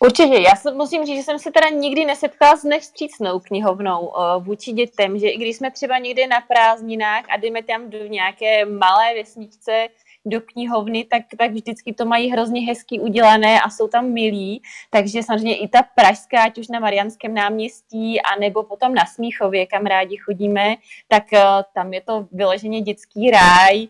Určitě, 0.00 0.34
já 0.34 0.56
se, 0.56 0.74
musím 0.74 1.06
říct, 1.06 1.16
že 1.16 1.22
jsem 1.22 1.38
se 1.38 1.50
teda 1.50 1.68
nikdy 1.68 2.04
nesetkala 2.04 2.56
s 2.56 2.64
nevstřícnou 2.64 3.40
knihovnou 3.40 4.00
uh, 4.00 4.44
vůči 4.44 4.72
dětem, 4.72 5.18
že 5.18 5.28
i 5.28 5.38
když 5.38 5.56
jsme 5.56 5.70
třeba 5.70 5.98
někde 5.98 6.26
na 6.26 6.40
prázdninách 6.40 7.24
a 7.28 7.36
jdeme 7.36 7.62
tam 7.62 7.90
do 7.90 7.98
nějaké 8.06 8.64
malé 8.64 9.14
vesničce, 9.14 9.88
do 10.26 10.40
knihovny, 10.40 11.04
tak, 11.04 11.22
tak 11.38 11.50
vždycky 11.50 11.92
to 11.92 12.04
mají 12.04 12.30
hrozně 12.30 12.60
hezky 12.60 13.00
udělané 13.00 13.60
a 13.60 13.70
jsou 13.70 13.88
tam 13.88 14.12
milí, 14.12 14.62
takže 14.90 15.22
samozřejmě 15.22 15.56
i 15.56 15.68
ta 15.68 15.82
pražská, 15.82 16.42
ať 16.42 16.58
už 16.58 16.68
na 16.68 16.80
Marianském 16.80 17.34
náměstí, 17.34 18.20
a 18.20 18.40
nebo 18.40 18.62
potom 18.62 18.94
na 18.94 19.06
Smíchově, 19.06 19.66
kam 19.66 19.86
rádi 19.86 20.16
chodíme, 20.16 20.76
tak 21.08 21.24
uh, 21.32 21.38
tam 21.74 21.92
je 21.92 22.00
to 22.00 22.28
vyloženě 22.32 22.80
dětský 22.80 23.30
ráj, 23.30 23.86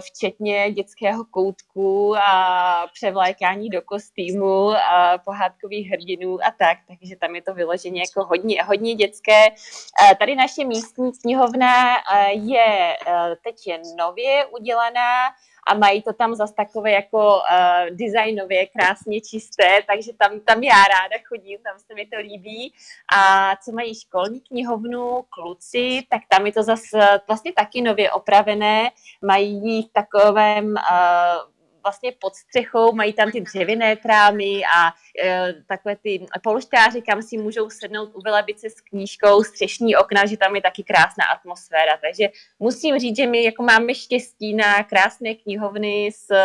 včetně 0.00 0.72
dětského 0.72 1.24
koutku 1.24 2.16
a 2.16 2.86
převlékání 2.92 3.68
do 3.68 3.82
kostýmu 3.82 4.70
a 4.70 5.18
pohádkových 5.24 5.90
hrdinů 5.90 6.38
a 6.44 6.50
tak, 6.58 6.78
takže 6.88 7.16
tam 7.16 7.34
je 7.34 7.42
to 7.42 7.54
vyloženě 7.54 8.00
jako 8.00 8.24
hodně, 8.24 8.62
hodně 8.62 8.94
dětské. 8.94 9.48
Uh, 9.50 10.14
tady 10.18 10.36
naše 10.36 10.64
místní 10.64 11.12
knihovna 11.22 11.96
je 12.30 12.96
teď 13.44 13.66
je 13.66 13.80
nově 13.98 14.46
udělaná, 14.46 15.28
a 15.66 15.74
mají 15.74 16.02
to 16.02 16.12
tam 16.12 16.34
zase 16.34 16.54
takové 16.54 16.90
jako 16.90 17.36
uh, 17.36 17.96
designově 17.96 18.66
krásně 18.66 19.20
čisté, 19.20 19.82
takže 19.86 20.12
tam, 20.18 20.40
tam 20.40 20.62
já 20.62 20.84
ráda 20.84 21.16
chodím, 21.28 21.58
tam 21.58 21.78
se 21.78 21.94
mi 21.94 22.06
to 22.06 22.18
líbí. 22.18 22.72
A 23.16 23.52
co 23.56 23.72
mají 23.72 23.94
školní 23.94 24.40
knihovnu, 24.40 25.24
kluci, 25.30 26.02
tak 26.10 26.22
tam 26.28 26.46
je 26.46 26.52
to 26.52 26.62
zase 26.62 27.20
vlastně 27.26 27.52
taky 27.52 27.82
nově 27.82 28.12
opravené, 28.12 28.90
mají 29.22 29.82
v 29.82 29.92
takovém 29.92 30.66
uh, 30.66 31.51
vlastně 31.82 32.12
pod 32.20 32.34
střechou, 32.34 32.92
mají 32.92 33.12
tam 33.12 33.30
ty 33.30 33.40
dřevěné 33.40 33.96
trámy 33.96 34.62
a 34.76 34.92
e, 35.24 35.52
takové 35.68 35.96
ty 35.96 36.26
polštáři, 36.42 37.02
kam 37.02 37.22
si 37.22 37.38
můžou 37.38 37.70
sednout 37.70 38.10
u 38.14 38.20
velebice 38.20 38.70
s 38.70 38.80
knížkou, 38.80 39.42
střešní 39.42 39.96
okna, 39.96 40.26
že 40.26 40.36
tam 40.36 40.56
je 40.56 40.62
taky 40.62 40.82
krásná 40.82 41.24
atmosféra. 41.32 41.96
Takže 41.96 42.28
musím 42.58 42.98
říct, 42.98 43.16
že 43.16 43.26
my 43.26 43.44
jako 43.44 43.62
máme 43.62 43.94
štěstí 43.94 44.54
na 44.54 44.82
krásné 44.82 45.34
knihovny 45.34 46.10
s 46.12 46.30
e, 46.30 46.42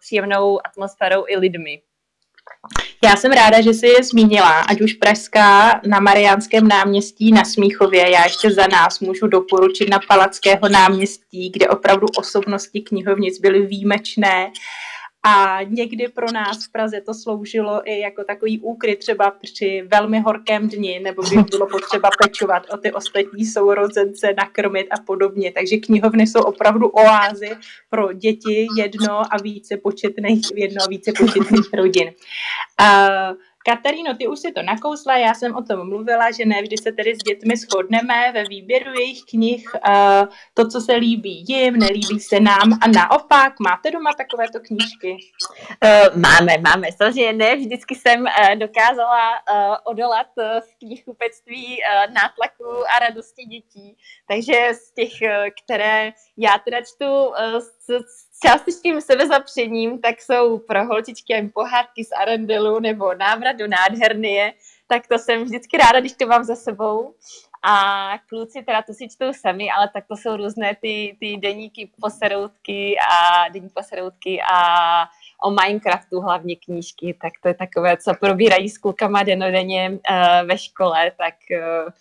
příjemnou 0.00 0.66
atmosférou 0.66 1.24
i 1.28 1.36
lidmi. 1.36 1.82
Já 3.04 3.16
jsem 3.16 3.32
ráda, 3.32 3.60
že 3.60 3.70
jsi 3.70 3.86
je 3.86 4.04
zmínila, 4.04 4.60
ať 4.60 4.80
už 4.80 4.92
Pražská 4.92 5.80
na 5.86 6.00
Mariánském 6.00 6.68
náměstí 6.68 7.32
na 7.32 7.44
Smíchově. 7.44 8.10
Já 8.10 8.24
ještě 8.24 8.50
za 8.50 8.66
nás 8.66 9.00
můžu 9.00 9.26
doporučit 9.26 9.90
na 9.90 9.98
Palackého 10.08 10.68
náměstí, 10.68 11.50
kde 11.50 11.68
opravdu 11.68 12.06
osobnosti 12.16 12.80
knihovnic 12.80 13.40
byly 13.40 13.66
výjimečné 13.66 14.52
a 15.22 15.58
někdy 15.62 16.08
pro 16.08 16.32
nás 16.32 16.66
v 16.66 16.72
Praze 16.72 17.00
to 17.00 17.14
sloužilo 17.14 17.82
i 17.84 18.00
jako 18.00 18.24
takový 18.24 18.60
úkryt 18.60 18.98
třeba 18.98 19.30
při 19.30 19.82
velmi 19.92 20.20
horkém 20.20 20.68
dni, 20.68 21.00
nebo 21.00 21.22
když 21.22 21.44
bylo 21.50 21.66
potřeba 21.66 22.10
pečovat 22.22 22.62
o 22.70 22.76
ty 22.76 22.92
ostatní 22.92 23.44
sourozence, 23.44 24.34
nakrmit 24.36 24.86
a 24.90 25.00
podobně. 25.06 25.52
Takže 25.52 25.76
knihovny 25.76 26.26
jsou 26.26 26.40
opravdu 26.40 26.88
oázy 26.88 27.50
pro 27.90 28.12
děti 28.12 28.66
jedno 28.76 29.34
a 29.34 29.36
více 29.42 29.76
početných, 29.76 30.42
jedno 30.54 30.82
a 30.84 30.88
více 30.88 31.12
početných 31.18 31.72
rodin. 31.74 32.12
Uh, 32.80 33.36
Kataríno, 33.64 34.16
ty 34.16 34.28
už 34.28 34.38
si 34.38 34.52
to 34.52 34.62
nakousla, 34.62 35.16
já 35.16 35.34
jsem 35.34 35.56
o 35.56 35.62
tom 35.62 35.88
mluvila, 35.88 36.30
že 36.30 36.44
ne 36.46 36.62
vždy 36.62 36.76
se 36.76 36.92
tedy 36.92 37.14
s 37.14 37.18
dětmi 37.18 37.56
shodneme 37.56 38.32
ve 38.32 38.44
výběru 38.44 38.92
jejich 38.94 39.18
knih, 39.30 39.64
uh, 39.74 40.28
to, 40.54 40.68
co 40.68 40.80
se 40.80 40.94
líbí 40.94 41.44
jim, 41.48 41.76
nelíbí 41.76 42.20
se 42.20 42.40
nám 42.40 42.78
a 42.82 42.88
naopak, 42.88 43.60
máte 43.60 43.90
doma 43.90 44.12
takovéto 44.12 44.60
knížky? 44.60 45.16
Uh, 45.84 46.20
máme, 46.20 46.58
máme, 46.58 46.88
samozřejmě 46.92 47.32
ne, 47.32 47.56
vždycky 47.56 47.94
jsem 47.94 48.20
uh, 48.20 48.56
dokázala 48.56 49.30
odolat 49.84 50.26
v 50.36 50.78
knihkupectví 50.78 51.78
nátlaku 52.14 52.64
a 52.96 52.98
radosti 52.98 53.44
dětí, 53.44 53.96
takže 54.28 54.70
z 54.74 54.92
těch, 54.92 55.12
které 55.64 56.12
já 56.36 56.58
teda 56.58 56.78
čtu 56.80 57.32
s 57.88 58.29
částečným 58.42 59.00
sebezapřením, 59.00 60.00
tak 60.00 60.22
jsou 60.22 60.58
pro 60.58 60.86
holčičky 60.86 61.50
pohádky 61.54 62.04
z 62.04 62.12
Arendelu 62.12 62.80
nebo 62.80 63.14
návrat 63.14 63.52
do 63.52 63.66
nádhernie, 63.66 64.52
tak 64.86 65.06
to 65.06 65.18
jsem 65.18 65.44
vždycky 65.44 65.76
ráda, 65.76 66.00
když 66.00 66.12
to 66.12 66.26
mám 66.26 66.44
za 66.44 66.56
sebou. 66.56 67.14
A 67.62 68.12
kluci 68.28 68.62
teda 68.62 68.82
to 68.82 68.94
si 68.94 69.08
čtou 69.08 69.32
sami, 69.32 69.70
ale 69.70 69.90
tak 69.92 70.04
to 70.06 70.16
jsou 70.16 70.36
různé 70.36 70.76
ty, 70.80 71.16
ty 71.20 71.36
deníky 71.36 71.90
poseroutky 72.00 72.96
a 73.10 73.48
deníky 73.48 73.74
poseroutky 73.74 74.42
a 74.52 74.58
o 75.44 75.50
Minecraftu 75.50 76.20
hlavně 76.20 76.56
knížky, 76.56 77.18
tak 77.22 77.32
to 77.42 77.48
je 77.48 77.54
takové, 77.54 77.96
co 77.96 78.14
probírají 78.20 78.68
s 78.68 78.78
klukama 78.78 79.22
denodenně 79.22 79.90
uh, 79.90 80.48
ve 80.48 80.58
škole, 80.58 81.12
tak 81.18 81.34
uh, 81.50 81.92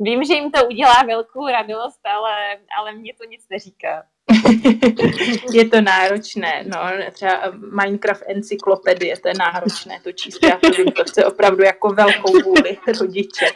vím, 0.00 0.24
že 0.24 0.34
jim 0.34 0.50
to 0.50 0.66
udělá 0.66 1.02
velkou 1.06 1.48
radost, 1.48 2.00
ale, 2.06 2.58
ale 2.78 2.92
mě 2.92 3.14
to 3.14 3.24
nic 3.24 3.48
neříká. 3.50 4.02
je 5.52 5.68
to 5.68 5.80
náročné, 5.80 6.64
no, 6.66 6.78
třeba 7.12 7.42
Minecraft 7.82 8.22
encyklopedie, 8.26 9.16
to 9.16 9.28
je 9.28 9.34
náročné 9.38 10.00
to 10.04 10.12
číst, 10.12 10.42
já 10.42 10.56
to 10.56 10.70
vím, 10.70 10.86
to 10.86 11.04
chce 11.04 11.24
opravdu 11.24 11.62
jako 11.62 11.88
velkou 11.88 12.32
vůli 12.44 12.78
rodiče. 13.00 13.46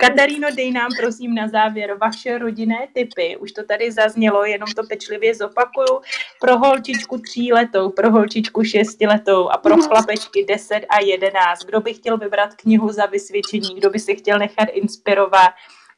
Kataríno, 0.00 0.48
dej 0.56 0.72
nám 0.72 0.88
prosím 1.00 1.34
na 1.34 1.48
závěr 1.48 1.96
vaše 2.00 2.38
rodinné 2.38 2.88
typy, 2.92 3.36
už 3.36 3.52
to 3.52 3.64
tady 3.64 3.92
zaznělo, 3.92 4.44
jenom 4.44 4.68
to 4.76 4.82
pečlivě 4.82 5.34
zopakuju, 5.34 6.00
pro 6.40 6.58
holčičku 6.58 7.18
tříletou, 7.18 7.90
pro 7.90 8.10
holčičku 8.10 8.64
šestiletou 8.64 9.48
a 9.48 9.58
pro 9.58 9.76
chlapečky 9.76 10.44
10 10.44 10.74
a 10.88 11.00
11, 11.04 11.64
kdo 11.64 11.80
by 11.80 11.94
chtěl 11.94 12.18
vybrat 12.18 12.54
knihu 12.54 12.88
za 12.88 13.06
vysvědčení, 13.06 13.74
kdo 13.74 13.90
by 13.90 13.98
si 13.98 14.16
chtěl 14.16 14.38
nechat 14.38 14.68
inspirovat, 14.72 15.50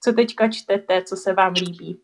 co 0.05 0.13
teďka 0.13 0.49
čtete, 0.49 1.03
co 1.03 1.17
se 1.17 1.33
vám 1.33 1.53
líbí. 1.53 2.01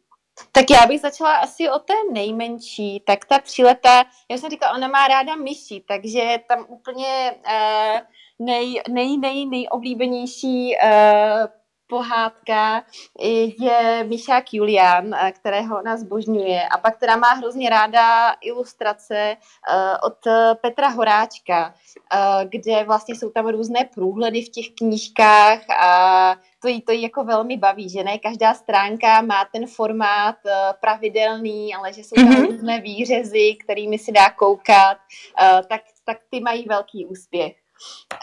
Tak 0.53 0.71
já 0.71 0.87
bych 0.87 1.01
začala 1.01 1.37
asi 1.37 1.71
o 1.71 1.79
té 1.79 1.95
nejmenší, 2.13 3.01
tak 3.07 3.25
ta 3.25 3.39
tříletá, 3.39 4.05
já 4.31 4.39
jsem 4.39 4.51
říkala, 4.51 4.77
ona 4.77 4.89
má 4.89 5.09
ráda 5.09 5.37
myši, 5.37 5.85
takže 5.89 6.39
tam 6.49 6.67
úplně 6.69 7.35
uh, 7.47 8.01
nej, 8.39 8.83
nej, 8.89 9.19
nej, 9.19 9.47
nejoblíbenější 9.47 10.77
uh, 10.83 11.47
pohádka 11.89 12.83
je 13.61 14.05
Myšák 14.09 14.55
Julian, 14.55 15.15
eh, 15.15 15.33
kterého 15.33 15.79
ona 15.79 15.97
zbožňuje 15.97 16.63
a 16.69 16.79
pak 16.79 16.97
která 16.97 17.17
má 17.17 17.29
hrozně 17.29 17.71
ráda 17.71 18.37
ilustrace 18.41 19.37
od 20.03 20.19
Petra 20.61 20.89
Horáčka, 20.89 21.75
kde 22.45 22.85
vlastně 22.85 23.15
jsou 23.15 23.31
tam 23.31 23.49
různé 23.49 23.89
průhledy 23.95 24.43
v 24.43 24.49
těch 24.49 24.67
knížkách 24.75 25.71
a 25.71 26.37
to 26.61 26.69
jí, 26.69 26.83
to 26.83 26.93
jí 26.93 27.03
jako 27.03 27.25
velmi 27.25 27.57
baví, 27.57 27.89
že 27.89 28.05
ne 28.05 28.19
každá 28.19 28.55
stránka 28.55 29.23
má 29.23 29.45
ten 29.53 29.67
formát 29.67 30.37
uh, 30.45 30.53
pravidelný, 30.81 31.75
ale 31.75 31.93
že 31.93 32.01
jsou 32.01 32.15
tam 32.15 32.31
mm-hmm. 32.31 32.47
různé 32.47 32.81
výřezy, 32.81 33.57
kterými 33.65 33.99
si 33.99 34.13
dá 34.13 34.31
koukat, 34.31 34.99
uh, 35.43 35.61
tak, 35.69 35.81
tak 36.05 36.19
ty 36.31 36.41
mají 36.41 36.65
velký 36.65 37.07
úspěch. 37.07 37.57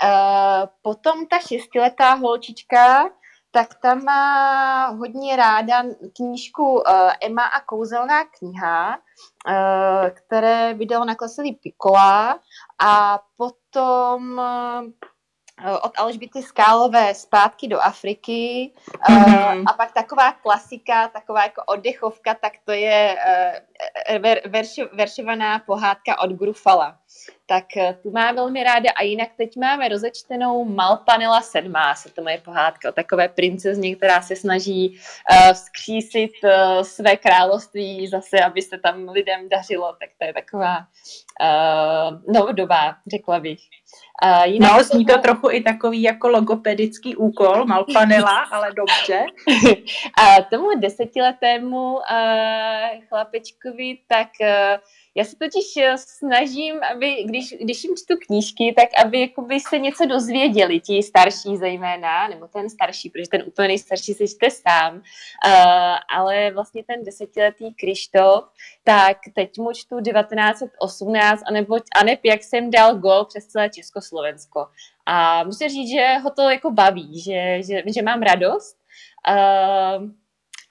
Uh, 0.04 0.70
potom 0.82 1.26
ta 1.26 1.40
šestiletá 1.40 2.14
holčička, 2.14 3.10
tak 3.56 3.76
tam 3.82 4.04
má 4.04 4.88
hodně 4.88 5.36
ráda 5.36 5.84
knížku 6.16 6.74
uh, 6.74 6.82
Emma 7.22 7.44
a 7.44 7.60
kouzelná 7.60 8.24
kniha, 8.26 8.98
uh, 8.98 10.10
které 10.10 10.74
vydalo 10.74 11.06
nakladatelství 11.06 11.54
Pikola 11.54 12.40
a 12.80 13.20
potom 13.38 14.38
uh, 14.38 15.10
Eh, 15.64 15.78
od 15.78 15.92
Alžbity 15.98 16.44
Skálové 16.44 17.14
zpátky 17.14 17.68
do 17.68 17.80
Afriky 17.82 18.74
mm-hmm. 19.10 19.64
a 19.68 19.74
pak 19.74 19.92
taková 19.92 20.32
klasika, 20.32 21.08
taková 21.08 21.44
jako 21.44 21.64
oddechovka, 21.64 22.34
tak 22.34 22.54
to 22.66 22.72
je 22.72 23.18
uh, 24.10 24.18
ver, 24.22 24.42
verš, 24.50 24.80
veršovaná 24.94 25.60
pohádka 25.60 26.20
od 26.20 26.32
Grufala. 26.32 26.98
Tak 27.46 27.66
tu 28.04 28.12
má 28.12 28.32
velmi 28.32 28.64
ráda 28.64 28.90
a 28.96 29.04
jinak 29.04 29.30
teď 29.38 29.58
máme 29.58 29.88
rozečtenou 29.88 30.66
Malpanela 30.66 31.42
sedmá, 31.42 31.96
se 31.96 32.10
to 32.10 32.22
moje 32.22 32.38
pohádka 32.38 32.90
o 32.90 32.92
takové 32.92 33.30
princezně, 33.30 33.96
která 33.96 34.22
se 34.22 34.36
snaží 34.36 35.00
uh, 35.32 35.54
vzkřísit 35.54 36.32
uh, 36.44 36.82
své 36.82 37.18
království 37.18 38.08
zase, 38.08 38.40
aby 38.40 38.62
se 38.62 38.78
tam 38.78 39.10
lidem 39.10 39.50
dařilo, 39.50 39.96
tak 40.00 40.10
to 40.20 40.28
je 40.28 40.34
taková 40.34 40.78
uh, 40.78 42.34
novodobá, 42.34 42.96
řekla 43.12 43.40
bych. 43.40 43.60
Uh, 44.24 44.44
jinak 44.44 44.78
no, 44.78 44.84
zní 44.84 45.06
to 45.06 45.18
trochu 45.18 45.50
i 45.52 45.64
takový 45.64 46.02
jako 46.02 46.28
logopedický 46.28 47.16
úkol, 47.16 47.66
Malpanela, 47.66 48.40
ale 48.52 48.72
dobře. 48.72 49.26
A 50.18 50.42
tomu 50.42 50.80
desetiletému 50.80 51.94
uh, 51.94 52.02
chlapečkovi, 53.10 53.98
tak 54.08 54.28
uh, 54.42 54.80
Já 55.18 55.24
se 55.24 55.36
totiž 55.36 55.78
eh, 55.78 55.98
snažím, 55.98 56.76
aby, 56.92 57.24
když, 57.24 57.54
když 57.62 57.84
jim 57.84 57.96
čtu 57.98 58.14
knížky, 58.28 58.74
tak 58.78 58.90
aby 59.06 59.22
jakoby 59.22 59.60
se 59.60 59.80
něco 59.80 60.06
dozvěděli, 60.06 60.80
ti 60.80 61.04
starší 61.04 61.58
zejména, 61.58 62.28
nebo 62.28 62.48
ten 62.48 62.70
starší, 62.70 63.10
protože 63.10 63.30
ten 63.30 63.44
úplně 63.48 63.68
nejstarší 63.68 64.14
se 64.14 64.28
čte 64.28 64.52
sám, 64.52 64.96
uh, 64.96 65.02
ale 66.10 66.52
vlastně 66.52 66.84
ten 66.84 67.04
desetiletý 67.04 67.74
Krištof, 67.74 68.44
tak 68.84 69.18
teď 69.36 69.58
mu 69.58 69.74
čtu 69.74 70.02
1918, 70.02 71.44
anebo, 71.48 71.76
aneb 71.96 72.20
jak 72.24 72.44
jsem 72.44 72.72
dal 72.72 72.96
gol 72.96 73.26
přes 73.26 73.46
celé 73.46 73.70
Československo. 73.70 74.68
A 75.06 75.44
musím 75.44 75.70
říct, 75.70 75.90
že 75.90 76.18
ho 76.24 76.30
to 76.30 76.50
jako 76.50 76.72
baví, 76.72 77.20
že, 77.20 77.64
že, 77.64 77.84
že 77.96 78.02
mám 78.02 78.22
radost. 78.22 78.78
Uh, 79.30 80.10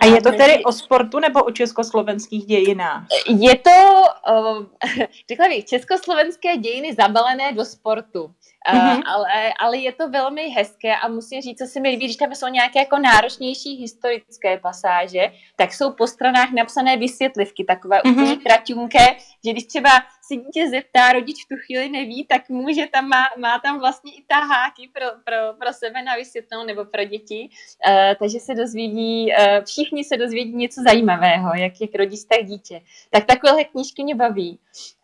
a 0.05 0.15
je 0.15 0.23
to 0.23 0.31
tedy 0.33 0.65
o 0.65 0.73
sportu 0.73 1.21
nebo 1.21 1.45
o 1.45 1.51
československých 1.51 2.47
dějinách? 2.47 3.07
Je 3.29 3.59
to, 3.59 4.03
uh, 4.33 4.67
řekla 5.29 5.49
bych, 5.49 5.65
československé 5.65 6.57
dějiny 6.57 6.95
zabalené 6.95 7.53
do 7.53 7.65
sportu. 7.65 8.35
Mm-hmm. 8.73 8.99
Uh, 8.99 9.03
ale, 9.07 9.53
ale 9.59 9.77
je 9.77 9.93
to 9.93 10.09
velmi 10.09 10.49
hezké 10.49 10.97
a 10.97 11.09
musím 11.09 11.41
říct, 11.41 11.59
co 11.59 11.67
se 11.67 11.81
mi 11.81 11.89
líbí, 11.89 12.05
když 12.05 12.17
tam 12.17 12.35
jsou 12.35 12.49
nějaké 12.49 12.79
jako 12.79 12.99
náročnější 12.99 13.77
historické 13.77 14.59
pasáže, 14.59 15.33
tak 15.57 15.73
jsou 15.73 15.93
po 15.93 16.07
stranách 16.07 16.51
napsané 16.51 16.97
vysvětlivky, 16.97 17.65
takové 17.65 17.99
mm-hmm. 17.99 18.13
úplně 18.13 18.37
traťunké, 18.37 19.07
že 19.45 19.53
když 19.53 19.65
třeba 19.65 19.91
si 20.23 20.37
dítě 20.37 20.69
zeptá, 20.69 21.13
rodič 21.13 21.45
v 21.45 21.49
tu 21.49 21.55
chvíli 21.67 21.89
neví, 21.89 22.27
tak 22.27 22.49
může 22.49 22.87
tam, 22.87 23.09
má, 23.09 23.25
má 23.39 23.59
tam 23.59 23.79
vlastně 23.79 24.13
i 24.13 24.25
taháky 24.29 24.91
pro, 24.93 25.07
pro, 25.25 25.37
pro 25.59 25.73
sebe 25.73 26.03
na 26.03 26.17
vysvětlenou 26.17 26.65
nebo 26.67 26.85
pro 26.85 27.05
děti, 27.05 27.49
uh, 27.89 28.15
takže 28.19 28.39
se 28.41 28.55
dozvědí, 28.55 29.33
uh, 29.33 29.65
všichni 29.65 30.05
se 30.05 30.17
dozvědí 30.17 30.57
něco 30.57 30.81
zajímavého, 30.83 31.51
jak, 31.55 31.73
jak 31.81 31.91
rodič, 31.95 32.21
tak 32.25 32.45
dítě. 32.45 32.81
Tak 33.11 33.25
takové 33.25 33.65
knížky 33.65 34.05
mě 34.05 34.15
baví. 34.15 34.59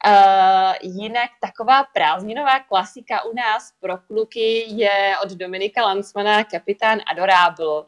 Uh, 0.07 0.73
jinak 0.83 1.31
taková 1.41 1.85
prázdninová 1.85 2.61
klasika 2.61 3.25
u 3.25 3.35
nás 3.35 3.50
pro 3.81 3.99
kluky 3.99 4.65
je 4.69 5.15
od 5.25 5.31
Dominika 5.31 5.83
Lansmana 5.83 6.45
Kapitán 6.45 6.99
Adorable. 7.11 7.67
Uh, 7.67 7.85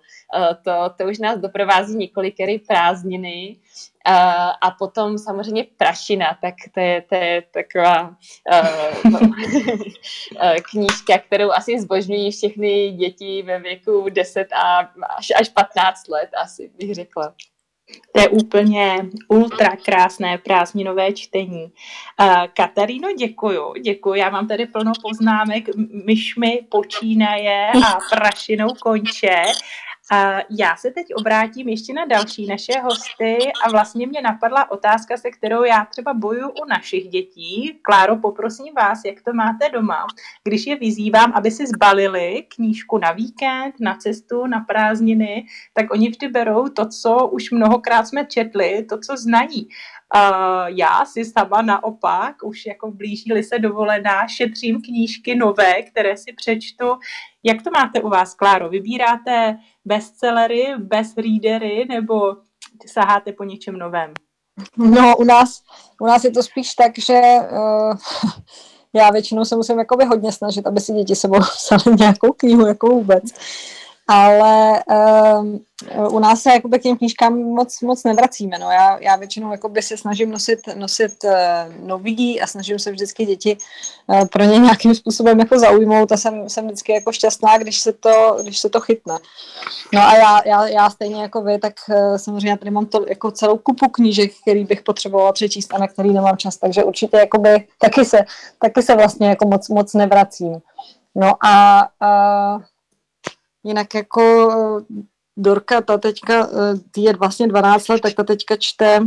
to, 0.65 0.95
to 0.97 1.05
už 1.11 1.19
nás 1.19 1.39
doprovází 1.39 1.97
několikery 1.97 2.59
prázdniny. 2.59 3.57
Uh, 4.09 4.15
a 4.61 4.71
potom 4.79 5.19
samozřejmě 5.19 5.67
prašina, 5.77 6.39
tak 6.43 6.55
to 6.75 6.81
je, 6.81 7.03
to 7.03 7.15
je 7.15 7.43
taková 7.43 8.17
uh, 8.53 9.31
knížka, 10.71 11.19
kterou 11.19 11.51
asi 11.51 11.81
zbožňují 11.81 12.31
všechny 12.31 12.91
děti 12.91 13.43
ve 13.43 13.59
věku 13.59 14.09
10 14.09 14.49
a 14.53 14.79
až, 15.19 15.29
až 15.41 15.49
15 15.49 16.09
let, 16.09 16.31
asi 16.43 16.71
bych 16.79 16.95
řekla. 16.95 17.35
To 18.15 18.21
je 18.21 18.29
úplně 18.29 19.07
ultra 19.29 19.77
krásné 19.85 20.39
prázdninové 20.39 21.13
čtení. 21.13 21.73
Kataríno, 22.55 23.13
děkuju, 23.13 23.75
děkuju. 23.83 24.15
Já 24.15 24.31
mám 24.31 24.49
tady 24.49 24.67
plno 24.67 24.93
poznámek, 25.03 25.65
myšmi 26.07 26.61
počínaje 26.69 27.69
a 27.73 27.99
prašinou 28.17 28.69
konče. 28.81 29.43
Já 30.51 30.77
se 30.77 30.91
teď 30.91 31.07
obrátím 31.15 31.69
ještě 31.69 31.93
na 31.93 32.05
další 32.05 32.47
naše 32.47 32.73
hosty 32.81 33.39
a 33.65 33.71
vlastně 33.71 34.07
mě 34.07 34.23
napadla 34.23 34.71
otázka, 34.71 35.17
se 35.17 35.31
kterou 35.31 35.65
já 35.65 35.85
třeba 35.85 36.15
boju 36.15 36.49
u 36.49 36.65
našich 36.69 37.09
dětí. 37.09 37.79
Kláro, 37.83 38.17
poprosím 38.17 38.75
vás, 38.75 39.01
jak 39.07 39.23
to 39.23 39.33
máte 39.33 39.69
doma, 39.69 40.07
když 40.45 40.67
je 40.67 40.77
vyzývám, 40.77 41.33
aby 41.35 41.51
si 41.51 41.67
zbalili 41.67 42.45
knížku 42.55 42.99
na 42.99 43.13
víkend, 43.13 43.75
na 43.81 43.95
cestu, 43.95 44.47
na 44.47 44.61
prázdniny, 44.61 45.47
tak 45.75 45.93
oni 45.93 46.09
vždy 46.09 46.29
berou 46.29 46.69
to, 46.69 46.89
co 46.89 47.29
už 47.29 47.51
mnohokrát 47.51 48.07
jsme 48.07 48.27
četli, 48.27 48.87
to, 48.89 48.99
co 48.99 49.17
znají. 49.17 49.69
Uh, 50.15 50.67
já 50.67 51.05
si 51.05 51.25
sama 51.25 51.63
naopak, 51.63 52.37
už 52.45 52.67
jako 52.67 52.91
blíží 52.91 53.43
se 53.43 53.59
dovolená, 53.59 54.29
šetřím 54.29 54.83
knížky 54.83 55.35
nové, 55.35 55.83
které 55.83 56.17
si 56.17 56.33
přečtu. 56.33 56.85
Jak 57.43 57.63
to 57.63 57.71
máte 57.71 58.01
u 58.01 58.09
vás, 58.09 58.35
Kláro? 58.35 58.69
Vybíráte 58.69 59.59
bestsellery, 59.85 60.67
best 60.79 61.19
readery, 61.19 61.85
nebo 61.89 62.37
saháte 62.87 63.33
po 63.33 63.45
něčem 63.45 63.79
novém? 63.79 64.13
No, 64.77 65.17
u 65.17 65.25
nás, 65.25 65.63
u 66.01 66.07
nás 66.07 66.25
je 66.25 66.31
to 66.31 66.43
spíš 66.43 66.75
tak, 66.75 66.99
že 66.99 67.21
uh, 67.53 67.97
já 68.93 69.11
většinou 69.11 69.45
se 69.45 69.57
musím 69.57 69.79
jakoby 69.79 70.05
hodně 70.05 70.33
snažit, 70.33 70.67
aby 70.67 70.81
si 70.81 70.93
děti 70.93 71.15
sebou 71.15 71.41
psali 71.57 71.97
nějakou 71.99 72.33
knihu, 72.33 72.67
jako 72.67 72.87
vůbec 72.87 73.25
ale 74.13 74.83
um, 75.41 75.61
u 76.11 76.19
nás 76.19 76.43
se 76.43 76.51
jakoby 76.51 76.79
k 76.79 76.83
těm 76.83 76.97
knížkám 76.97 77.39
moc, 77.39 77.81
moc 77.81 78.05
nevracíme. 78.05 78.59
No. 78.59 78.71
Já, 78.71 78.99
já 78.99 79.17
většinou 79.17 79.53
jakoby 79.53 79.83
se 79.83 79.97
snažím 79.97 80.31
nosit, 80.31 80.61
nosit 80.75 81.25
uh, 81.25 81.87
nový 81.87 82.41
a 82.41 82.47
snažím 82.47 82.79
se 82.79 82.91
vždycky 82.91 83.27
děti 83.27 83.57
uh, 84.07 84.27
pro 84.27 84.45
ně 84.45 84.59
nějakým 84.59 84.95
způsobem 84.95 85.39
jako 85.39 85.59
zaujmout 85.59 86.13
a 86.13 86.17
jsem, 86.17 86.49
jsem 86.49 86.65
vždycky 86.65 86.93
jako 86.93 87.13
šťastná, 87.13 87.59
když 87.59 87.81
se 87.81 87.93
to, 87.93 88.37
když 88.43 88.59
se 88.59 88.69
to 88.69 88.81
chytne. 88.81 89.19
No 89.93 90.01
a 90.01 90.17
já, 90.17 90.41
já, 90.47 90.67
já 90.67 90.91
stejně 90.91 91.23
jako 91.23 91.43
vy, 91.43 91.59
tak 91.59 91.75
uh, 91.89 92.17
samozřejmě 92.17 92.59
tady 92.59 92.71
mám 92.71 92.87
to 92.87 93.05
jako 93.09 93.31
celou 93.31 93.59
kupu 93.59 93.89
knížek, 93.89 94.33
který 94.43 94.65
bych 94.65 94.83
potřebovala 94.83 95.33
přečíst 95.33 95.75
a 95.75 95.79
na 95.79 95.89
který 95.89 96.13
nemám 96.13 96.37
čas, 96.37 96.57
takže 96.57 96.85
určitě 96.85 97.17
jakoby 97.17 97.67
taky 97.81 98.05
se, 98.05 98.25
taky 98.63 98.83
se 98.83 98.95
vlastně 98.95 99.29
jako 99.29 99.49
moc, 99.49 99.69
moc 99.69 99.95
nevracím. 99.95 100.59
No 101.15 101.33
a 101.45 101.83
uh, 102.03 102.63
Jinak 103.65 103.95
jako 103.95 104.51
eh, 104.51 105.03
Dorka, 105.37 105.81
ta 105.81 105.99
teďka 105.99 106.49
eh, 106.49 107.01
je 107.01 107.17
vlastně 107.17 107.49
12 107.49 107.89
let, 107.89 108.01
tak 108.01 108.15
ta 108.15 108.25
teďka 108.25 108.57
čte 108.59 109.01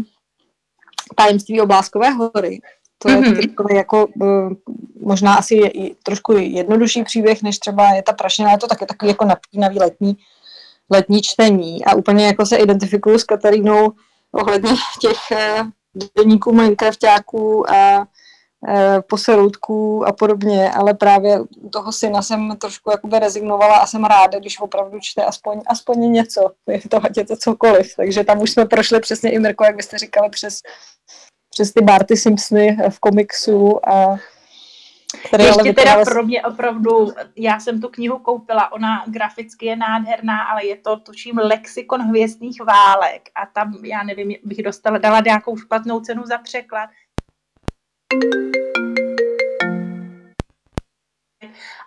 Tajemství 1.16 1.62
obláskové 1.62 2.10
hory. 2.10 2.62
To 2.98 3.10
je 3.10 3.18
mm-hmm. 3.18 3.76
jako 3.76 4.08
eh, 4.22 4.56
možná 5.02 5.36
asi 5.36 5.56
je, 5.56 5.72
trošku 6.04 6.34
jednodušší 6.34 7.04
příběh, 7.04 7.44
než 7.44 7.60
třeba 7.60 7.90
je 7.90 8.04
ta 8.04 8.14
prašina, 8.14 8.52
je 8.52 8.58
to 8.58 8.68
taky 8.68 8.86
takový 8.86 9.10
jako 9.10 9.26
napínavý 9.26 9.80
letní, 9.80 10.18
letní 10.90 11.22
čtení 11.22 11.86
a 11.86 11.96
úplně 11.96 12.26
jako 12.26 12.46
se 12.46 12.58
identifikuju 12.58 13.20
s 13.20 13.24
Katarínou 13.24 13.92
ohledně 14.32 14.72
těch 15.02 15.18
denníků 16.18 16.52
Minecraftáků 16.52 17.72
a 17.72 18.08
poseroutků 19.10 20.08
a 20.08 20.12
podobně, 20.12 20.72
ale 20.72 20.94
právě 20.94 21.40
u 21.40 21.70
toho 21.70 21.92
syna 21.92 22.22
jsem 22.22 22.58
trošku 22.58 22.92
jakoby 22.92 23.20
rezignovala 23.20 23.78
a 23.78 23.88
jsem 23.88 24.04
ráda, 24.04 24.40
když 24.40 24.60
opravdu 24.60 25.00
čte 25.02 25.24
aspoň, 25.24 25.62
aspoň 25.68 26.12
něco, 26.12 26.52
je 26.68 26.82
to, 26.90 27.06
ať 27.06 27.18
je 27.18 27.26
to 27.26 27.36
cokoliv. 27.38 27.96
Takže 27.96 28.24
tam 28.24 28.42
už 28.42 28.52
jsme 28.52 28.66
prošli 28.66 29.00
přesně 29.00 29.32
i 29.32 29.40
Mirko, 29.40 29.64
jak 29.64 29.76
byste 29.76 29.98
říkali, 29.98 30.30
přes, 30.30 30.60
přes 31.50 31.74
ty 31.74 31.82
Barty 31.82 32.18
Simpsony 32.18 32.78
v 32.90 33.00
komiksu 33.00 33.90
a 33.90 34.18
Který 35.28 35.44
Ještě 35.44 35.74
teda 35.74 36.06
pro 36.06 36.24
mě 36.24 36.44
opravdu, 36.44 37.14
já 37.36 37.60
jsem 37.60 37.82
tu 37.82 37.90
knihu 37.90 38.20
koupila, 38.20 38.72
ona 38.72 39.04
graficky 39.08 39.66
je 39.66 39.76
nádherná, 39.76 40.44
ale 40.44 40.66
je 40.66 40.76
to, 40.76 40.98
tuším, 40.98 41.38
lexikon 41.38 42.02
hvězdných 42.02 42.62
válek 42.62 43.30
a 43.36 43.46
tam, 43.46 43.74
já 43.84 44.04
nevím, 44.04 44.36
bych 44.44 44.64
dostala, 44.64 44.98
dala 44.98 45.22
nějakou 45.26 45.58
špatnou 45.58 46.00
cenu 46.00 46.24
za 46.26 46.38
překlad, 46.38 46.90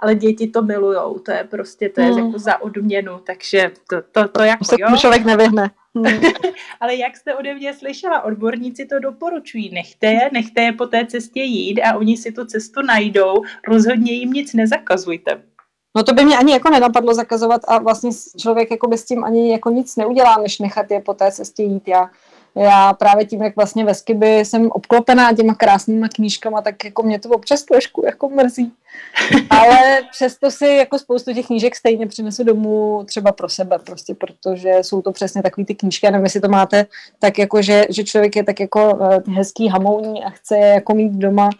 ale 0.01 0.15
děti 0.15 0.47
to 0.47 0.63
milujou, 0.63 1.19
to 1.19 1.33
je 1.33 1.45
prostě, 1.45 1.89
to 1.89 2.01
je 2.01 2.07
hmm. 2.07 2.27
jako 2.27 2.39
za 2.39 2.63
odměnu, 2.63 3.19
takže 3.27 3.71
to, 3.91 3.97
to, 4.13 4.29
to 4.29 4.43
jako 4.43 4.65
se 4.65 4.77
jo. 4.79 4.97
člověk 4.97 5.25
nevyhne. 5.25 5.71
Hmm. 5.95 6.21
ale 6.81 6.97
jak 6.97 7.17
jste 7.17 7.35
ode 7.35 7.55
mě 7.55 7.75
slyšela, 7.75 8.23
odborníci 8.23 8.87
to 8.87 8.99
doporučují, 8.99 9.71
nechte 9.75 10.07
je, 10.07 10.31
nechte 10.33 10.63
je 10.63 10.73
po 10.73 10.87
té 10.87 11.07
cestě 11.07 11.41
jít 11.41 11.81
a 11.81 11.97
oni 11.97 12.17
si 12.17 12.33
tu 12.33 12.45
cestu 12.45 12.83
najdou, 12.83 13.43
rozhodně 13.69 14.13
jim 14.13 14.31
nic 14.31 14.55
nezakazujte. 14.55 15.43
No 15.97 16.03
to 16.03 16.13
by 16.13 16.25
mě 16.25 16.39
ani 16.39 16.53
jako 16.53 16.71
nenapadlo 16.71 17.15
zakazovat 17.15 17.61
a 17.69 17.79
vlastně 17.79 18.11
člověk 18.41 18.71
jako 18.71 18.89
by 18.89 18.99
s 18.99 19.05
tím 19.05 19.25
ani 19.25 19.53
jako 19.53 19.71
nic 19.71 19.97
neudělá, 19.97 20.37
než 20.43 20.59
nechat 20.59 20.91
je 20.91 21.01
po 21.01 21.15
té 21.15 21.33
cestě 21.33 21.63
jít. 21.63 21.89
Já 21.89 22.11
já 22.59 22.93
právě 22.93 23.25
tím, 23.25 23.43
jak 23.43 23.57
vlastně 23.57 23.85
ve 23.85 23.95
Skiby 23.95 24.39
jsem 24.39 24.71
obklopená 24.71 25.33
těma 25.33 25.55
krásnýma 25.55 26.09
knížkama, 26.09 26.63
tak 26.63 26.85
jako 26.85 27.03
mě 27.03 27.19
to 27.19 27.29
občas 27.29 27.63
trošku 27.63 28.03
jako 28.07 28.29
mrzí. 28.29 28.73
Ale 29.51 30.03
přesto 30.11 30.51
si 30.51 30.67
jako 30.67 30.99
spoustu 30.99 31.35
těch 31.35 31.47
knížek 31.47 31.77
stejně 31.77 32.07
přinesu 32.07 32.45
domů 32.45 33.05
třeba 33.07 33.33
pro 33.33 33.49
sebe, 33.49 33.79
prostě 33.79 34.15
protože 34.15 34.73
jsou 34.83 35.03
to 35.03 35.13
přesně 35.13 35.43
takové 35.43 35.65
ty 35.65 35.75
knížky, 35.75 36.07
a 36.07 36.11
nevím, 36.11 36.25
jestli 36.25 36.41
to 36.41 36.49
máte 36.49 36.87
tak 37.19 37.39
jako, 37.39 37.63
že, 37.63 37.87
že 37.91 38.05
člověk 38.05 38.37
je 38.37 38.45
tak 38.45 38.61
jako 38.61 38.95
uh, 38.95 39.35
hezký, 39.35 39.69
hamouní 39.69 40.25
a 40.25 40.31
chce 40.31 40.57
je 40.57 40.67
jako 40.67 40.95
mít 40.95 41.13
doma 41.13 41.51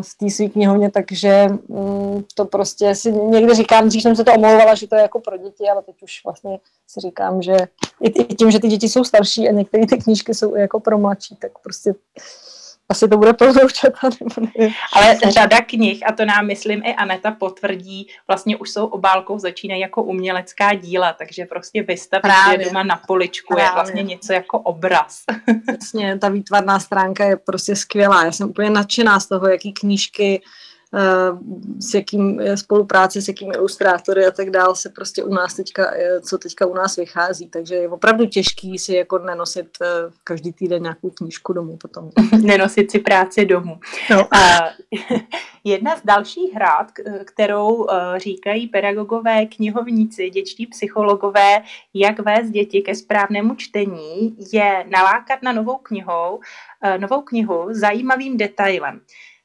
v 0.00 0.18
té 0.18 0.30
své 0.30 0.48
knihovně, 0.48 0.90
takže 0.90 1.46
um, 1.66 2.24
to 2.34 2.44
prostě 2.44 2.94
si 2.94 3.12
někdy 3.12 3.54
říkám, 3.54 3.88
dřív 3.88 4.02
jsem 4.02 4.16
se 4.16 4.24
to 4.24 4.32
omlouvala, 4.32 4.74
že 4.74 4.88
to 4.88 4.94
je 4.94 5.02
jako 5.02 5.20
pro 5.20 5.36
děti, 5.36 5.68
ale 5.68 5.82
teď 5.82 6.02
už 6.02 6.20
vlastně 6.24 6.58
si 6.88 7.00
říkám, 7.00 7.42
že 7.42 7.56
i 8.00 8.34
tím, 8.34 8.50
že 8.50 8.60
ty 8.60 8.68
děti 8.68 8.88
jsou 8.88 9.04
starší 9.04 9.48
a 9.48 9.52
některé 9.52 9.86
ty 9.86 9.98
knížky 9.98 10.34
jsou 10.34 10.56
jako 10.56 10.80
pro 10.80 10.98
mladší, 10.98 11.36
tak 11.36 11.58
prostě 11.58 11.94
asi 12.88 13.08
to 13.08 13.16
bude 13.16 13.32
pro 13.32 13.52
vnoučata, 13.52 14.08
nebo 14.20 14.50
nevím. 14.56 14.74
Ale 14.92 15.18
řada 15.28 15.60
knih, 15.60 16.02
a 16.06 16.12
to 16.12 16.24
nám 16.24 16.46
myslím 16.46 16.82
i 16.84 16.94
Aneta 16.94 17.30
potvrdí, 17.30 18.08
vlastně 18.28 18.56
už 18.56 18.70
jsou 18.70 18.86
obálkou 18.86 19.38
začínají 19.38 19.80
jako 19.80 20.02
umělecká 20.02 20.74
díla, 20.74 21.12
takže 21.12 21.44
prostě 21.44 21.82
vystavit 21.82 22.32
je 22.52 22.64
doma 22.64 22.82
na 22.82 23.00
poličku 23.06 23.54
Právě. 23.54 23.64
je 23.70 23.74
vlastně 23.74 24.02
něco 24.02 24.32
jako 24.32 24.58
obraz. 24.58 25.22
Jasně, 25.72 26.18
ta 26.18 26.28
výtvarná 26.28 26.80
stránka 26.80 27.24
je 27.24 27.36
prostě 27.36 27.76
skvělá. 27.76 28.24
Já 28.24 28.32
jsem 28.32 28.50
úplně 28.50 28.70
nadšená 28.70 29.20
z 29.20 29.26
toho, 29.26 29.48
jaký 29.48 29.72
knížky 29.72 30.42
s 31.78 31.94
jakým 31.94 32.40
spolupráce, 32.54 33.22
s 33.22 33.28
jakými 33.28 33.54
ilustrátory 33.54 34.26
a 34.26 34.30
tak 34.30 34.50
dál 34.50 34.74
se 34.74 34.88
prostě 34.88 35.24
u 35.24 35.34
nás 35.34 35.54
teďka, 35.54 35.92
co 36.20 36.38
teďka 36.38 36.66
u 36.66 36.74
nás 36.74 36.96
vychází, 36.96 37.48
takže 37.48 37.74
je 37.74 37.88
opravdu 37.88 38.26
těžký 38.26 38.78
si 38.78 38.94
jako 38.94 39.18
nenosit 39.18 39.78
každý 40.24 40.52
týden 40.52 40.82
nějakou 40.82 41.10
knížku 41.10 41.52
domů 41.52 41.76
potom. 41.76 42.10
Nenosit 42.42 42.90
si 42.90 42.98
práci 42.98 43.44
domů. 43.44 43.80
No. 44.10 44.34
A 44.34 44.70
jedna 45.64 45.96
z 45.96 46.02
dalších 46.04 46.54
hrát, 46.54 46.86
kterou 47.24 47.86
říkají 48.16 48.68
pedagogové, 48.68 49.46
knihovníci, 49.46 50.30
dětští 50.30 50.66
psychologové, 50.66 51.62
jak 51.94 52.18
vést 52.18 52.50
děti 52.50 52.82
ke 52.82 52.94
správnému 52.94 53.54
čtení, 53.54 54.36
je 54.52 54.84
nalákat 54.88 55.42
na 55.42 55.52
novou 55.52 55.76
knihou, 55.76 56.40
novou 56.98 57.22
knihu 57.22 57.66
zajímavým 57.70 58.36
detailem 58.36 59.00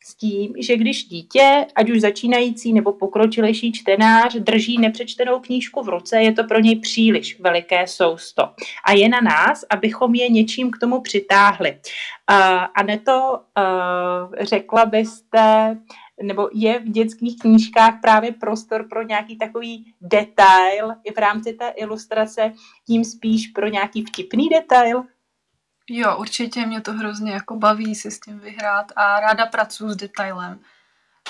s 0.10 0.16
tím, 0.16 0.53
že 0.60 0.78
když 0.78 1.03
dítě, 1.03 1.66
ať 1.76 1.89
už 1.89 2.01
začínající 2.01 2.74
nebo 2.74 2.93
pokročilejší 2.93 3.72
čtenář, 3.72 4.36
drží 4.36 4.78
nepřečtenou 4.78 5.39
knížku 5.39 5.82
v 5.82 5.89
ruce, 5.89 6.22
je 6.22 6.34
to 6.34 6.43
pro 6.43 6.60
něj 6.60 6.80
příliš 6.80 7.39
veliké 7.39 7.88
sousto. 7.88 8.43
A 8.86 8.91
je 8.93 9.10
na 9.10 9.22
nás, 9.22 9.66
abychom 9.70 10.16
je 10.16 10.30
něčím 10.30 10.72
k 10.72 10.78
tomu 10.78 11.01
přitáhli. 11.01 11.72
Uh, 11.72 12.38
a 12.76 12.84
ne 12.84 12.99
to 12.99 13.39
uh, 13.39 14.36
řekla 14.39 14.86
byste, 14.86 15.78
nebo 16.24 16.49
je 16.53 16.80
v 16.80 16.89
dětských 16.89 17.39
knížkách 17.39 18.01
právě 18.01 18.32
prostor 18.32 18.88
pro 18.89 19.03
nějaký 19.03 19.38
takový 19.38 19.93
detail 20.01 20.91
i 21.03 21.14
v 21.14 21.18
rámci 21.18 21.53
té 21.53 21.70
ilustrace, 21.70 22.53
tím 22.88 23.03
spíš 23.03 23.47
pro 23.47 23.68
nějaký 23.68 24.05
vtipný 24.05 24.49
detail? 24.49 25.03
Jo, 25.90 26.18
určitě 26.18 26.66
mě 26.66 26.82
to 26.82 26.94
hrozně 26.94 27.32
jako 27.32 27.56
baví 27.56 27.96
si 27.96 28.12
s 28.12 28.20
tím 28.20 28.40
vyhrát 28.40 28.92
a 28.96 29.20
ráda 29.20 29.46
pracuji 29.46 29.90
s 29.90 29.96
detailem. 29.96 30.60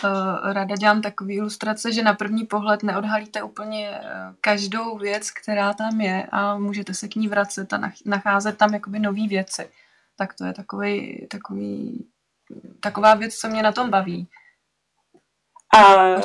Uh, 0.03 0.53
ráda 0.53 0.75
dělám 0.75 1.01
takové 1.01 1.33
ilustrace, 1.33 1.91
že 1.91 2.03
na 2.03 2.13
první 2.13 2.45
pohled 2.45 2.83
neodhalíte 2.83 3.43
úplně 3.43 3.89
uh, 3.89 4.35
každou 4.41 4.97
věc, 4.97 5.31
která 5.31 5.73
tam 5.73 6.01
je 6.01 6.27
a 6.31 6.57
můžete 6.57 6.93
se 6.93 7.07
k 7.07 7.15
ní 7.15 7.27
vracet 7.27 7.73
a 7.73 7.91
nacházet 8.05 8.57
tam 8.57 8.73
jakoby 8.73 8.99
nové 8.99 9.27
věci. 9.27 9.69
Tak 10.17 10.33
to 10.33 10.45
je 10.45 10.53
takový, 10.53 11.27
takový, 11.31 12.05
taková 12.79 13.13
věc, 13.13 13.35
co 13.35 13.47
mě 13.47 13.63
na 13.63 13.71
tom 13.71 13.89
baví. 13.89 14.27
A 15.77 16.15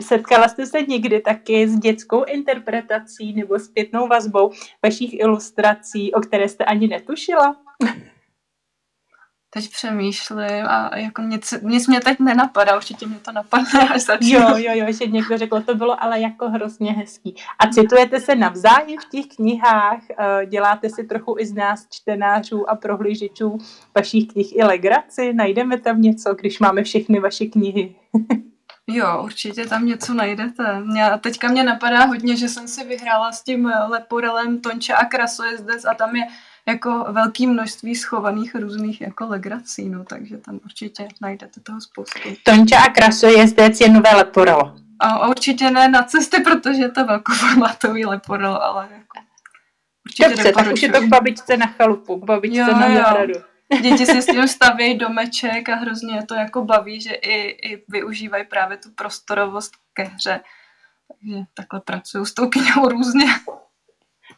setkala 0.00 0.48
jste 0.48 0.66
se 0.66 0.82
někdy 0.82 1.20
taky 1.20 1.68
s 1.68 1.78
dětskou 1.78 2.24
interpretací 2.24 3.32
nebo 3.32 3.58
zpětnou 3.58 4.08
vazbou 4.08 4.52
vašich 4.82 5.14
ilustrací, 5.14 6.14
o 6.14 6.20
které 6.20 6.48
jste 6.48 6.64
ani 6.64 6.88
netušila? 6.88 7.63
Teď 9.54 9.70
přemýšlím 9.70 10.66
a 10.68 10.96
jako 10.96 11.22
nic, 11.22 11.54
nic 11.62 11.88
mě 11.88 12.00
teď 12.00 12.20
nenapadá, 12.20 12.76
určitě 12.76 13.06
mě 13.06 13.18
to 13.18 13.32
napadne 13.32 13.88
až 13.94 14.02
začnu. 14.02 14.28
Jo, 14.28 14.56
jo, 14.56 14.72
jo, 14.74 14.86
že 14.92 15.06
někdo 15.06 15.38
řekl, 15.38 15.60
to 15.60 15.74
bylo 15.74 16.02
ale 16.02 16.20
jako 16.20 16.48
hrozně 16.48 16.92
hezký. 16.92 17.34
A 17.58 17.66
citujete 17.66 18.20
se 18.20 18.34
navzájem 18.34 18.98
v 18.98 19.10
těch 19.10 19.26
knihách, 19.36 20.00
eh, 20.18 20.46
děláte 20.46 20.90
si 20.90 21.04
trochu 21.04 21.36
i 21.38 21.46
z 21.46 21.54
nás 21.54 21.86
čtenářů 21.90 22.70
a 22.70 22.74
prohlížičů 22.76 23.58
vašich 23.94 24.28
knih 24.28 24.56
i 24.56 24.64
legraci, 24.64 25.32
najdeme 25.32 25.80
tam 25.80 26.02
něco, 26.02 26.34
když 26.34 26.58
máme 26.58 26.82
všechny 26.82 27.20
vaše 27.20 27.46
knihy. 27.46 27.94
Jo, 28.86 29.22
určitě 29.24 29.66
tam 29.66 29.86
něco 29.86 30.14
najdete. 30.14 30.80
Mě, 30.80 31.10
teďka 31.20 31.48
mě 31.48 31.64
napadá 31.64 32.04
hodně, 32.04 32.36
že 32.36 32.48
jsem 32.48 32.68
si 32.68 32.84
vyhrála 32.84 33.32
s 33.32 33.42
tím 33.42 33.72
leporelem 33.88 34.60
Tonča 34.60 34.96
a 34.96 35.04
Krasojezdec 35.04 35.84
a 35.84 35.94
tam 35.94 36.16
je 36.16 36.26
jako 36.68 37.06
velké 37.10 37.46
množství 37.46 37.94
schovaných 37.94 38.54
různých 38.54 39.00
jako 39.00 39.26
legrací, 39.26 39.88
no, 39.88 40.04
takže 40.04 40.38
tam 40.38 40.60
určitě 40.64 41.08
najdete 41.20 41.60
toho 41.60 41.80
spoustu. 41.80 42.18
Tonča 42.42 42.80
a 42.80 42.90
Krasojezdec 42.90 43.80
je 43.80 43.88
nové 43.88 44.16
leporelo. 44.16 44.76
A, 44.98 45.08
a 45.08 45.28
určitě 45.28 45.70
ne 45.70 45.88
na 45.88 46.02
cesty, 46.02 46.40
protože 46.40 46.82
je 46.82 46.90
to 46.90 47.04
velkoformátový 47.04 48.06
leporelo, 48.06 48.62
ale 48.62 48.88
jako 48.92 49.18
určitě 50.06 50.28
Dobře, 50.28 50.52
tak 50.52 50.72
už 50.72 50.82
je 50.82 50.92
to 50.92 51.00
k 51.00 51.08
babičce 51.08 51.56
na 51.56 51.66
chalupu, 51.66 52.20
k 52.20 52.24
babičce 52.24 52.58
jo, 52.58 52.66
na 52.66 52.94
zahradu. 52.94 53.34
Děti 53.82 54.06
si 54.06 54.22
s 54.22 54.26
tím 54.26 54.48
staví 54.48 54.98
domeček 54.98 55.68
a 55.68 55.74
hrozně 55.74 56.14
je 56.14 56.26
to 56.26 56.34
jako 56.34 56.64
baví, 56.64 57.00
že 57.00 57.10
i, 57.10 57.34
i 57.72 57.84
využívají 57.88 58.44
právě 58.44 58.76
tu 58.76 58.90
prostorovost 58.90 59.72
ke 59.92 60.02
hře. 60.02 60.40
Takže 61.08 61.44
takhle 61.54 61.80
pracuju 61.80 62.24
s 62.24 62.34
tou 62.34 62.48
knihou 62.48 62.88
různě. 62.88 63.26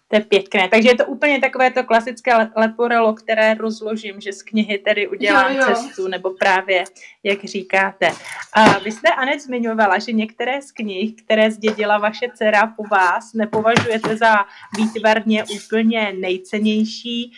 To 0.09 0.17
je 0.17 0.21
pěkné. 0.21 0.69
Takže 0.69 0.89
je 0.89 0.97
to 0.97 1.07
úplně 1.07 1.41
takové 1.41 1.71
to 1.71 1.85
klasické 1.85 2.33
leporelo, 2.57 3.15
které 3.15 3.55
rozložím, 3.55 4.21
že 4.21 4.33
z 4.33 4.43
knihy 4.43 4.79
tedy 4.79 5.09
udělám 5.09 5.53
jo, 5.53 5.63
jo. 5.69 5.75
cestu, 5.75 6.09
nebo 6.09 6.31
právě, 6.31 6.85
jak 7.23 7.45
říkáte. 7.45 8.11
A 8.53 8.79
vy 8.79 8.93
jste, 8.93 9.09
Anet, 9.09 9.41
zmiňovala, 9.41 9.99
že 9.99 10.13
některé 10.13 10.63
z 10.63 10.73
knih, 10.73 11.15
které 11.23 11.51
zdědila 11.51 11.99
vaše 11.99 12.27
dcera 12.35 12.67
po 12.67 12.83
vás, 12.83 13.33
nepovažujete 13.35 14.17
za 14.17 14.35
výtvarně 14.77 15.45
úplně 15.45 16.13
nejcennější. 16.19 17.33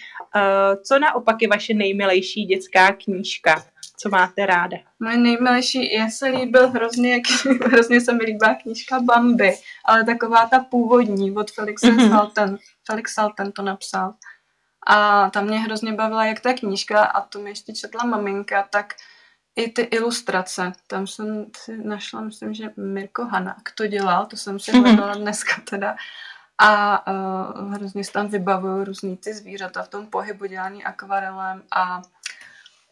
Co 0.82 0.98
naopak 0.98 1.36
je 1.42 1.48
vaše 1.48 1.74
nejmilejší 1.74 2.44
dětská 2.44 2.92
knížka? 2.92 3.64
Co 4.00 4.08
máte 4.08 4.46
ráda? 4.46 4.76
Moje 5.00 5.16
nejmilejší, 5.16 5.92
je 5.92 6.10
se 6.10 6.26
líbil 6.26 6.68
hrozně, 6.70 7.20
hrozně 7.64 8.00
se 8.00 8.12
mi 8.12 8.24
líbila 8.24 8.54
knížka 8.54 9.00
Bambi, 9.00 9.58
ale 9.84 10.04
taková 10.04 10.46
ta 10.46 10.58
původní 10.60 11.36
od 11.36 11.50
Felixe 11.50 11.86
mm-hmm. 11.86 12.10
Salten. 12.10 12.58
Felix 12.86 13.14
Salten 13.14 13.52
to 13.52 13.62
napsal. 13.62 14.14
A 14.86 15.30
tam 15.30 15.44
mě 15.44 15.58
hrozně 15.58 15.92
bavila 15.92 16.24
jak 16.24 16.40
ta 16.40 16.52
knížka 16.52 17.04
a 17.04 17.20
to 17.20 17.38
mi 17.38 17.50
ještě 17.50 17.72
četla 17.72 18.04
maminka, 18.04 18.68
tak 18.70 18.94
i 19.56 19.70
ty 19.70 19.82
ilustrace. 19.82 20.72
Tam 20.86 21.06
jsem 21.06 21.46
si 21.56 21.76
našla, 21.76 22.20
myslím, 22.20 22.54
že 22.54 22.70
Mirko 22.76 23.24
Hanák 23.24 23.70
to 23.74 23.86
dělal, 23.86 24.26
to 24.26 24.36
jsem 24.36 24.58
si 24.58 24.72
mhm. 24.72 24.84
hledala 24.84 25.14
dneska 25.14 25.62
teda. 25.70 25.96
A 26.58 27.02
uh, 27.12 27.74
hrozně 27.74 28.04
se 28.04 28.12
tam 28.12 28.28
vybavují 28.28 28.84
různý 28.84 29.16
ty 29.16 29.34
zvířata 29.34 29.82
v 29.82 29.88
tom 29.88 30.06
pohybu 30.06 30.46
dělaný 30.46 30.84
akvarelem 30.84 31.62
a 31.70 32.02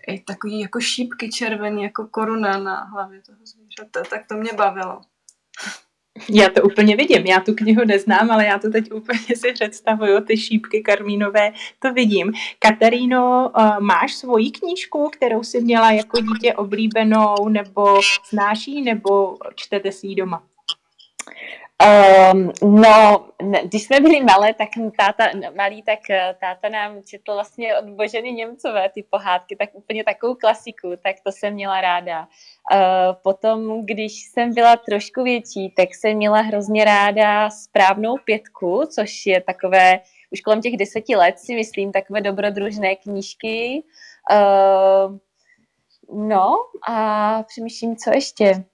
i 0.07 0.21
takový 0.21 0.61
jako 0.61 0.81
šípky 0.81 1.31
červený, 1.31 1.83
jako 1.83 2.07
koruna 2.07 2.59
na 2.59 2.85
hlavě 2.85 3.23
toho 3.23 3.39
zvířata, 3.45 4.03
tak 4.11 4.27
to 4.29 4.35
mě 4.35 4.53
bavilo. 4.53 5.01
Já 6.31 6.51
to 6.51 6.63
úplně 6.63 6.97
vidím, 6.97 7.27
já 7.27 7.41
tu 7.41 7.55
knihu 7.55 7.85
neznám, 7.85 8.31
ale 8.31 8.47
já 8.47 8.59
to 8.59 8.71
teď 8.71 8.93
úplně 8.93 9.37
si 9.37 9.53
představuju, 9.53 10.21
ty 10.21 10.37
šípky 10.37 10.81
karmínové, 10.81 11.53
to 11.79 11.93
vidím. 11.93 12.33
Kataríno, 12.59 13.53
eh, 13.59 13.81
máš 13.81 14.15
svoji 14.15 14.51
knížku, 14.51 15.11
kterou 15.13 15.43
jsi 15.43 15.61
měla 15.61 15.91
jako 15.91 16.21
dítě 16.21 16.55
oblíbenou, 16.55 17.49
nebo 17.49 18.01
znáší, 18.31 18.83
nebo 18.83 19.37
čtete 19.55 19.93
si 19.93 20.07
ji 20.07 20.15
doma? 20.15 20.43
Um, 21.85 22.53
no, 22.63 23.27
když 23.65 23.83
jsme 23.83 24.01
byli 24.01 24.25
malé, 24.25 24.55
tak 24.55 24.69
táta, 24.99 25.25
malý, 25.57 25.83
tak 25.83 26.11
eh, 26.11 26.37
táta 26.41 26.69
nám 26.69 27.03
četl 27.03 27.35
vlastně 27.35 27.79
od 27.79 27.85
Boženy 27.85 28.33
Němcové 28.33 28.89
ty 28.89 29.03
pohádky, 29.03 29.57
tak 29.57 29.69
úplně 29.73 30.05
takovou 30.05 30.35
klasiku, 30.35 30.93
tak 31.03 31.17
to 31.27 31.33
jsem 31.33 31.55
měla 31.55 31.81
ráda. 31.81 32.21
Uh, 32.21 32.79
potom, 33.23 33.87
když 33.87 34.13
jsem 34.23 34.55
byla 34.55 34.77
trošku 34.77 35.23
větší, 35.23 35.75
tak 35.77 35.95
jsem 35.95 36.17
měla 36.17 36.41
hrozně 36.41 36.85
ráda 36.85 37.51
správnou 37.51 38.17
pětku, 38.25 38.83
což 38.95 39.27
je 39.27 39.41
takové, 39.41 40.01
už 40.31 40.41
kolem 40.41 40.61
těch 40.61 40.77
deseti 40.77 41.17
let 41.17 41.39
si 41.39 41.55
myslím, 41.55 41.93
takové 41.93 42.21
dobrodružné 42.21 42.97
knížky. 42.97 43.83
Uh, 44.33 45.17
no 46.29 46.57
a 46.89 47.43
přemýšlím, 47.43 47.97
co 47.97 48.11
ještě 48.11 48.65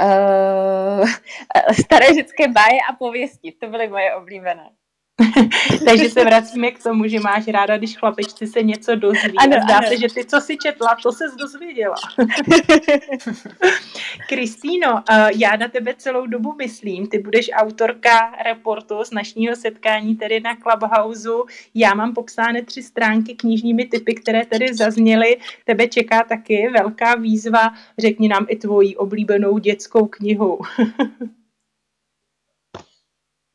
uh, 0.00 1.08
staré 1.84 2.14
řecké 2.14 2.48
báje 2.48 2.78
a 2.90 2.92
pověsti. 2.92 3.52
To 3.52 3.66
byly 3.66 3.88
moje 3.88 4.14
oblíbené. 4.14 4.70
Takže 5.84 6.10
se 6.10 6.24
vracíme 6.24 6.70
k 6.70 6.82
tomu, 6.82 7.06
že 7.06 7.20
máš 7.20 7.48
ráda, 7.48 7.78
když 7.78 7.96
chlapečci 7.96 8.46
se 8.46 8.62
něco 8.62 8.96
dozví. 8.96 9.38
Ano, 9.38 9.56
Zdá 9.64 9.76
ano. 9.76 9.88
se, 9.88 9.96
že 9.96 10.14
ty, 10.14 10.24
co 10.24 10.40
si 10.40 10.56
četla, 10.56 10.96
to 11.02 11.12
se 11.12 11.24
dozvěděla. 11.40 11.94
Kristýno, 14.28 15.02
já 15.36 15.56
na 15.56 15.68
tebe 15.68 15.94
celou 15.98 16.26
dobu 16.26 16.54
myslím, 16.58 17.06
ty 17.06 17.18
budeš 17.18 17.50
autorka 17.54 18.32
reportu 18.44 19.04
z 19.04 19.10
našního 19.10 19.56
setkání 19.56 20.16
tedy 20.16 20.40
na 20.40 20.56
Clubhouse. 20.56 21.28
Já 21.74 21.94
mám 21.94 22.14
popsány 22.14 22.62
tři 22.62 22.82
stránky 22.82 23.34
knižními 23.34 23.84
typy, 23.84 24.14
které 24.14 24.46
tedy 24.46 24.74
zazněly. 24.74 25.36
Tebe 25.64 25.88
čeká 25.88 26.22
taky 26.22 26.70
velká 26.72 27.14
výzva. 27.14 27.74
Řekni 27.98 28.28
nám 28.28 28.46
i 28.48 28.56
tvoji 28.56 28.96
oblíbenou 28.96 29.58
dětskou 29.58 30.06
knihu. 30.06 30.58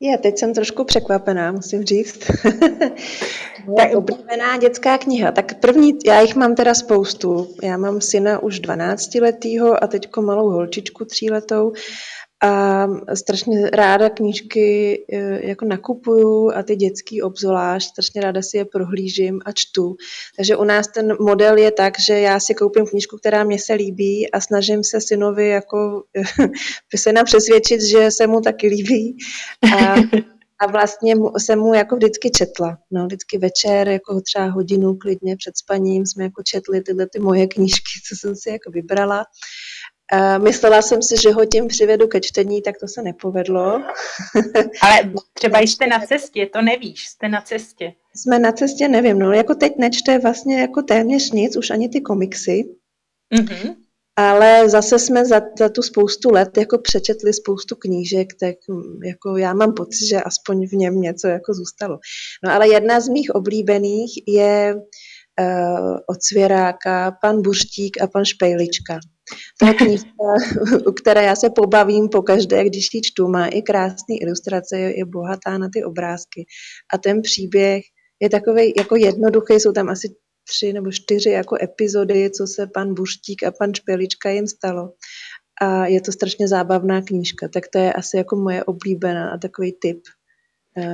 Je, 0.00 0.18
teď 0.18 0.38
jsem 0.38 0.54
trošku 0.54 0.84
překvapená, 0.84 1.52
musím 1.52 1.84
říct. 1.84 2.18
tak 3.76 3.94
oblíbená 3.94 4.56
dětská 4.56 4.98
kniha. 4.98 5.32
Tak 5.32 5.60
první, 5.60 5.98
já 6.06 6.20
jich 6.20 6.34
mám 6.34 6.54
teda 6.54 6.74
spoustu. 6.74 7.54
Já 7.62 7.76
mám 7.76 8.00
syna 8.00 8.42
už 8.42 8.60
12 8.60 9.14
letýho 9.14 9.84
a 9.84 9.86
teďko 9.86 10.22
malou 10.22 10.50
holčičku 10.50 11.04
tříletou 11.04 11.72
a 12.40 12.86
strašně 13.14 13.70
ráda 13.70 14.10
knížky 14.10 14.98
e, 15.12 15.48
jako 15.48 15.64
nakupuju 15.64 16.50
a 16.54 16.62
ty 16.62 16.76
dětský 16.76 17.22
obzvlášť, 17.22 17.90
strašně 17.90 18.20
ráda 18.20 18.42
si 18.42 18.56
je 18.56 18.64
prohlížím 18.64 19.40
a 19.44 19.52
čtu. 19.52 19.96
Takže 20.36 20.56
u 20.56 20.64
nás 20.64 20.88
ten 20.88 21.16
model 21.20 21.56
je 21.56 21.70
tak, 21.70 22.00
že 22.00 22.20
já 22.20 22.40
si 22.40 22.54
koupím 22.54 22.86
knížku, 22.86 23.16
která 23.16 23.44
mě 23.44 23.58
se 23.58 23.74
líbí 23.74 24.30
a 24.30 24.40
snažím 24.40 24.84
se 24.84 25.00
synovi 25.00 25.48
jako 25.48 26.02
se 26.96 27.12
nám 27.12 27.24
přesvědčit, 27.24 27.82
že 27.82 28.10
se 28.10 28.26
mu 28.26 28.40
taky 28.40 28.68
líbí. 28.68 29.16
A, 29.78 29.94
a 30.60 30.66
vlastně 30.66 31.14
jsem 31.38 31.58
mu 31.58 31.74
jako 31.74 31.96
vždycky 31.96 32.30
četla. 32.30 32.78
No, 32.90 33.06
vždycky 33.06 33.38
večer, 33.38 33.88
jako 33.88 34.20
třeba 34.20 34.46
hodinu 34.46 34.94
klidně 34.94 35.36
před 35.36 35.58
spaním 35.58 36.06
jsme 36.06 36.24
jako 36.24 36.42
četli 36.42 36.80
tyhle 36.80 37.06
ty 37.06 37.18
moje 37.18 37.46
knížky, 37.46 37.90
co 38.08 38.16
jsem 38.16 38.36
si 38.36 38.50
jako 38.50 38.70
vybrala. 38.70 39.24
Myslela 40.38 40.82
jsem 40.82 41.02
si, 41.02 41.14
že 41.22 41.30
ho 41.30 41.44
tím 41.44 41.68
přivedu 41.68 42.08
ke 42.08 42.20
čtení, 42.20 42.62
tak 42.62 42.78
to 42.80 42.88
se 42.88 43.02
nepovedlo. 43.02 43.62
Ale 44.82 45.12
třeba 45.32 45.60
jste 45.60 45.86
na 45.86 46.00
cestě, 46.00 46.46
to 46.52 46.62
nevíš, 46.62 47.06
jste 47.08 47.28
na 47.28 47.40
cestě. 47.40 47.92
Jsme 48.16 48.38
na 48.38 48.52
cestě, 48.52 48.88
nevím, 48.88 49.18
no 49.18 49.32
jako 49.32 49.54
teď 49.54 49.72
nečte 49.78 50.18
vlastně 50.18 50.60
jako 50.60 50.82
téměř 50.82 51.30
nic, 51.30 51.56
už 51.56 51.70
ani 51.70 51.88
ty 51.88 52.00
komiksy. 52.00 52.64
Mm-hmm. 53.34 53.76
Ale 54.16 54.68
zase 54.68 54.98
jsme 54.98 55.24
za, 55.24 55.40
za 55.58 55.68
tu 55.68 55.82
spoustu 55.82 56.30
let 56.30 56.56
jako 56.58 56.78
přečetli 56.78 57.32
spoustu 57.32 57.76
knížek, 57.76 58.28
tak 58.40 58.54
jako 59.04 59.36
já 59.36 59.54
mám 59.54 59.74
pocit, 59.74 60.06
že 60.08 60.22
aspoň 60.22 60.66
v 60.68 60.72
něm 60.72 61.00
něco 61.00 61.28
jako 61.28 61.54
zůstalo. 61.54 61.98
No 62.44 62.52
ale 62.52 62.68
jedna 62.68 63.00
z 63.00 63.08
mých 63.08 63.30
oblíbených 63.34 64.10
je 64.28 64.74
uh, 64.74 65.96
od 66.06 66.22
Svěráka 66.22 67.12
pan 67.22 67.42
Buštík 67.42 68.02
a 68.02 68.06
pan 68.06 68.24
Špejlička. 68.24 68.98
To 69.60 69.66
je 69.66 69.74
knižka, 69.74 70.28
u 70.86 70.92
které 70.92 71.24
já 71.24 71.36
se 71.36 71.50
pobavím 71.50 72.08
po 72.08 72.22
každé, 72.22 72.64
když 72.64 72.88
ji 72.94 73.00
čtu. 73.02 73.28
Má 73.28 73.46
i 73.46 73.62
krásné 73.62 74.16
ilustrace, 74.20 74.78
je, 74.78 75.04
bohatá 75.04 75.58
na 75.58 75.68
ty 75.72 75.84
obrázky. 75.84 76.46
A 76.94 76.98
ten 76.98 77.22
příběh 77.22 77.84
je 78.20 78.30
takový 78.30 78.72
jako 78.76 78.96
jednoduchý, 78.96 79.54
jsou 79.54 79.72
tam 79.72 79.88
asi 79.88 80.08
tři 80.48 80.72
nebo 80.72 80.92
čtyři 80.92 81.30
jako 81.30 81.56
epizody, 81.62 82.30
co 82.30 82.46
se 82.46 82.66
pan 82.66 82.94
Buštík 82.94 83.42
a 83.42 83.50
pan 83.50 83.74
Špelička 83.74 84.30
jim 84.30 84.46
stalo. 84.46 84.92
A 85.62 85.86
je 85.86 86.00
to 86.00 86.12
strašně 86.12 86.48
zábavná 86.48 87.02
knížka, 87.02 87.48
tak 87.48 87.68
to 87.68 87.78
je 87.78 87.92
asi 87.92 88.16
jako 88.16 88.36
moje 88.36 88.64
oblíbená 88.64 89.30
a 89.30 89.38
takový 89.38 89.72
tip. 89.72 90.00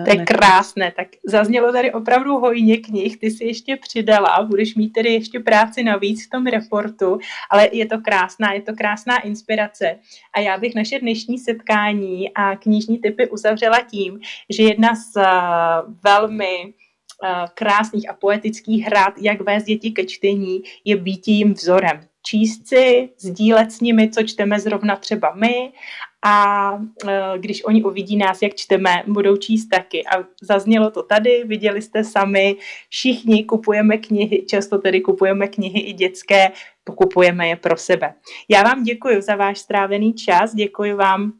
To 0.04 0.10
je 0.10 0.24
krásné, 0.24 0.92
tak 0.96 1.08
zaznělo 1.26 1.72
tady 1.72 1.92
opravdu 1.92 2.38
hojně 2.38 2.76
knih, 2.76 3.16
ty 3.18 3.30
si 3.30 3.44
ještě 3.44 3.76
přidala, 3.76 4.46
budeš 4.50 4.74
mít 4.74 4.90
tedy 4.90 5.12
ještě 5.12 5.40
práci 5.40 5.82
navíc 5.82 6.26
v 6.26 6.30
tom 6.30 6.46
reportu, 6.46 7.18
ale 7.50 7.68
je 7.72 7.86
to 7.86 7.98
krásná, 7.98 8.52
je 8.52 8.62
to 8.62 8.72
krásná 8.74 9.18
inspirace. 9.18 9.98
A 10.34 10.40
já 10.40 10.58
bych 10.58 10.74
naše 10.74 10.98
dnešní 10.98 11.38
setkání 11.38 12.34
a 12.34 12.56
knižní 12.56 12.98
typy 12.98 13.28
uzavřela 13.28 13.80
tím, 13.80 14.20
že 14.50 14.62
jedna 14.62 14.94
z 14.94 15.16
uh, 15.16 15.94
velmi 16.04 16.64
uh, 16.64 17.46
krásných 17.54 18.10
a 18.10 18.12
poetických 18.12 18.84
hrad, 18.84 19.14
jak 19.20 19.40
vést 19.40 19.64
děti 19.64 19.90
ke 19.90 20.04
čtení, 20.04 20.62
je 20.84 20.96
být 20.96 21.28
jim 21.28 21.54
vzorem 21.54 22.00
číst 22.26 22.68
si, 22.68 23.08
sdílet 23.18 23.72
s 23.72 23.80
nimi, 23.80 24.10
co 24.10 24.22
čteme 24.22 24.60
zrovna 24.60 24.96
třeba 24.96 25.34
my 25.34 25.72
a 26.24 26.70
e, 27.06 27.38
když 27.38 27.64
oni 27.64 27.84
uvidí 27.84 28.16
nás, 28.16 28.42
jak 28.42 28.54
čteme, 28.54 29.02
budou 29.06 29.36
číst 29.36 29.66
taky. 29.66 30.04
A 30.06 30.24
zaznělo 30.42 30.90
to 30.90 31.02
tady, 31.02 31.44
viděli 31.44 31.82
jste 31.82 32.04
sami, 32.04 32.56
všichni 32.88 33.44
kupujeme 33.44 33.98
knihy, 33.98 34.46
často 34.46 34.78
tedy 34.78 35.00
kupujeme 35.00 35.48
knihy 35.48 35.80
i 35.80 35.92
dětské, 35.92 36.52
pokupujeme 36.84 37.48
je 37.48 37.56
pro 37.56 37.76
sebe. 37.76 38.14
Já 38.48 38.62
vám 38.62 38.82
děkuji 38.82 39.22
za 39.22 39.36
váš 39.36 39.58
strávený 39.58 40.14
čas, 40.14 40.54
děkuji 40.54 40.94
vám 40.94 41.32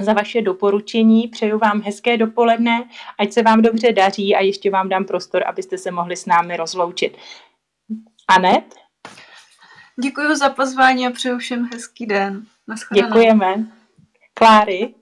za 0.00 0.12
vaše 0.12 0.42
doporučení, 0.42 1.28
přeju 1.28 1.58
vám 1.58 1.82
hezké 1.82 2.16
dopoledne, 2.16 2.88
ať 3.18 3.32
se 3.32 3.42
vám 3.42 3.62
dobře 3.62 3.92
daří 3.92 4.34
a 4.34 4.40
ještě 4.40 4.70
vám 4.70 4.88
dám 4.88 5.04
prostor, 5.04 5.42
abyste 5.46 5.78
se 5.78 5.90
mohli 5.90 6.16
s 6.16 6.26
námi 6.26 6.56
rozloučit. 6.56 7.16
Anet? 8.28 8.87
Děkuji 10.02 10.36
za 10.36 10.50
pozvání 10.50 11.06
a 11.06 11.10
přeju 11.10 11.38
všem 11.38 11.68
hezký 11.72 12.06
den. 12.06 12.46
Děkujeme. 12.94 13.66
Kláry? 14.34 14.94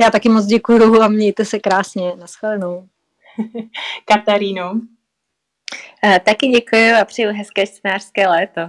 Já 0.00 0.10
taky 0.10 0.28
moc 0.28 0.46
děkuju 0.46 1.02
a 1.02 1.08
mějte 1.08 1.44
se 1.44 1.58
krásně. 1.58 2.16
Naschledanou. 2.16 2.88
Kataríno? 4.04 4.80
Eh, 6.04 6.20
taky 6.20 6.46
děkuji 6.46 6.92
a 6.92 7.04
přeju 7.04 7.32
hezké 7.32 7.66
čtenářské 7.66 8.28
léto. 8.28 8.60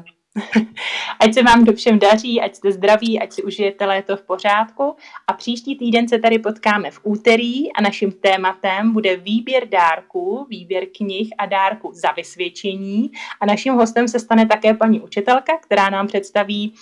ať 1.20 1.34
se 1.34 1.44
vám 1.44 1.64
do 1.64 1.74
všem 1.74 2.00
daří, 2.00 2.42
ať 2.42 2.56
jste 2.56 2.72
zdraví, 2.72 3.20
ať 3.20 3.32
si 3.32 3.44
užijete 3.44 3.86
léto 3.86 4.18
v 4.18 4.22
pořádku. 4.22 4.96
A 5.28 5.34
příští 5.34 5.78
týden 5.78 6.08
se 6.08 6.20
tady 6.20 6.40
potkáme 6.40 6.92
v 6.92 7.00
úterý 7.04 7.74
a 7.74 7.82
naším 7.82 8.12
tématem 8.12 8.94
bude 8.94 9.16
výběr 9.16 9.70
dárků, 9.70 10.46
výběr 10.50 10.86
knih 10.98 11.30
a 11.38 11.46
dárků 11.46 11.92
za 11.94 12.12
vysvědčení. 12.12 13.12
A 13.42 13.46
naším 13.46 13.74
hostem 13.74 14.08
se 14.08 14.20
stane 14.20 14.46
také 14.46 14.74
paní 14.74 15.02
učitelka, 15.02 15.58
která 15.58 15.90
nám 15.90 16.08
představí 16.08 16.74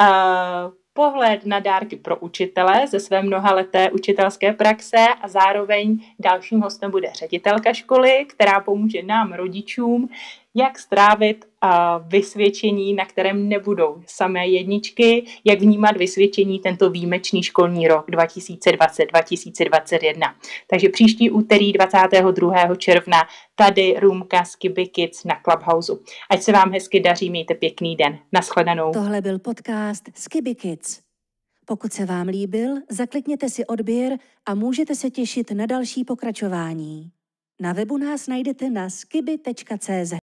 uh, 0.00 0.72
pohled 0.92 1.46
na 1.46 1.60
dárky 1.60 1.96
pro 1.96 2.16
učitele 2.16 2.86
ze 2.86 3.00
své 3.00 3.22
mnohaleté 3.22 3.90
učitelské 3.90 4.52
praxe 4.52 4.96
a 5.22 5.28
zároveň 5.28 5.98
dalším 6.18 6.60
hostem 6.60 6.90
bude 6.90 7.10
ředitelka 7.12 7.72
školy, 7.72 8.26
která 8.28 8.60
pomůže 8.60 9.02
nám 9.02 9.32
rodičům, 9.32 10.08
jak 10.54 10.78
strávit 10.78 11.44
vysvědčení, 12.06 12.94
na 12.94 13.04
kterém 13.04 13.48
nebudou 13.48 14.02
samé 14.06 14.48
jedničky, 14.48 15.24
jak 15.44 15.60
vnímat 15.60 15.96
vysvědčení 15.96 16.58
tento 16.58 16.90
výjimečný 16.90 17.42
školní 17.42 17.88
rok 17.88 18.08
2020-2021. 18.08 20.34
Takže 20.66 20.88
příští 20.88 21.30
úterý 21.30 21.72
22. 21.72 22.76
června 22.76 23.18
tady 23.54 23.96
Růmka 24.00 24.44
Skiby 24.44 24.86
Kids 24.86 25.24
na 25.24 25.40
Clubhouse. 25.44 25.92
Ať 26.30 26.42
se 26.42 26.52
vám 26.52 26.72
hezky 26.72 27.00
daří, 27.00 27.30
mějte 27.30 27.54
pěkný 27.54 27.96
den. 27.96 28.18
Naschledanou. 28.32 28.92
Tohle 28.92 29.20
byl 29.20 29.38
podcast 29.38 30.04
Skiby 30.14 30.54
Kids. 30.54 31.00
Pokud 31.66 31.92
se 31.92 32.06
vám 32.06 32.28
líbil, 32.28 32.76
zaklikněte 32.88 33.48
si 33.48 33.66
odběr 33.66 34.18
a 34.46 34.54
můžete 34.54 34.94
se 34.94 35.10
těšit 35.10 35.50
na 35.50 35.66
další 35.66 36.04
pokračování. 36.04 37.10
Na 37.60 37.72
webu 37.72 37.98
nás 37.98 38.26
najdete 38.26 38.70
na 38.70 38.90
skiby.cz. 38.90 40.12